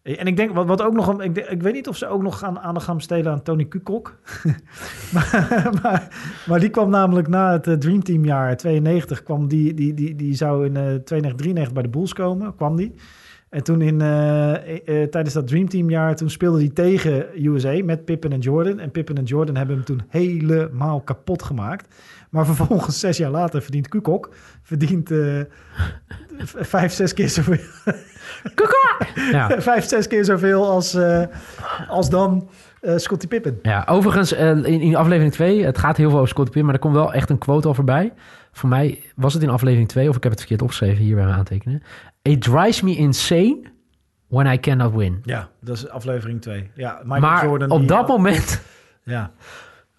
en 0.03 0.27
ik 0.27 0.37
denk, 0.37 0.55
wat, 0.55 0.67
wat 0.67 0.83
ook 0.83 0.95
nog, 0.95 1.23
ik, 1.23 1.37
ik 1.37 1.63
weet 1.63 1.73
niet 1.73 1.89
of 1.89 1.97
ze 1.97 2.07
ook 2.07 2.23
nog 2.23 2.39
gaan, 2.39 2.59
aandacht 2.59 2.87
gaan 2.87 2.97
besteden 2.97 3.33
aan 3.33 3.43
Tony 3.43 3.65
Kukok. 3.65 4.19
maar, 5.83 6.09
maar, 6.47 6.61
die 6.61 6.69
kwam 6.71 6.91
namelijk 6.91 7.29
na 7.29 7.53
het 7.53 7.67
eh, 7.67 7.75
Dream 7.75 8.03
Team 8.03 8.25
jaar 8.25 8.57
92, 8.57 9.23
kwam 9.23 9.49
die, 9.49 9.75
die, 9.75 9.95
die, 9.95 10.15
die 10.15 10.35
zou 10.35 10.67
in 10.67 10.77
eh 10.77 10.83
92, 10.83 11.35
93 11.35 11.73
bij 11.73 11.83
de 11.83 11.89
Bulls 11.89 12.13
komen, 12.13 12.55
kwam 12.55 12.77
die. 12.77 12.95
En 13.51 13.63
toen 13.63 13.81
in, 13.81 14.01
eh, 14.01 14.53
eh, 14.53 15.09
tijdens 15.09 15.35
dat 15.35 15.47
Dream 15.47 15.69
Team 15.69 15.91
jaar, 15.91 16.17
toen 16.17 16.31
speelde 16.31 16.59
hij 16.59 16.69
tegen 16.69 17.27
USA 17.47 17.85
met 17.85 18.05
Pippen 18.05 18.33
en 18.33 18.39
Jordan. 18.39 18.79
En 18.79 18.91
Pippen 18.91 19.17
en 19.17 19.25
Jordan 19.25 19.57
hebben 19.57 19.77
hem 19.77 19.85
toen 19.85 20.03
helemaal 20.09 21.01
kapot 21.01 21.43
gemaakt. 21.43 21.95
Maar 22.31 22.47
vervolgens, 22.47 23.01
zes 23.01 23.17
jaar 23.17 23.31
later, 23.31 23.63
verdient 23.63 23.89
Kukok, 23.89 24.35
verdient 24.63 25.11
eh, 25.11 25.41
vijf, 26.45 26.93
zes 26.93 27.15
keer 27.15 27.29
zoveel 27.29 27.59
ja. 29.31 29.61
vijf, 29.61 29.85
zes 29.85 30.07
keer 30.07 30.25
zoveel 30.25 30.69
als, 30.71 30.95
eh, 30.95 31.23
als 31.89 32.11
dan 32.11 32.49
eh 32.81 32.97
Scottie 32.97 33.29
Pippen. 33.29 33.59
ja. 33.63 33.85
overigens 33.89 34.33
eh, 34.33 34.49
in, 34.51 34.65
in 34.65 34.97
aflevering 34.97 35.33
2, 35.33 35.65
het 35.65 35.79
gaat 35.79 35.97
heel 35.97 36.09
veel 36.09 36.19
over 36.19 36.29
Scottie 36.31 36.53
Pippen, 36.55 36.65
maar 36.65 36.75
er 36.75 36.81
komt 36.81 36.95
wel 36.95 37.13
echt 37.13 37.31
een 37.31 37.39
quote 37.39 37.69
al 37.69 37.75
voorbij. 37.75 38.13
Voor 38.53 38.69
mij 38.69 39.03
was 39.17 39.35
het 39.35 39.43
in 39.43 39.49
aflevering 39.51 39.89
2, 39.89 40.09
of 40.09 40.17
ik 40.17 40.23
heb 40.23 40.31
het 40.33 40.41
verkeerd 40.41 40.63
opgeschreven 40.63 41.05
hier 41.05 41.15
bij 41.15 41.25
mijn 41.25 41.37
aantekenen. 41.37 41.83
It 42.23 42.43
drives 42.43 42.81
me 42.83 42.97
insane 42.97 43.61
when 44.29 44.53
I 44.53 44.61
cannot 44.61 44.95
win. 44.95 45.21
Ja, 45.25 45.49
dat 45.61 45.77
is 45.77 45.89
aflevering 45.89 46.41
2. 46.43 46.71
Ja, 46.75 47.01
Michael 47.05 47.21
maar 47.21 47.45
Jordan. 47.45 47.71
op 47.71 47.79
die- 47.79 47.89
dat 47.89 48.09
moment, 48.09 48.63
Ja. 49.03 49.31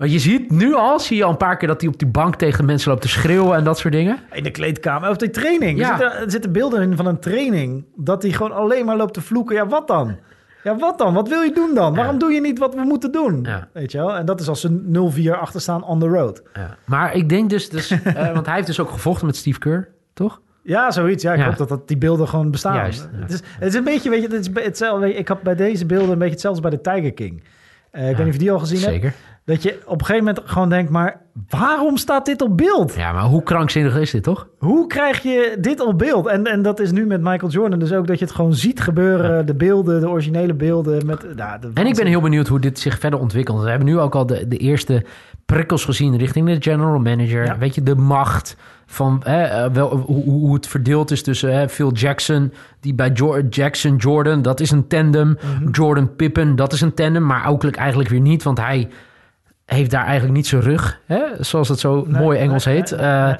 Want 0.02 0.14
je 0.14 0.20
ziet 0.20 0.52
nu 0.52 0.74
al, 0.74 1.00
zie 1.00 1.18
je 1.18 1.24
al 1.24 1.30
een 1.30 1.38
paar 1.38 1.58
keer 1.58 1.68
dat 1.68 1.82
hij 1.82 1.90
op 1.90 2.00
die 2.00 2.08
bank 2.08 2.36
tegen 2.36 2.66
mensen 2.66 2.90
loopt 2.90 3.02
te 3.02 3.08
schreeuwen 3.08 3.58
en 3.58 3.64
dat 3.64 3.78
soort 3.78 3.94
dingen. 3.94 4.20
In 4.32 4.44
de 4.44 4.52
kleedkamer, 4.52 5.10
of 5.10 5.18
de 5.18 5.30
training. 5.30 5.80
Ja. 5.80 5.92
Er, 5.92 5.98
zitten, 5.98 6.20
er 6.20 6.32
zitten 6.32 6.52
beelden 6.52 6.82
in 6.82 6.96
van 6.96 7.06
een 7.06 7.20
training. 7.20 7.86
Dat 7.96 8.22
hij 8.22 8.32
gewoon 8.32 8.52
alleen 8.52 8.86
maar 8.86 8.98
loopt 8.98 9.14
te 9.14 9.22
vloeken. 9.22 9.56
Ja, 9.56 9.68
wat 9.68 9.88
dan? 9.88 10.18
Ja, 10.64 10.76
wat 10.78 10.98
dan? 10.98 11.14
Wat 11.14 11.30
wil 11.30 11.42
je 11.42 11.52
doen 11.54 11.76
dan? 11.76 11.96
Waarom 11.96 12.18
doe 12.18 12.32
je 12.32 12.42
niet 12.42 12.60
wat 12.60 12.76
we 12.76 12.82
moeten 12.82 13.12
doen? 13.12 13.44
Ja. 13.44 13.68
Weet 13.74 13.92
je 13.92 13.98
wel? 13.98 14.16
En 14.16 14.26
dat 14.26 14.40
is 14.40 14.48
als 14.48 14.62
ze 14.62 15.32
0-4 15.36 15.40
achter 15.40 15.62
staan 15.62 15.84
on 15.84 16.00
the 16.00 16.08
road. 16.08 16.44
Ja. 16.54 16.78
Maar 16.86 17.16
ik 17.16 17.30
denk 17.30 17.50
dus, 17.50 17.70
dus 17.70 17.92
eh, 18.04 18.34
want 18.34 18.46
hij 18.46 18.56
heeft 18.56 18.68
dus 18.68 18.80
ook 18.80 18.90
gevochten 18.90 19.26
met 19.26 19.36
Steve 19.36 19.60
Kerr, 19.60 19.90
toch? 20.14 20.42
Ja, 20.64 20.92
zoiets. 20.92 21.24
Ja, 21.24 21.34
ik 21.34 21.44
hoop 21.44 21.58
dat, 21.58 21.70
dat 21.70 21.88
die 21.88 21.98
beelden 21.98 22.28
gewoon 22.28 22.52
bestaan. 22.52 22.76
Juist, 22.76 23.10
het, 23.12 23.32
is, 23.32 23.40
het 23.60 23.68
is 23.68 23.74
een 23.74 23.84
beetje, 23.84 24.10
weet 24.10 24.22
je, 24.22 24.36
het 24.36 24.58
is 24.58 24.64
hetzelfde. 24.64 25.14
Ik 25.14 25.28
had 25.28 25.42
bij 25.42 25.56
deze 25.56 25.86
beelden 25.86 26.12
een 26.12 26.18
beetje 26.18 26.34
hetzelfde 26.34 26.62
als 26.62 26.70
bij 26.70 26.82
de 26.82 26.92
Tiger 26.92 27.14
King. 27.14 27.44
Eh, 27.92 28.10
ik 28.10 28.16
weet 28.16 28.26
niet 28.26 28.28
of 28.28 28.34
je 28.34 28.40
die 28.40 28.52
al 28.52 28.60
gezien 28.60 28.80
hebt. 28.80 28.92
Zeker. 28.92 29.14
Dat 29.46 29.64
je 29.64 29.80
op 29.86 30.00
een 30.00 30.06
gegeven 30.06 30.26
moment 30.26 30.50
gewoon 30.50 30.70
denkt, 30.70 30.92
maar 30.92 31.22
waarom 31.50 31.98
staat 31.98 32.26
dit 32.26 32.42
op 32.42 32.58
beeld? 32.58 32.96
Ja, 32.96 33.12
maar 33.12 33.24
hoe 33.24 33.44
krankzinnig 33.44 33.98
is 33.98 34.12
dit, 34.12 34.24
toch? 34.24 34.48
Hoe 34.58 34.88
krijg 34.88 35.22
je 35.24 35.58
dit 35.60 35.80
op 35.80 35.98
beeld? 35.98 36.28
En, 36.28 36.46
en 36.46 36.62
dat 36.62 36.80
is 36.80 36.92
nu 36.92 37.06
met 37.06 37.22
Michael 37.22 37.52
Jordan 37.52 37.80
dus 37.80 37.94
ook 37.94 38.08
dat 38.08 38.20
je 38.20 38.26
het 38.26 38.34
gewoon 38.34 38.54
ziet 38.54 38.82
gebeuren. 38.82 39.46
De 39.46 39.56
beelden, 39.56 40.00
de 40.00 40.10
originele 40.10 40.54
beelden. 40.54 41.06
Met, 41.06 41.22
de 41.22 41.72
En 41.74 41.86
ik 41.86 41.96
ben 41.96 42.06
heel 42.06 42.22
benieuwd 42.22 42.48
hoe 42.48 42.60
dit 42.60 42.80
zich 42.80 43.00
verder 43.00 43.20
ontwikkelt. 43.20 43.62
We 43.62 43.70
hebben 43.70 43.88
nu 43.88 44.00
ook 44.00 44.16
al 44.16 44.26
de, 44.26 44.48
de 44.48 44.58
eerste 44.58 45.06
prikkels 45.46 45.86
gezien 45.86 46.18
richting 46.18 46.48
de 46.48 46.58
general 46.60 47.00
manager. 47.00 47.46
Ja. 47.46 47.58
Weet 47.58 47.76
je, 47.76 47.84
de 47.84 47.96
macht 47.96 48.56
van 48.86 49.22
hè, 49.24 49.44
eh, 49.44 49.72
wel, 49.74 49.98
hoe, 49.98 50.24
hoe 50.24 50.54
het 50.54 50.68
verdeeld 50.68 51.12
is 51.12 51.24
tussen 51.24 51.54
hè, 51.54 51.70
Phil 51.70 51.92
Jackson, 51.92 52.54
die 52.80 52.94
bij 52.94 53.12
Jo- 53.14 53.42
Jackson 53.50 53.96
Jordan, 53.96 54.42
dat 54.42 54.60
is 54.60 54.72
een 54.72 54.88
tandem. 54.88 55.38
Mhm. 55.60 55.70
Jordan 55.72 56.16
Pippen, 56.16 56.56
dat 56.56 56.74
is 56.74 56.82
een 56.82 56.94
tandem, 56.94 57.26
maar 57.26 57.48
ook 57.48 57.64
eigenlijk 57.64 58.10
weer 58.10 58.20
niet, 58.20 58.44
want 58.44 58.58
hij 58.58 58.90
heeft 59.76 59.92
daar 59.92 60.04
eigenlijk 60.06 60.34
niet 60.34 60.48
zijn 60.48 60.62
rug, 60.62 61.02
hè, 61.06 61.22
zoals 61.40 61.68
het 61.70 61.80
zo 61.80 62.06
Nee, 62.08 62.22
mooi 62.22 62.40
Engels 62.40 62.66
nee, 62.66 62.76
heet. 62.76 62.92
nee, 62.98 63.36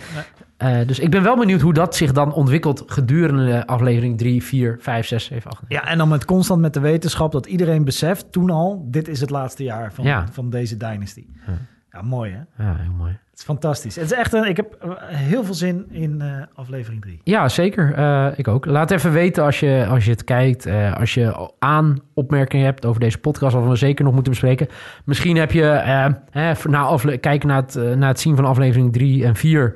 eh, 0.58 0.88
dus 0.88 1.00
ik 1.00 1.10
ben 1.10 1.24
wel 1.24 1.38
benieuwd 1.38 1.62
hoe 1.62 1.74
dat 1.74 1.96
zich 1.96 2.12
dan 2.12 2.34
ontwikkelt 2.34 2.84
gedurende 2.88 3.68
aflevering 3.68 4.18
3, 4.18 4.44
4, 4.44 4.78
5, 4.80 5.08
6, 5.08 5.24
7, 5.26 5.52
8. 5.52 5.62
Ja, 5.68 5.86
en 5.88 5.98
dan 5.98 6.08
met 6.10 6.26
constant 6.26 6.62
met 6.62 6.74
de 6.74 6.80
wetenschap 6.80 7.32
dat 7.32 7.46
iedereen 7.46 7.84
beseft 7.84 8.32
toen 8.32 8.50
al, 8.50 8.86
dit 8.90 9.08
is 9.08 9.22
het 9.22 9.30
laatste 9.30 9.64
jaar 9.64 9.94
van, 9.94 10.06
Ja. 10.06 10.26
van 10.32 10.50
deze 10.50 10.78
dynasty. 10.78 11.26
Ja. 11.48 11.54
Ja, 11.92 12.02
mooi 12.02 12.32
hè? 12.32 12.64
Ja, 12.64 12.76
heel 12.76 12.92
mooi. 12.98 13.18
Fantastisch. 13.44 13.96
Het 13.96 14.06
is 14.06 14.12
echt 14.12 14.34
een, 14.34 14.44
ik 14.50 14.58
heb 14.58 14.74
eh, 14.82 14.90
heel 15.08 15.44
veel 15.44 15.54
zin 15.54 15.86
in 15.90 16.22
eh, 16.22 16.28
aflevering 16.54 17.02
3. 17.02 17.20
Ja, 17.24 17.50
zeker. 17.50 17.94
Eh, 17.94 18.28
ik 18.36 18.48
ook. 18.48 18.66
Laat 18.66 18.92
even 18.92 19.12
weten 19.12 19.44
als 19.44 19.60
je, 19.60 19.86
als 19.90 20.06
je 20.06 20.12
het 20.12 20.24
kijkt. 20.24 20.68
als 20.98 21.14
je 21.14 21.50
aan 21.60 21.98
opmerkingen 22.14 22.66
hebt 22.66 22.86
over 22.86 23.00
deze 23.02 23.18
podcast, 23.18 23.54
wat 23.56 23.68
we 23.68 23.76
zeker 23.76 24.04
nog 24.04 24.14
moeten 24.14 24.32
bespreken. 24.32 24.68
Misschien 25.06 25.36
heb 25.38 25.52
je 25.52 25.66
eh, 25.70 26.52
na 26.64 26.82
afle- 26.82 27.18
kijken 27.18 27.48
naar 27.48 27.62
het, 27.62 27.76
naar 27.98 28.10
het 28.10 28.20
zien 28.20 28.36
van 28.36 28.46
aflevering 28.46 28.94
3 28.94 29.26
en 29.26 29.36
4. 29.36 29.76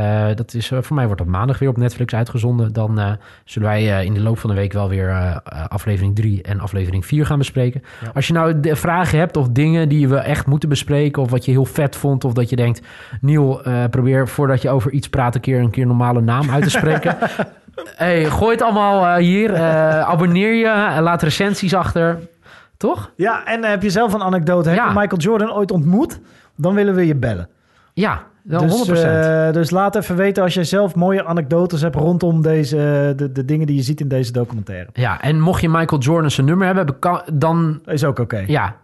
Eh, 0.00 0.36
dat 0.36 0.54
is, 0.54 0.70
eh, 0.70 0.78
voor 0.82 0.96
mij 0.96 1.04
wordt 1.06 1.20
dat 1.20 1.30
maandag 1.30 1.58
weer 1.58 1.68
op 1.68 1.76
Netflix 1.76 2.14
uitgezonden. 2.14 2.72
Dan 2.72 2.98
eh, 2.98 3.12
zullen 3.44 3.68
wij 3.68 4.04
in 4.04 4.14
de 4.14 4.20
loop 4.20 4.38
van 4.38 4.50
de 4.50 4.56
week 4.56 4.72
wel 4.72 4.88
weer 4.88 5.40
aflevering 5.68 6.16
3 6.16 6.42
en 6.42 6.60
aflevering 6.60 7.06
4 7.06 7.26
gaan 7.26 7.38
bespreken. 7.38 7.82
Ja. 8.00 8.10
Als 8.14 8.26
je 8.26 8.32
nou 8.32 8.60
de 8.60 8.76
vragen 8.76 9.18
hebt 9.18 9.36
of 9.36 9.48
dingen 9.48 9.88
die 9.88 10.08
we 10.08 10.16
echt 10.16 10.46
moeten 10.46 10.68
bespreken... 10.68 11.22
of 11.22 11.30
wat 11.30 11.44
je 11.44 11.50
heel 11.50 11.64
vet 11.64 11.96
vond 11.96 12.24
of 12.24 12.32
dat 12.32 12.48
je 12.50 12.56
denkt... 12.56 12.80
Niel, 13.20 13.62
probeer 13.90 14.28
voordat 14.28 14.62
je 14.62 14.70
over 14.70 14.90
iets 14.90 15.08
praat... 15.08 15.34
een 15.34 15.40
keer 15.40 15.60
een 15.60 15.70
keer 15.70 15.86
normale 15.86 16.20
naam 16.20 16.50
uit 16.50 16.62
te 16.62 16.70
spreken. 16.70 17.16
hey, 17.96 18.24
gooi 18.24 18.52
het 18.52 18.62
allemaal 18.62 19.16
hier. 19.16 19.58
abonneer 20.04 20.54
je, 20.54 20.68
en 20.68 21.02
laat 21.02 21.22
recensies 21.22 21.74
achter. 21.74 22.18
Toch? 22.76 23.10
Ja, 23.16 23.44
en 23.44 23.64
heb 23.64 23.82
je 23.82 23.90
zelf 23.90 24.12
een 24.12 24.22
anekdote? 24.22 24.68
Heb 24.68 24.78
Ja. 24.78 24.88
je 24.88 24.98
Michael 24.98 25.20
Jordan 25.20 25.52
ooit 25.52 25.70
ontmoet? 25.70 26.20
Dan 26.56 26.74
willen 26.74 26.94
we 26.94 27.06
je 27.06 27.14
bellen. 27.14 27.48
Ja, 27.92 28.22
Dus, 28.42 28.88
100%. 28.88 28.92
eh, 28.92 29.52
dus 29.52 29.70
laat 29.70 29.96
even 29.96 30.16
weten 30.16 30.42
als 30.42 30.54
jij 30.54 30.64
zelf 30.64 30.94
mooie 30.94 31.24
anekdotes 31.24 31.80
hebt 31.80 31.94
rondom 31.94 32.42
deze, 32.42 33.12
de, 33.16 33.32
de 33.32 33.44
dingen 33.44 33.66
die 33.66 33.76
je 33.76 33.82
ziet 33.82 34.00
in 34.00 34.08
deze 34.08 34.32
documentaire. 34.32 34.88
ja, 34.92 35.20
en 35.22 35.40
mocht 35.40 35.60
je 35.60 35.68
Michael 35.68 36.00
Jordan 36.00 36.30
zijn 36.30 36.46
nummer 36.46 36.66
hebben... 36.66 36.96
dan 37.32 37.80
Is 37.84 38.04
ook 38.04 38.18
oké. 38.18 38.44
ja... 38.46 38.76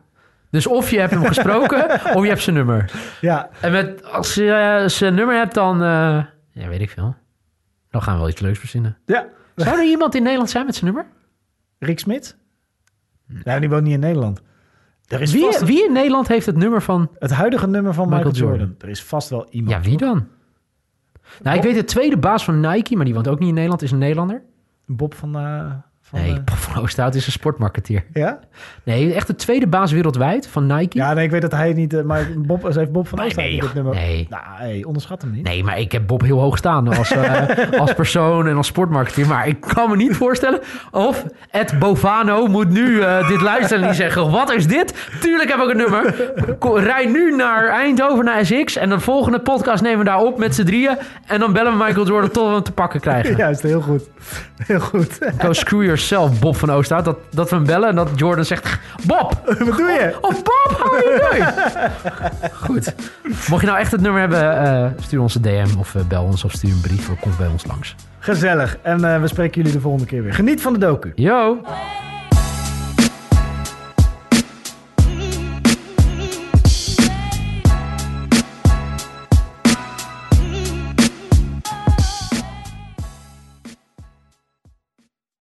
Dus 0.51 0.67
of 0.67 0.91
je 0.91 0.99
hebt 1.01 1.13
hem 1.13 1.25
gesproken, 1.25 1.85
of 2.17 2.23
je 2.23 2.29
hebt 2.29 2.41
zijn 2.43 2.57
nummer. 2.57 2.93
Ja, 3.21 3.49
En 3.61 3.73
met, 3.73 4.05
als 4.05 4.35
je 4.35 4.53
eh, 4.53 4.89
zijn 4.89 5.15
nummer 5.15 5.37
hebt, 5.37 5.55
dan... 5.55 5.83
eh, 5.83 6.25
ja, 6.51 6.69
weet 6.69 6.81
ik 6.81 6.91
veel. 6.91 7.15
Dan 7.91 8.03
gaan 8.03 8.15
we 8.15 8.21
wel 8.21 8.29
iets 8.29 8.41
leuks 8.41 8.59
verzinnen. 8.59 8.97
ja. 9.07 9.27
Zou 9.57 9.79
er 9.79 9.85
iemand 9.85 10.15
in 10.15 10.23
Nederland 10.23 10.51
zijn 10.51 10.65
met 10.67 10.75
zijn 10.75 10.85
nummer? 10.95 11.07
Rick 11.79 11.99
Smit? 11.99 12.37
Ja, 13.45 13.59
die 13.59 13.69
woont 13.69 13.83
niet 13.83 13.93
in 13.93 14.01
Nederland. 14.01 14.43
Er 15.07 15.21
is 15.21 15.33
Wie, 15.33 15.59
wie 15.65 15.85
in 15.87 15.93
Nederland 15.93 16.29
heeft 16.29 16.47
het 16.47 16.57
nummer 16.57 16.83
van... 16.83 17.11
het 17.19 17.31
huidige 17.31 17.67
nummer 17.67 17.95
van 17.95 18.09
Michael, 18.09 18.25
Michael 18.25 18.45
Jordan. 18.45 18.67
Jordan. 18.67 18.89
Er 18.89 18.89
is 18.89 19.03
vast 19.03 19.29
wel 19.29 19.47
iemand. 19.51 19.75
Ja, 19.75 19.91
wie 19.91 19.99
dan? 19.99 20.27
Nou, 21.43 21.57
ik 21.57 21.63
weet 21.63 21.75
de 21.75 21.85
tweede 21.85 22.19
baas 22.19 22.45
van 22.45 22.61
Nike, 22.61 22.97
maar 22.97 23.05
die 23.05 23.15
woont 23.15 23.29
ook 23.29 23.39
niet 23.39 23.49
in 23.49 23.55
Nederland, 23.55 23.83
is 23.83 23.91
een 23.91 23.99
Nederlander. 23.99 24.43
Bob 24.87 25.15
van... 25.15 25.37
eh, 25.37 25.73
van 26.09 26.21
Nee, 26.21 26.29
eh, 26.31 26.35
Bob 26.35 26.51
van 26.67 26.83
Oosterhout 26.83 27.15
is 27.15 27.27
een 27.27 27.33
sportmarketeer. 27.33 28.05
ja? 28.13 28.39
Nee, 28.83 29.15
echt 29.15 29.27
de 29.27 29.35
tweede 29.35 29.67
baas 29.67 29.93
wereldwijd 29.93 30.49
van 30.49 30.67
Nike. 30.67 30.99
ja, 30.99 31.13
nee, 31.15 31.25
ik 31.25 31.31
weet 31.31 31.43
dat 31.43 31.53
hij 31.53 31.73
niet... 31.73 31.95
eh, 31.95 32.03
maar 32.03 32.27
Bob, 32.37 32.69
ze 32.73 32.79
heeft 32.79 32.93
Bob 32.93 33.09
van 33.09 33.19
Nee, 33.19 33.27
Oosterhout 33.27 33.53
nee, 33.53 33.61
dit 33.61 33.75
nummer. 33.75 33.95
nee. 33.95 34.27
Nou, 34.31 34.43
hey, 34.47 34.85
onderschat 34.87 35.23
hem 35.23 35.31
niet. 35.31 35.43
Nee, 35.45 35.65
maar 35.65 35.79
ik 35.79 35.93
heb 35.93 36.07
Bob 36.07 36.21
heel 36.23 36.41
hoog 36.41 36.57
staan 36.59 36.89
als, 36.97 37.11
eh, 37.11 37.43
als 37.81 37.95
persoon 37.95 38.47
en 38.47 38.57
als 38.57 38.67
sportmarketeer. 38.67 39.27
Maar 39.27 39.49
ik 39.49 39.61
kan 39.61 39.91
me 39.91 39.97
niet 39.97 40.17
voorstellen 40.17 40.61
of 40.91 41.25
Ed 41.51 41.79
Bovano 41.79 42.47
moet 42.47 42.71
nu 42.71 43.01
eh, 43.01 43.29
dit 43.29 43.41
luisteren 43.41 43.83
en 43.83 43.89
die 43.89 43.97
zeggen... 43.97 44.31
Wat 44.31 44.53
is 44.53 44.67
dit? 44.67 45.09
Tuurlijk 45.21 45.51
heb 45.51 45.61
ik 45.61 45.71
een 45.71 45.77
nummer. 45.77 46.33
Ko- 46.59 46.75
Rij 46.75 47.07
nu 47.07 47.37
naar 47.37 47.69
Eindhoven, 47.69 48.25
naar 48.25 48.47
SX. 48.47 48.77
En 48.77 48.89
de 48.89 49.01
volgende 49.01 49.41
podcast 49.41 49.83
nemen 49.83 49.99
we 49.99 50.05
daar 50.05 50.21
op 50.21 50.39
met 50.39 50.55
z'n 50.55 50.65
drieën. 50.65 50.97
En 51.27 51.41
dan 51.41 51.53
bellen 51.53 51.79
we 51.79 51.85
Michael 51.85 52.07
Jordan 52.07 52.31
tot 52.31 52.47
we 52.47 52.53
hem 52.55 52.63
te 52.63 52.73
pakken 52.73 53.01
krijgen. 53.01 53.37
Juist, 53.47 53.63
heel 53.63 53.81
goed. 53.81 54.03
Heel 54.67 54.81
goed. 54.81 55.19
Go 55.39 55.53
screw 55.53 55.83
yourself, 55.97 56.41
Bob 56.41 56.57
van 56.57 56.71
Oosterhout. 56.71 57.05
Dat, 57.05 57.19
dat 57.31 57.51
we 57.51 57.57
hem 57.57 57.67
bellen 57.67 57.89
en 57.89 57.95
dat 57.95 58.09
Jordan 58.15 58.45
zegt... 58.45 58.79
Bob! 59.07 59.43
Wat 59.67 59.77
doe 59.77 59.91
je? 59.91 60.17
Of 60.21 60.43
Bob, 60.43 60.77
how 60.79 60.93
are 60.93 61.05
you 61.05 61.31
doing? 61.31 61.45
Goed. 62.53 62.95
Mocht 63.49 63.61
je 63.61 63.67
nou 63.67 63.79
echt 63.79 63.93
het 63.93 64.01
nummer 64.01 64.21
hebben, 64.21 64.65
eh, 64.65 64.87
stuur 65.01 65.21
ons 65.21 65.35
een 65.35 65.43
DM 65.43 65.79
of 65.79 65.95
eh, 65.95 66.03
bel 66.03 66.23
ons 66.23 66.45
of 66.45 66.53
stuur 66.53 66.71
een 66.71 66.81
brief 66.81 67.11
of 67.11 67.21
kom 67.21 67.33
bij 67.39 67.49
ons 67.49 67.67
langs. 67.67 67.95
Gezellig. 68.19 68.79
En 68.83 69.15
eh, 69.15 69.21
we 69.21 69.27
spreken 69.27 69.55
jullie 69.55 69.73
de 69.73 69.81
volgende 69.81 70.07
keer 70.07 70.23
weer. 70.23 70.35
Geniet 70.35 70.61
van 70.63 70.73
de 70.73 70.79
docu. 70.79 71.13
Yo! 71.15 71.61